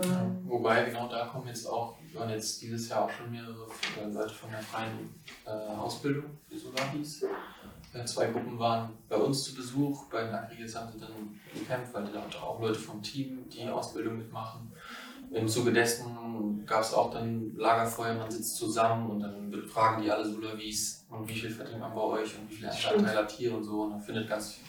[0.04, 3.68] Ähm, Wobei, genau da kommen jetzt auch, waren jetzt dieses Jahr auch schon mehrere
[4.12, 5.14] Leute von der freien
[5.46, 7.26] äh, Ausbildung für Solaris
[8.06, 10.06] zwei Gruppen waren bei uns zu Besuch.
[10.06, 14.18] Bei den Agrias haben sie dann gekämpft, weil da auch Leute vom Team die Ausbildung
[14.18, 14.72] mitmachen.
[15.32, 20.12] Im Zuge dessen gab es auch dann Lagerfeuer, man sitzt zusammen und dann fragen die
[20.12, 23.16] alle so, wie es und wie viel verdient man bei euch und wie viel Anteil
[23.16, 23.84] habt ihr und so.
[23.84, 24.60] Und dann findet ganz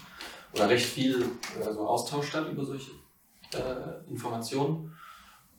[0.55, 1.25] oder recht viel
[1.65, 2.93] also Austausch statt über solche
[3.55, 4.93] äh, Informationen.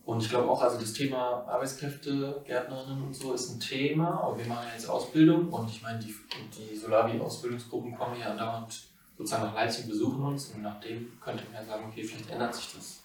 [0.05, 4.37] Und ich glaube auch, also das Thema Arbeitskräfte, Gärtnerinnen und so ist ein Thema, aber
[4.37, 6.13] wir machen ja jetzt Ausbildung und ich meine, die,
[6.57, 8.83] die Solavi-Ausbildungsgruppen kommen ja dauernd
[9.17, 12.73] sozusagen nach Leipzig besuchen uns und nachdem könnte man ja sagen, okay, vielleicht ändert sich
[12.75, 13.03] das,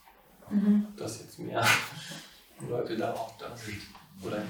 [0.51, 0.89] mhm.
[0.97, 1.65] dass jetzt mehr
[2.69, 3.81] Leute da auch da sind.
[4.25, 4.45] Oder, ja.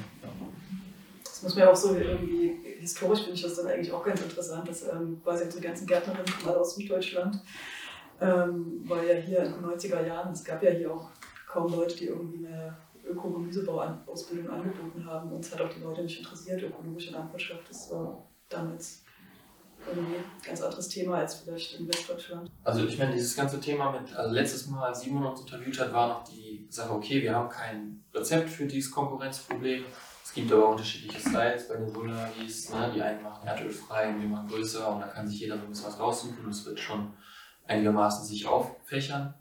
[1.22, 4.22] Das muss man ja auch so irgendwie, historisch finde ich das dann eigentlich auch ganz
[4.22, 7.40] interessant, dass ähm, quasi unsere ganzen Gärtnerinnen kommen alle aus Süddeutschland,
[8.22, 11.10] ähm, weil ja hier in den 90er Jahren, es gab ja hier auch
[11.58, 15.32] kaum Leute, die irgendwie eine Öko-Gemüsebau-Ausbildung angeboten haben.
[15.32, 17.68] Uns hat auch die Leute nicht interessiert, ökologische Landwirtschaft.
[17.68, 19.02] Das war damals
[19.86, 22.50] irgendwie ein ganz anderes Thema als vielleicht in Westdeutschland.
[22.64, 25.92] Also ich meine, dieses ganze Thema mit, also letztes Mal, als Simon uns interviewt hat,
[25.92, 29.84] war noch die Sache, okay, wir haben kein Rezept für dieses Konkurrenzproblem.
[30.22, 32.70] Es gibt aber unterschiedliche Styles bei den Vulnervis.
[32.70, 32.92] Ne?
[32.94, 35.70] Die einen machen erdölfrei und die machen größer und da kann sich jeder so ein
[35.70, 37.14] bisschen was raussuchen und es wird schon
[37.66, 39.34] einigermaßen sich auffächern.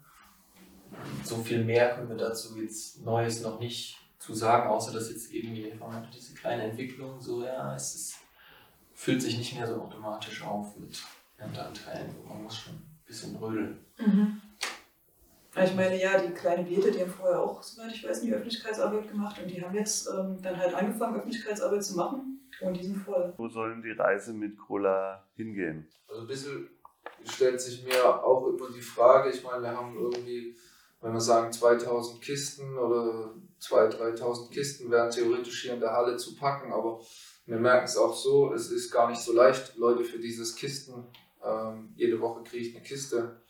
[1.24, 5.32] So viel mehr können wir dazu jetzt Neues noch nicht zu sagen, außer dass jetzt
[5.32, 5.72] irgendwie
[6.14, 8.14] diese kleine Entwicklung so, ja, es ist,
[8.94, 11.00] fühlt sich nicht mehr so automatisch auf mit
[11.36, 12.14] Ernteanteilen.
[12.26, 13.78] Man muss schon ein bisschen rödeln.
[13.98, 14.40] Mhm.
[15.64, 19.10] Ich meine, ja, die kleine Bete, die haben vorher auch, soweit ich weiß, die Öffentlichkeitsarbeit
[19.10, 22.96] gemacht und die haben jetzt ähm, dann halt angefangen, Öffentlichkeitsarbeit zu machen und die sind
[22.96, 23.32] voll.
[23.36, 25.88] Wo soll die Reise mit Cola hingehen?
[26.08, 26.68] Also ein bisschen
[27.24, 30.54] stellt sich mir auch immer die Frage, ich meine, wir haben irgendwie,
[31.00, 36.16] wenn wir sagen 2000 Kisten oder 2.000, 3.000 Kisten wären theoretisch hier in der Halle
[36.16, 37.00] zu packen, aber
[37.46, 41.06] wir merken es auch so, es ist gar nicht so leicht, Leute für dieses Kisten,
[41.44, 43.40] ähm, jede Woche kriege ich eine Kiste,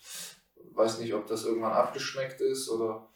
[0.72, 3.08] weiß nicht, ob das irgendwann abgeschmeckt ist oder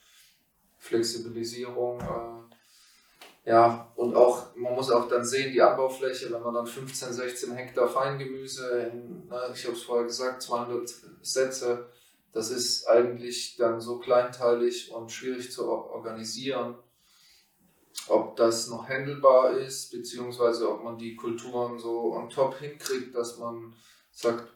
[0.79, 2.01] Flexibilisierung.
[2.01, 7.13] Äh, ja, und auch, man muss auch dann sehen, die Anbaufläche, wenn man dann 15,
[7.13, 10.89] 16 Hektar Feingemüse in, na, ich habe es vorher gesagt, 200
[11.23, 11.89] Sätze,
[12.33, 16.77] das ist eigentlich dann so kleinteilig und schwierig zu organisieren.
[18.09, 23.39] Ob das noch handelbar ist, beziehungsweise ob man die Kulturen so on top hinkriegt, dass
[23.39, 23.75] man
[24.11, 24.49] sagt,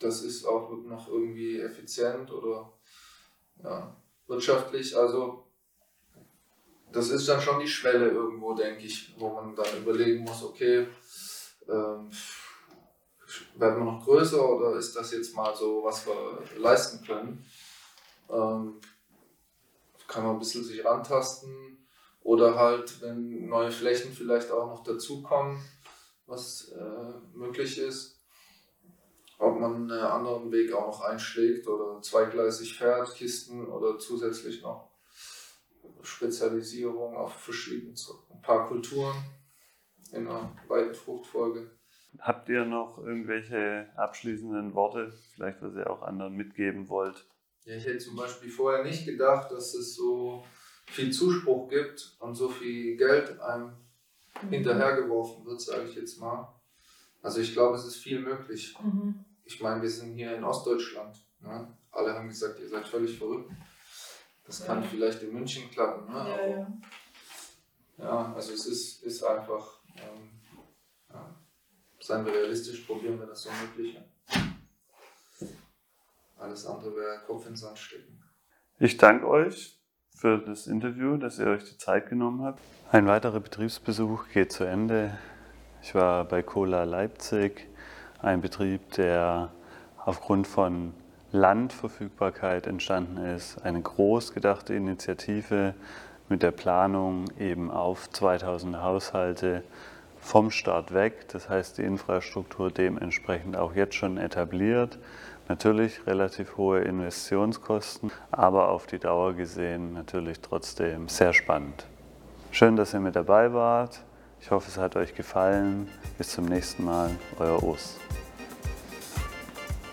[0.00, 2.72] das ist auch noch irgendwie effizient oder
[3.64, 3.96] ja,
[4.28, 4.96] wirtschaftlich.
[4.96, 5.48] Also
[6.92, 10.86] das ist dann schon die Schwelle irgendwo, denke ich, wo man dann überlegen muss, okay,
[11.68, 12.10] ähm,
[13.56, 17.44] werden wir noch größer oder ist das jetzt mal so, was wir leisten können?
[18.30, 18.80] Ähm,
[20.06, 21.86] kann man ein bisschen sich rantasten
[22.20, 25.62] oder halt, wenn neue Flächen vielleicht auch noch dazukommen,
[26.26, 28.20] was äh, möglich ist,
[29.38, 34.90] ob man einen anderen Weg auch noch einschlägt oder zweigleisig fährt, Kisten oder zusätzlich noch
[36.02, 37.94] Spezialisierung auf verschiedene,
[38.30, 39.16] ein paar Kulturen
[40.12, 41.77] in einer weiten Fruchtfolge.
[42.20, 47.26] Habt ihr noch irgendwelche abschließenden Worte, vielleicht was ihr auch anderen mitgeben wollt?
[47.64, 50.44] Ja, ich hätte zum Beispiel vorher nicht gedacht, dass es so
[50.86, 53.72] viel Zuspruch gibt und so viel Geld einem
[54.50, 56.48] hinterhergeworfen wird, sage ich jetzt mal.
[57.22, 58.74] Also ich glaube, es ist viel möglich.
[58.82, 59.24] Mhm.
[59.44, 61.16] Ich meine, wir sind hier in Ostdeutschland.
[61.40, 61.68] Ne?
[61.90, 63.50] Alle haben gesagt, ihr seid völlig verrückt.
[64.44, 64.66] Das ja.
[64.66, 66.12] kann vielleicht in München klappen.
[66.12, 66.18] Ne?
[66.18, 66.72] Ja, ja.
[67.98, 69.80] ja, also es ist, ist einfach.
[69.96, 70.37] Ähm,
[72.08, 74.02] seien wir realistisch, probieren wir das so Mögliche.
[76.38, 78.22] Alles andere wäre Kopf in den Sand stecken.
[78.78, 79.78] Ich danke euch
[80.16, 82.60] für das Interview, dass ihr euch die Zeit genommen habt.
[82.90, 85.18] Ein weiterer Betriebsbesuch geht zu Ende.
[85.82, 87.68] Ich war bei Cola Leipzig,
[88.20, 89.52] ein Betrieb, der
[90.02, 90.94] aufgrund von
[91.30, 93.58] Landverfügbarkeit entstanden ist.
[93.58, 95.74] Eine groß gedachte Initiative
[96.30, 99.62] mit der Planung eben auf 2000 Haushalte
[100.28, 101.26] vom Start weg.
[101.28, 104.98] Das heißt, die Infrastruktur dementsprechend auch jetzt schon etabliert.
[105.48, 111.86] Natürlich relativ hohe Investitionskosten, aber auf die Dauer gesehen natürlich trotzdem sehr spannend.
[112.50, 114.04] Schön, dass ihr mit dabei wart.
[114.42, 115.88] Ich hoffe, es hat euch gefallen.
[116.18, 117.98] Bis zum nächsten Mal, euer Urs.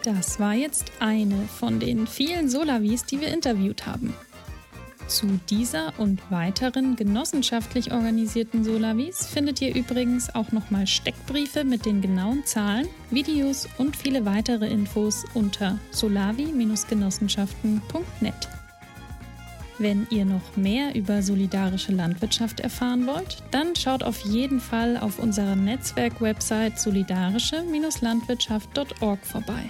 [0.03, 4.13] Das war jetzt eine von den vielen Solavis, die wir interviewt haben.
[5.07, 12.01] Zu dieser und weiteren genossenschaftlich organisierten Solavis findet ihr übrigens auch nochmal Steckbriefe mit den
[12.01, 18.49] genauen Zahlen, Videos und viele weitere Infos unter solavi-genossenschaften.net.
[19.77, 25.19] Wenn ihr noch mehr über solidarische Landwirtschaft erfahren wollt, dann schaut auf jeden Fall auf
[25.19, 29.69] unserer Netzwerk-Website solidarische-landwirtschaft.org vorbei.